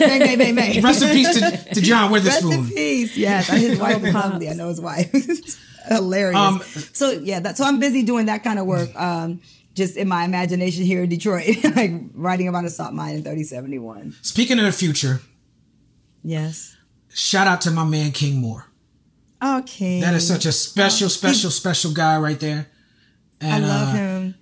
[0.09, 0.83] bang bang bang bang.
[0.85, 2.53] Rest in peace to, to John Rest Witherspoon.
[2.53, 3.17] in peace.
[3.17, 4.49] Yes, his wife is lovely.
[4.49, 5.11] I know his wife.
[5.89, 6.37] Hilarious.
[6.37, 6.61] Um,
[6.93, 8.89] so yeah, that, so I'm busy doing that kind of work.
[8.95, 9.41] Um,
[9.75, 11.47] just in my imagination here in Detroit,
[11.77, 14.15] like writing about a salt mine in 3071.
[14.23, 15.21] Speaking of the future,
[16.25, 16.77] Yes.
[17.15, 18.67] Shout out to my man King Moore.
[19.43, 20.01] Okay.
[20.01, 22.69] That is such a special, special, special guy right there.
[23.41, 24.35] I love uh, him.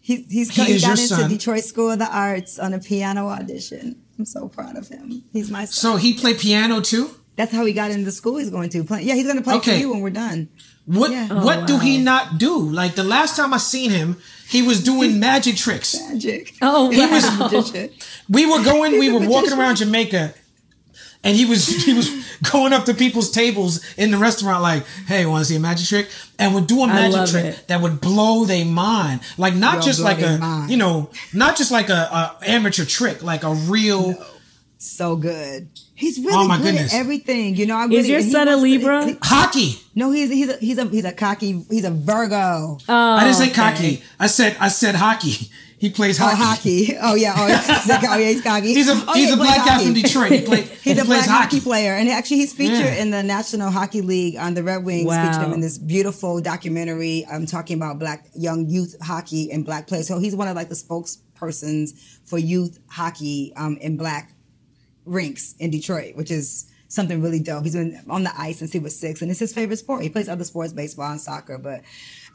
[0.00, 1.30] He, he's he he, is got your into son.
[1.30, 4.02] Detroit School of the Arts on a piano audition.
[4.18, 5.24] I'm so proud of him.
[5.32, 5.72] He's my son.
[5.72, 7.10] so he played piano too.
[7.36, 8.84] That's how he got into the school he's going to.
[8.84, 9.02] Play.
[9.02, 9.72] Yeah, he's going to play Okay.
[9.72, 10.48] for you when we're done.
[10.86, 11.42] What Yeah.
[11.44, 12.58] what do he not do?
[12.58, 14.16] Like the last time I seen him,
[14.48, 15.96] he was doing magic tricks.
[16.08, 16.54] Magic.
[16.62, 17.88] Oh, He was wow.
[18.28, 20.34] We were going, we He's a were walking around Jamaica,
[21.22, 22.08] and he was he was
[22.52, 25.86] going up to people's tables in the restaurant like, "Hey, want to see a magic
[25.88, 26.08] trick?"
[26.38, 27.68] And would do a magic trick it.
[27.68, 30.70] that would blow their mind, like not Yo, just like a mind.
[30.70, 34.14] you know, not just like a, a amateur trick, like a real.
[34.78, 35.68] So good.
[35.96, 36.92] He's really Oh, my good goodness.
[36.92, 37.54] at everything.
[37.56, 39.06] You know, I really, Is your son a wants to- Libra?
[39.06, 39.78] he- Hockey.
[39.94, 41.64] no, he's he's a, he's a he's a cocky.
[41.70, 42.78] He's a Virgo.
[42.88, 43.54] Oh, I didn't say okay.
[43.54, 44.02] cocky.
[44.18, 45.50] I said I said hockey.
[45.76, 46.86] He plays Oh, hockey.
[46.86, 46.98] hockey.
[47.02, 47.34] Oh yeah.
[47.36, 47.60] Oh yeah.
[47.60, 48.72] He's like, oh, yeah, he's cocky.
[48.72, 50.32] He's a Oh, he's yeah, a black plays guy from Detroit.
[50.32, 51.60] He, play, He's he a plays black hockey hockey.
[51.60, 53.02] player, and actually he's featured Yeah.
[53.02, 54.36] in the National Hockey League.
[54.36, 55.26] On the Red Wings Wow.
[55.26, 57.26] featured him in this beautiful documentary.
[57.30, 60.08] I'm talking about black young youth hockey and black players.
[60.08, 61.90] So he's one of like the spokespersons
[62.24, 64.30] for youth hockey um, in black
[65.04, 67.64] rinks in Detroit, which is something really dope.
[67.64, 70.02] He's been on the ice since he was six, and it's his favorite sport.
[70.02, 71.82] He plays other sports, baseball and soccer, but.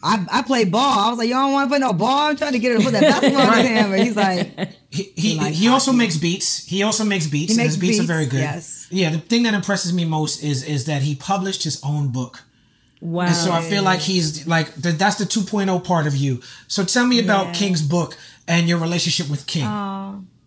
[0.01, 0.97] I, I play ball.
[0.97, 2.29] I was like, you don't want to play no ball.
[2.29, 4.69] I'm trying to get her to put that basketball in his hand, but he's like,
[4.89, 6.65] He he, likes he also makes beats.
[6.65, 7.51] He also makes beats.
[7.53, 8.39] He and makes his beats, beats, are very good.
[8.39, 8.87] yes.
[8.89, 12.43] Yeah, the thing that impresses me most is is that he published his own book.
[13.01, 13.25] Wow.
[13.25, 16.39] And so I feel like he's like th- that's the 2.0 part of you.
[16.69, 17.53] So tell me about Yeah.
[17.55, 18.17] King's book
[18.47, 19.65] and your relationship with King.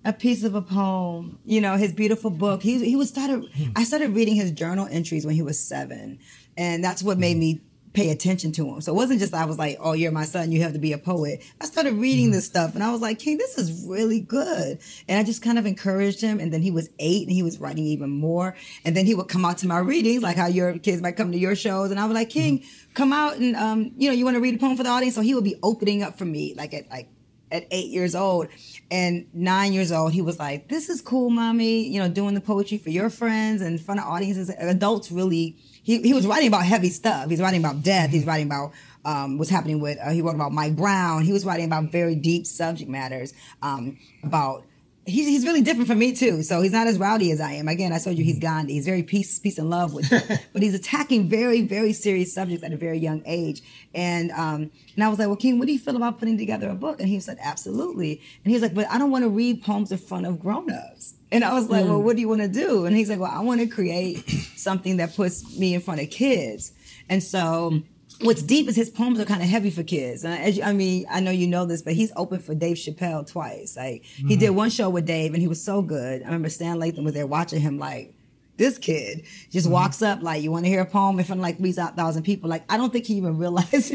[0.05, 1.39] A piece of a poem.
[1.45, 2.63] You know, his beautiful book.
[2.63, 3.49] He he was started.
[3.55, 3.71] Hmm.
[3.77, 6.19] I started reading his journal entries when he was seven,
[6.57, 7.61] and that's what made me
[7.93, 8.81] pay attention to him.
[8.81, 10.51] So it wasn't just I was like, "Oh, you're my son.
[10.51, 12.33] You have to be a poet." I started reading hmm.
[12.33, 15.59] this stuff, and I was like, "King, this is really good." And I just kind
[15.59, 16.41] of encouraged him.
[16.41, 18.57] And then he was eight, and he was writing even more.
[18.85, 21.33] And then he would come out to my readings, like how your kids might come
[21.33, 22.39] to your shows, and I was like, hmm.
[22.39, 22.65] "King,
[22.95, 25.15] come out and um, you know, you want to read a poem for the audience?"
[25.15, 27.09] So he would be opening up for me, like at like
[27.53, 28.49] at eight years old
[28.91, 31.87] and nine years old, he was like, "This is cool, mommy.
[31.87, 35.57] You know, doing the poetry for your friends and in front of audiences." Adults really.
[35.85, 37.29] He, he was writing about heavy stuff.
[37.29, 38.11] He's writing about death.
[38.11, 38.73] He's writing about
[39.05, 39.99] um, what's happening with.
[39.99, 41.23] Uh, he wrote about Mike Brown.
[41.23, 44.65] He was writing about very deep subject matters um, about.
[45.05, 46.43] He's, he's really different from me too.
[46.43, 47.67] So he's not as rowdy as I am.
[47.67, 48.43] Again, I told you he's mm-hmm.
[48.43, 48.75] Gandhi.
[48.75, 50.09] He's very peace, peace and love with
[50.53, 53.63] but he's attacking very, very serious subjects at a very young age.
[53.95, 56.69] And um, and I was like, well, King, what do you feel about putting together
[56.69, 57.01] a book?
[57.01, 58.21] And he said, absolutely.
[58.45, 61.15] And he was like, but I don't want to read poems in front of grown-ups.
[61.33, 62.03] And I was like, well, mm.
[62.03, 62.85] what do you want to do?
[62.85, 66.11] And he's like, well, I want to create something that puts me in front of
[66.11, 66.73] kids.
[67.09, 67.85] And so mm.
[68.23, 70.25] What's deep is his poems are kind of heavy for kids.
[70.25, 72.77] And as you, I mean, I know you know this, but he's opened for Dave
[72.77, 73.77] Chappelle twice.
[73.77, 76.23] Like he did one show with Dave and he was so good.
[76.23, 78.15] I remember Stan Lathan was there watching him like,
[78.57, 81.43] this kid just walks up like, you want to hear a poem in front of
[81.43, 82.49] like 3,000 people.
[82.49, 83.95] Like, I don't think he even realized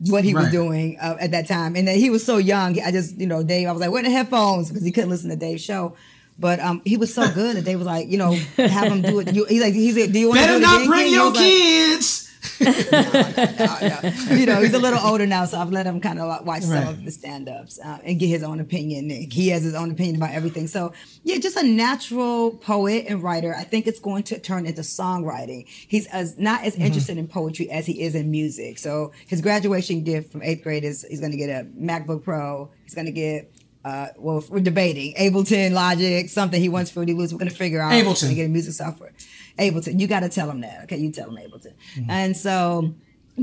[0.00, 1.76] what he was doing uh, at that time.
[1.76, 2.78] And then he was so young.
[2.80, 4.68] I just, you know, Dave, I was like, where are the headphones?
[4.68, 5.96] Because he couldn't listen to Dave's show.
[6.38, 9.20] But um, he was so good that they was like, you know, have him do
[9.20, 9.34] it.
[9.34, 11.12] You, he's like, he's like, do you want to do Better it not bring?
[11.12, 12.25] Your was like,
[12.58, 14.30] kids.
[14.30, 16.88] you know, he's a little older now, so I've let him kind of watch some
[16.88, 19.10] of the stand-ups uh, and get his own opinion.
[19.10, 20.66] He has his own opinion about everything.
[20.66, 20.92] So
[21.24, 23.54] yeah, just a natural poet and writer.
[23.54, 25.66] I think it's going to turn into songwriting.
[25.68, 28.78] He's as not as interested in poetry as he is in music.
[28.78, 32.70] So his graduation gift from eighth grade is he's going to get a MacBook Pro.
[32.84, 33.52] He's going to get.
[33.84, 37.32] Uh, well, we're debating Ableton, Logic, something he wants Fruity Loops.
[37.32, 37.92] We're gonna figure out.
[37.92, 38.34] Ableton.
[38.34, 39.12] Get a music software.
[39.58, 39.98] Ableton.
[40.00, 40.84] You got to tell him that.
[40.84, 41.72] Okay, you tell him Ableton.
[42.08, 42.94] And so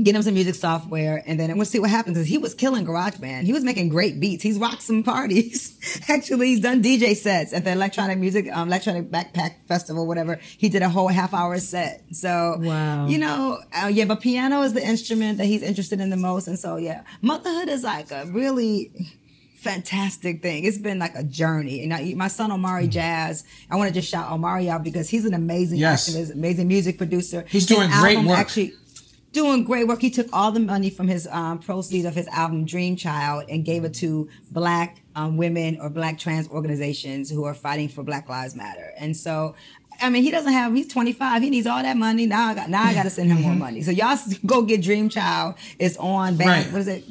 [0.02, 2.16] get him some music software, and then we'll see what happens.
[2.16, 3.44] Because he was killing GarageBand.
[3.44, 4.42] He was making great beats.
[4.42, 5.78] He's rocked some parties.
[6.08, 10.40] Actually, he's done DJ sets at the Electronic Music, um, Electronic Backpack Festival, whatever.
[10.58, 12.02] He did a whole half hour set.
[12.12, 13.06] So, Wow.
[13.06, 16.48] you know, uh, yeah, but piano is the instrument that he's interested in the most.
[16.48, 18.90] And so, yeah, motherhood is like a really
[19.64, 20.64] fantastic thing.
[20.64, 21.82] It's been like a journey.
[21.82, 25.24] And I, my son Omari Jazz, I want to just shout Omari out because he's
[25.24, 26.08] an amazing Yes.
[26.08, 27.44] activist, amazing music producer.
[27.48, 28.38] He's doing great work.
[28.38, 28.74] Actually,
[29.32, 30.00] doing great work.
[30.00, 33.64] He took all the money from his um, proceeds of his album Dream Child and
[33.64, 38.28] gave it to Black um, women or Black trans organizations who are fighting for Black
[38.28, 38.92] Lives Matter.
[38.98, 39.54] And so.
[40.00, 40.74] I mean, he doesn't have.
[40.74, 41.40] He's 25.
[41.40, 42.26] He needs all that money.
[42.26, 42.68] Now I got.
[42.68, 43.80] Now I got to send him more money.
[43.80, 45.54] So y'all go get Dream Child.
[45.78, 46.50] It's on band.
[46.66, 46.72] Right.
[46.72, 47.04] What is it?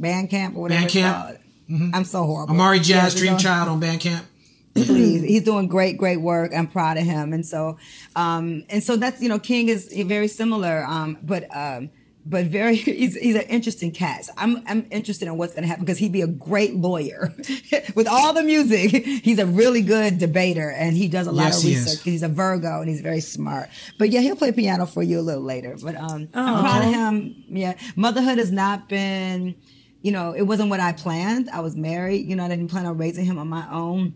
[0.00, 0.86] Bandcamp or whatever.
[0.86, 1.38] Bandcamp.
[1.70, 1.94] It's called.
[1.94, 2.54] I'm so horrible.
[2.54, 4.24] Omari Yeah, Jazz, it's Dream Child on Bandcamp.
[4.74, 5.22] please.
[5.22, 6.52] He's doing great, great work.
[6.54, 7.32] I'm proud of him.
[7.32, 7.76] And so,
[8.16, 10.84] um, and so that's, you know, King is very similar.
[10.84, 11.90] Um, but, um,
[12.26, 14.26] but very he's, he's an interesting cat.
[14.26, 17.34] So I'm I'm interested in what's gonna happen because he'd be a great lawyer
[17.94, 18.90] with all the music.
[19.24, 22.02] He's a really good debater and he does a lot Yes, of he research.
[22.04, 23.70] He's a Virgo and he's very smart.
[23.98, 25.76] But yeah, he'll play piano for you a little later.
[25.82, 27.44] But um, I'm proud of him.
[27.48, 29.54] Yeah, motherhood has not been,
[30.02, 31.50] you know, it wasn't what I planned.
[31.50, 32.26] I was married.
[32.26, 34.14] You know, I didn't plan on raising him on my own.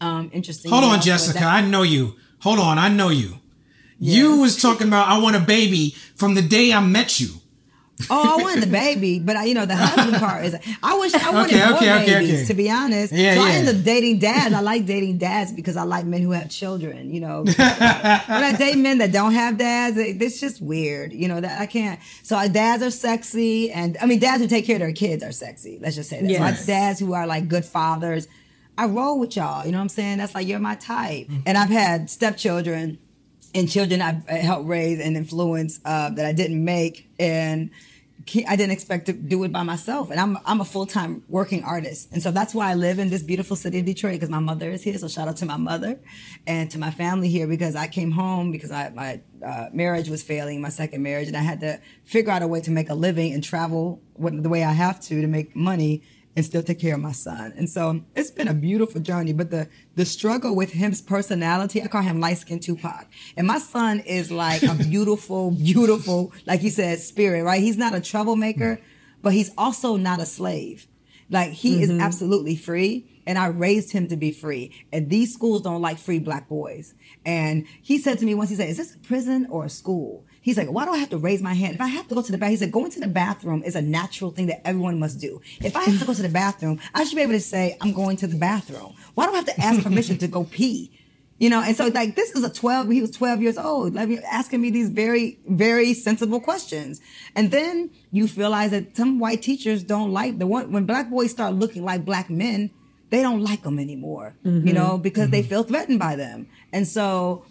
[0.00, 0.70] Um, interesting.
[0.70, 1.44] Hold on, Jessica.
[1.44, 2.16] I know you.
[2.40, 2.78] Hold on.
[2.78, 3.34] I know you.
[3.98, 7.28] You was talking about I want a baby from the day I met you.
[8.08, 10.56] Oh, I wanted the baby, but I, you know the husband part is.
[10.82, 12.34] I wish I wanted Okay, more okay, okay, babies.
[12.38, 12.44] okay.
[12.46, 13.54] To be honest, Yeah, so I yeah.
[13.56, 14.54] ended up dating dads.
[14.54, 17.12] I like dating dads because I like men who have children.
[17.12, 21.12] You know, when I date men that don't have dads, it- it's just weird.
[21.12, 22.00] You know that I can't.
[22.22, 25.32] So dads are sexy, and I mean dads who take care of their kids are
[25.32, 25.78] sexy.
[25.80, 26.36] Let's just say that.
[26.36, 28.28] So I- dads who are like good fathers.
[28.78, 29.66] I roll with y'all.
[29.66, 30.18] You know what I'm saying?
[30.18, 31.28] That's like you're my type.
[31.44, 32.98] And I've had stepchildren
[33.54, 37.72] and children I've uh, helped raise and influence uh, that I didn't make, and ke-
[38.46, 40.10] I didn't expect to do it by myself.
[40.10, 43.10] And I'm I'm a full time working artist, and so that's why I live in
[43.10, 44.96] this beautiful city of Detroit because my mother is here.
[44.98, 46.00] So shout out to my mother
[46.46, 50.22] and to my family here because I came home because I, my uh, marriage was
[50.22, 52.94] failing, my second marriage, and I had to figure out a way to make a
[52.94, 56.02] living and travel the way I have to to make money
[56.36, 57.52] and still take care of my son.
[57.56, 59.32] And so it's been a beautiful journey.
[59.32, 63.06] But the the struggle with his personality, I call him light skinned Tupac.
[63.36, 67.60] And my son is like a beautiful, beautiful, like you said, spirit, right?
[67.60, 68.80] He's not a troublemaker,
[69.22, 70.86] but he's also not a slave.
[71.30, 72.00] Like he is mm-hmm.
[72.00, 73.06] absolutely free.
[73.26, 74.72] And I raised him to be free.
[74.92, 76.94] And these schools don't like free black boys.
[77.24, 80.24] And he said to me once, he said, Is this a prison or a school?
[80.42, 81.74] He's like, why do I have to raise my hand?
[81.74, 83.76] If I have to go to the bathroom, he said, going to the bathroom is
[83.76, 85.40] a natural thing that everyone must do.
[85.60, 87.92] If I have to go to the bathroom, I should be able to say, I'm
[87.92, 88.94] going to the bathroom.
[89.14, 90.90] Why do I have to ask permission to go pee?
[91.38, 94.10] You know, and so like this is a 12, he was 12 years old, like
[94.30, 97.00] asking me these very, very sensible questions.
[97.34, 101.30] And then you realize that some white teachers don't like the one, when black boys
[101.30, 102.70] start looking like black men,
[103.08, 104.68] they don't like them anymore, you mm-hmm.
[104.72, 105.48] know, because they mm-hmm.
[105.48, 106.46] feel threatened by them.
[106.72, 107.44] And so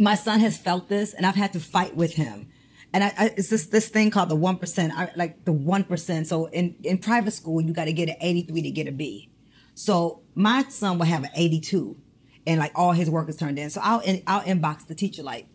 [0.00, 2.48] my son has felt this and I've had to fight with him.
[2.92, 5.84] And I, I, it's this this thing called the one percent, I- like the one
[5.84, 6.26] percent.
[6.26, 8.92] So in in private school, you got to get an eighty three to get a
[8.92, 9.30] B.
[9.74, 11.98] So my son will have an eighty two,
[12.46, 13.70] and like all his work is turned in.
[13.70, 15.46] So I'll in, I'll inbox the teacher like,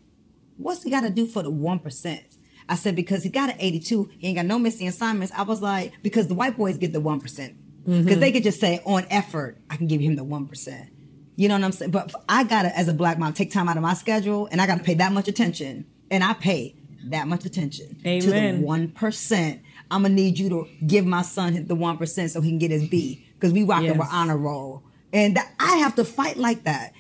[0.58, 2.24] what's he got to do for the one percent?
[2.70, 5.34] I said because he got an eighty two, he ain't got no missing assignments.
[5.36, 8.04] I was like because the white boys get the one percent mm-hmm.
[8.04, 10.92] because they could just say on effort, I can give him the one percent.
[11.36, 11.92] You know what I'm saying?
[11.92, 14.68] But I gotta, as a black mom, take time out of my schedule, and I
[14.68, 16.76] gotta pay that much attention, and I pay
[17.08, 19.62] that much attention to the one percent.
[19.92, 22.72] I'm gonna need you to give my son the one percent so he can get
[22.72, 23.98] his B because we rocking Yes.
[24.00, 24.84] with honor roll,
[25.14, 26.94] and that, I have to fight like that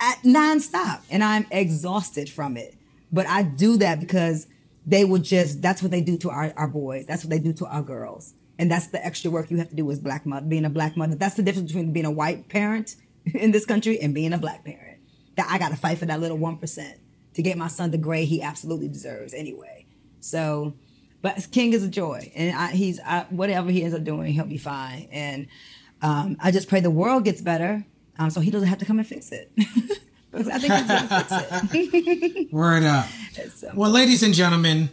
[0.00, 2.74] at nonstop, and I'm exhausted from it.
[3.12, 4.46] But I do that because
[4.86, 7.06] they will just that's what they do to our, our boys.
[7.06, 8.34] That's what they do to our girls.
[8.58, 10.94] And that's the extra work you have to do as black mother, being a black
[10.96, 11.14] mother.
[11.14, 12.96] That's the difference between being a white parent
[13.34, 14.98] in this country and being a black parent.
[15.36, 16.98] That I gotta fight for that little one percent
[17.34, 19.86] to get my son the grade he absolutely deserves anyway.
[20.20, 20.74] So
[21.22, 24.46] but King is a joy, and I, he's I, whatever he ends up doing, he'll
[24.46, 25.08] be fine.
[25.12, 25.48] And
[26.02, 27.84] um, I just pray the world gets better,
[28.18, 29.50] um, so he doesn't have to come and fix it.
[30.32, 32.52] I think he's gonna fix it.
[32.52, 33.06] Word up.
[33.54, 34.88] So- Well, ladies and gentlemen,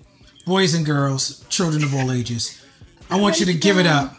[0.46, 2.62] boys and girls, children of all ages,
[3.10, 4.14] I want you to give it up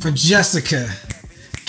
[0.00, 0.88] for Jessica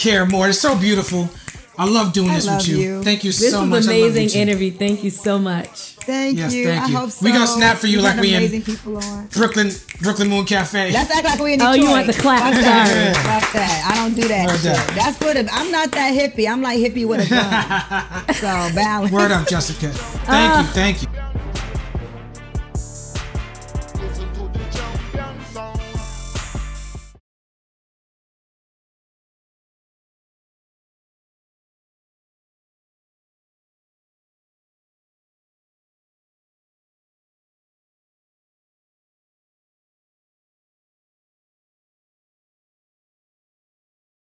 [0.02, 0.50] Care Moore.
[0.50, 1.30] It's so beautiful.
[1.78, 2.78] I love doing I this love with you.
[2.78, 3.04] you.
[3.04, 3.84] Thank you This so was much.
[3.84, 4.40] I love you amazing too.
[4.40, 4.72] interview.
[4.72, 5.68] Thank you so much.
[6.02, 6.66] Thank Yes, you.
[6.66, 6.98] thank I you.
[6.98, 7.24] hope so.
[7.26, 9.28] We gonna snap for you We like got we in- amazing people on.
[9.28, 9.72] Brooklyn,
[10.02, 10.92] Brooklyn Moon Cafe.
[10.92, 12.42] Let's act like we in Oh, you want the clap.
[12.42, 12.88] Fuck that.
[12.88, 13.14] Sorry.
[13.42, 13.92] Fuck that.
[13.92, 14.78] I don't do that Word shit.
[14.78, 14.88] up.
[14.96, 15.48] That's for the.
[15.54, 16.50] I'm not that hippie.
[16.52, 18.34] I'm like hippie with a gun.
[18.36, 19.12] so balance.
[19.12, 19.90] Word up, Jessica.
[19.90, 21.08] Thank you, uh, thank you.